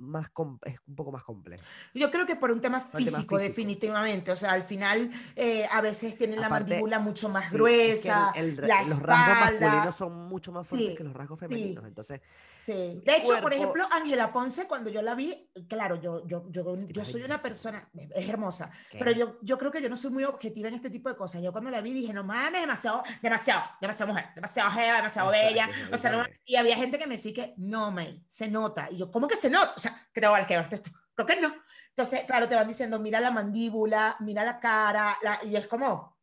más, 0.00 0.26
es 0.64 0.76
un 0.86 0.96
poco 0.96 1.12
más 1.12 1.22
complejo. 1.24 1.62
Yo 1.94 2.10
creo 2.10 2.26
que 2.26 2.36
por 2.36 2.50
un 2.50 2.60
tema 2.60 2.80
Por 2.80 2.86
tema 2.92 2.98
físico, 2.98 3.16
físico. 3.20 3.38
definitivamente. 3.38 4.32
O 4.32 4.36
sea, 4.36 4.52
al 4.52 4.64
final 4.64 5.10
eh, 5.36 5.66
a 5.70 5.80
veces 5.80 6.16
tienen 6.16 6.40
la 6.40 6.46
Aparte, 6.46 6.70
mandíbula 6.70 6.98
mucho 6.98 7.28
más 7.28 7.42
Sí, 7.42 7.46
es 7.46 7.52
que 7.52 7.56
gruesa. 7.58 8.32
el- 8.34 8.58
el- 8.58 8.66
la 8.68 8.82
los 8.84 9.00
rasgos 9.02 9.34
espalda. 9.36 9.60
masculinos 9.60 9.94
son 9.96 10.28
mucho 10.28 10.52
más 10.52 10.66
fuertes 10.66 10.90
Sí, 10.90 10.96
que 10.96 11.04
los 11.04 11.12
rasgos 11.14 11.38
sí. 11.38 11.46
femeninos. 11.46 11.84
Entonces, 11.86 12.20
Sí. 12.56 13.00
De 13.06 13.16
hecho, 13.16 13.28
por 13.28 13.40
cuerpo- 13.40 13.56
ejemplo, 13.56 13.88
Ángela 13.90 14.30
Ponce, 14.34 14.66
cuando 14.68 14.90
yo 14.90 15.00
la 15.00 15.14
vi, 15.14 15.48
claro, 15.66 15.96
yo, 15.98 16.26
yo, 16.26 16.44
yo, 16.50 16.76
yo 16.76 17.04
soy 17.06 17.22
una 17.22 17.38
persona, 17.38 17.88
es 18.14 18.28
hermosa, 18.28 18.70
¿qué? 18.90 18.98
pero 18.98 19.12
yo, 19.12 19.38
yo 19.40 19.56
creo 19.56 19.70
que 19.70 19.80
yo 19.80 19.88
no 19.88 19.96
soy 19.96 20.10
muy 20.10 20.24
objetiva 20.24 20.68
en 20.68 20.74
este 20.74 20.90
tipo 20.90 21.08
de 21.08 21.16
cosas. 21.16 21.40
Yo 21.42 21.52
cuando 21.52 21.70
la 21.70 21.80
vi 21.80 21.94
dije, 21.94 22.12
no 22.12 22.22
mames, 22.22 22.60
demasiado, 22.60 23.02
demasiado, 23.22 23.62
demasiado 23.80 24.12
mujer, 24.12 24.26
demasiado 24.34 24.70
jeva, 24.72 24.96
demasiado 24.98 25.30
bella. 25.30 25.70
sí, 25.74 25.90
O 25.94 25.96
sea, 25.96 26.12
no- 26.12 26.26
y 26.44 26.56
había 26.56 26.76
gente 26.76 26.98
que 26.98 27.06
me 27.06 27.16
decía 27.16 27.32
que 27.32 27.54
no, 27.56 27.90
me, 27.92 28.22
se 28.26 28.48
nota. 28.50 28.88
Y 28.90 28.98
yo, 28.98 29.10
¿cómo 29.10 29.26
que 29.26 29.36
se 29.36 29.48
nota? 29.48 29.72
O 29.74 29.80
sea, 29.80 29.89
creo 30.12 30.34
que 30.46 30.54
esto, 30.54 30.90
creo 31.14 31.26
que 31.26 31.40
no. 31.40 31.54
Entonces, 31.90 32.24
claro, 32.24 32.48
te 32.48 32.54
van 32.56 32.68
diciendo, 32.68 32.98
mira 32.98 33.20
la 33.20 33.30
mandíbula, 33.30 34.16
mira 34.20 34.44
la 34.44 34.58
cara, 34.60 35.18
la- 35.22 35.40
y 35.44 35.56
es 35.56 35.66
como, 35.66 36.18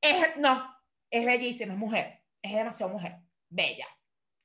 es, 0.00 0.36
no, 0.38 0.74
es 1.10 1.24
bellísima, 1.24 1.72
es 1.74 1.78
mujer, 1.78 2.24
es 2.40 2.54
demasiado 2.54 2.92
mujer, 2.92 3.18
bella, 3.48 3.86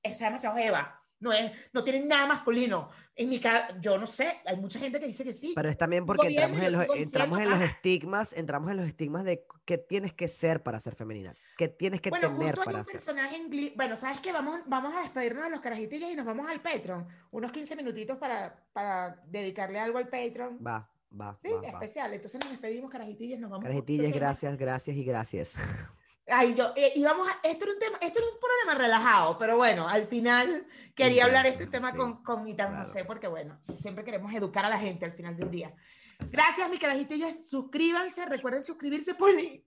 es 0.03 0.19
demasiado 0.19 0.55
jeva. 0.57 0.93
No, 1.19 1.33
es, 1.33 1.51
no 1.73 1.83
tiene 1.83 2.05
nada 2.05 2.27
masculino. 2.27 2.91
En 3.15 3.29
mi 3.29 3.39
caso, 3.39 3.73
yo 3.81 3.97
no 3.97 4.05
sé, 4.05 4.39
hay 4.45 4.55
mucha 4.57 4.77
gente 4.77 4.99
que 4.99 5.07
dice 5.07 5.23
que 5.23 5.33
sí. 5.33 5.53
Pero 5.55 5.67
es 5.67 5.75
también 5.75 6.05
porque 6.05 6.27
entramos 6.27 6.61
y 6.61 6.65
en 6.65 6.71
los, 6.73 6.87
entramos 6.95 7.39
en 7.39 7.49
los 7.49 7.59
"Ah". 7.59 7.65
estigmas, 7.65 8.33
entramos 8.33 8.69
en 8.69 8.77
los 8.77 8.85
estigmas 8.85 9.23
de 9.23 9.43
qué 9.65 9.79
tienes 9.79 10.13
que 10.13 10.27
ser 10.27 10.61
para 10.61 10.79
ser 10.79 10.93
femenina, 10.93 11.33
qué 11.57 11.67
tienes 11.67 11.99
que 12.01 12.09
Bueno, 12.09 12.29
tener 12.29 12.55
justo 12.55 12.61
hay 12.61 12.65
para 12.65 12.79
un 12.79 12.85
ser. 12.85 12.93
personaje 12.93 13.35
en. 13.35 13.73
Bueno, 13.75 13.95
¿sabes 13.95 14.21
qué? 14.21 14.31
Vamos, 14.31 14.59
vamos 14.67 14.95
a 14.95 15.01
despedirnos 15.01 15.43
de 15.43 15.49
los 15.49 15.59
carajitillos 15.59 16.09
y 16.11 16.15
nos 16.15 16.25
vamos 16.25 16.47
al 16.49 16.61
Patreon. 16.61 17.07
Unos 17.31 17.51
15 17.51 17.75
minutitos 17.75 18.17
para, 18.17 18.63
para 18.73 19.21
dedicarle 19.27 19.79
algo 19.79 19.97
al 19.97 20.07
Patreon. 20.07 20.59
Va, 20.65 20.89
va, 21.19 21.37
Sí, 21.43 21.49
va, 21.51 21.61
va. 21.61 21.67
especial. 21.67 22.13
Entonces 22.13 22.39
nos 22.39 22.49
despedimos, 22.51 22.89
carajitillos, 22.91 23.39
nos 23.39 23.49
vamos. 23.49 23.65
tema. 24.09 24.17
gracias, 24.19 24.57
gracias 24.57 24.95
y 24.95 25.03
gracias. 25.03 25.55
Ay, 26.29 26.55
yo, 26.55 26.73
eh, 26.75 26.91
y 26.95 27.03
vamos 27.03 27.25
a, 27.27 27.47
esto 27.47 27.63
era 27.63 27.73
un 27.73 27.79
tema, 27.79 27.97
esto 28.01 28.19
era 28.19 28.27
un 28.27 28.37
programa 28.39 28.83
relajado, 28.83 29.37
pero 29.37 29.55
bueno, 29.55 29.87
al 29.87 30.07
final 30.07 30.67
quería 30.93 31.23
hablar 31.23 31.45
este 31.45 31.63
Intenso, 31.63 31.71
tema 31.71 31.91
sí, 31.91 31.97
con, 31.97 32.21
con 32.21 32.45
Itan 32.49 32.71
claro. 32.71 32.85
José, 32.85 33.05
porque 33.05 33.27
bueno, 33.27 33.57
siempre 33.79 34.03
queremos 34.03 34.33
educar 34.33 34.65
a 34.65 34.69
la 34.69 34.77
gente 34.77 35.05
al 35.05 35.13
final 35.13 35.37
del 35.37 35.49
día. 35.49 35.73
Gracias, 36.31 36.69
mi 36.69 36.77
carajitillas, 36.79 37.47
suscríbanse, 37.47 38.25
recuerden 38.25 38.63
suscribirse, 38.63 39.13
Poli. 39.15 39.63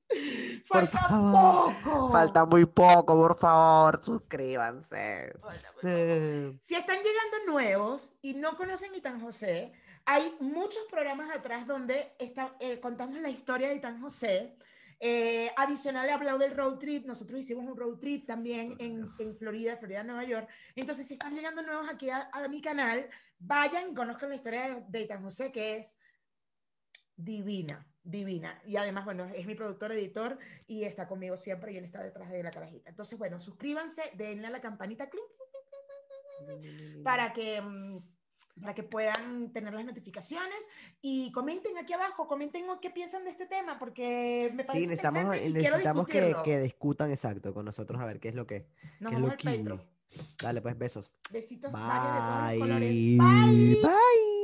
Por 0.69 0.87
Falta 0.89 1.09
favor, 1.09 1.73
poco. 1.83 2.11
Falta 2.11 2.45
muy 2.45 2.67
poco, 2.67 3.15
por 3.17 3.39
favor, 3.39 4.01
suscríbanse. 4.05 5.33
Falta 5.41 5.73
muy 5.73 5.75
poco. 5.83 5.89
Eh, 5.89 6.59
Si 6.61 6.75
están 6.75 6.97
llegando 6.99 7.53
nuevos 7.53 8.13
y 8.21 8.35
no 8.35 8.57
conocen 8.57 8.95
Itan 8.95 9.21
José, 9.21 9.73
hay 10.05 10.35
muchos 10.41 10.83
programas 10.91 11.31
atrás 11.31 11.67
donde 11.67 12.15
está- 12.19 12.55
eh, 12.61 12.81
contamos 12.81 13.17
la 13.21 13.31
historia 13.31 13.69
de 13.69 13.77
Itan 13.77 14.01
José. 14.01 14.57
Eh, 14.99 15.51
adicional 15.57 16.07
he 16.09 16.13
hablado 16.13 16.37
del 16.39 16.55
road 16.55 16.77
trip, 16.79 17.07
nosotros 17.07 17.41
hicimos 17.41 17.65
un 17.65 17.77
road 17.77 17.97
trip 17.99 18.27
también 18.27 18.77
en, 18.81 19.09
en 19.19 19.37
Florida, 19.39 19.77
Florida, 19.79 20.03
Nueva 20.05 20.25
York. 20.25 20.49
Entonces, 20.75 21.07
si 21.07 21.15
están 21.15 21.35
llegando 21.35 21.63
nuevos 21.63 21.89
aquí 21.89 22.11
a, 22.11 22.29
a 22.33 22.49
mi 22.49 22.61
canal, 22.61 23.09
vayan, 23.39 23.95
conozcan 23.95 24.29
la 24.29 24.35
historia 24.35 24.75
de, 24.75 24.85
de 24.89 25.01
Itan 25.01 25.23
José, 25.23 25.51
que 25.53 25.77
es 25.77 25.99
divina, 27.25 27.87
divina. 28.03 28.61
Y 28.67 28.77
además, 28.77 29.05
bueno, 29.05 29.27
es 29.35 29.47
mi 29.47 29.55
productor, 29.55 29.93
editor 29.93 30.39
y 30.67 30.85
está 30.85 31.07
conmigo 31.07 31.37
siempre 31.37 31.73
y 31.73 31.77
él 31.77 31.85
está 31.85 32.03
detrás 32.03 32.31
de 32.31 32.43
la 32.43 32.51
carajita. 32.51 32.91
Entonces, 32.91 33.19
bueno, 33.19 33.41
suscríbanse, 33.41 34.03
denle 34.17 34.47
a 34.47 34.51
la 34.51 34.61
campanita, 34.61 35.09
clink, 35.09 35.25
para 37.05 37.33
que, 37.33 37.61
mm, 37.61 37.99
para 38.61 38.75
que 38.75 38.83
puedan 38.83 39.53
tener 39.53 39.73
las 39.73 39.85
notificaciones 39.85 40.59
y 41.01 41.31
comenten 41.33 41.79
aquí 41.79 41.93
abajo, 41.93 42.27
comenten 42.27 42.65
qué 42.81 42.91
piensan 42.91 43.25
de 43.25 43.31
este 43.31 43.47
tema, 43.47 43.79
porque 43.79 44.51
me 44.55 44.65
parece 44.65 44.85
Sí, 44.85 44.91
necesitamos, 44.91 45.37
interesante 45.37 45.49
y 45.49 45.53
necesitamos 45.53 46.43
que, 46.45 46.61
discutan 46.61 47.11
exacto 47.11 47.55
con 47.55 47.65
nosotros 47.65 48.01
a 48.01 48.07
ver 48.07 48.21
qué 48.21 48.29
es 48.29 48.35
lo 48.35 48.47
que. 48.47 48.67
Nos 49.01 49.11
qué 49.11 49.17
es 49.17 49.23
vamos 49.23 49.45
lo 49.45 49.75
al. 49.75 49.87
Dale, 50.43 50.61
pues 50.61 50.77
besos. 50.77 51.11
Besitos 51.31 51.73
varios 51.73 52.15
de 52.15 52.21
todos 52.21 52.53
los 52.53 52.61
colores. 52.61 52.91
Bye. 52.91 53.19
Bye. 53.19 53.83
Bye. 53.83 54.40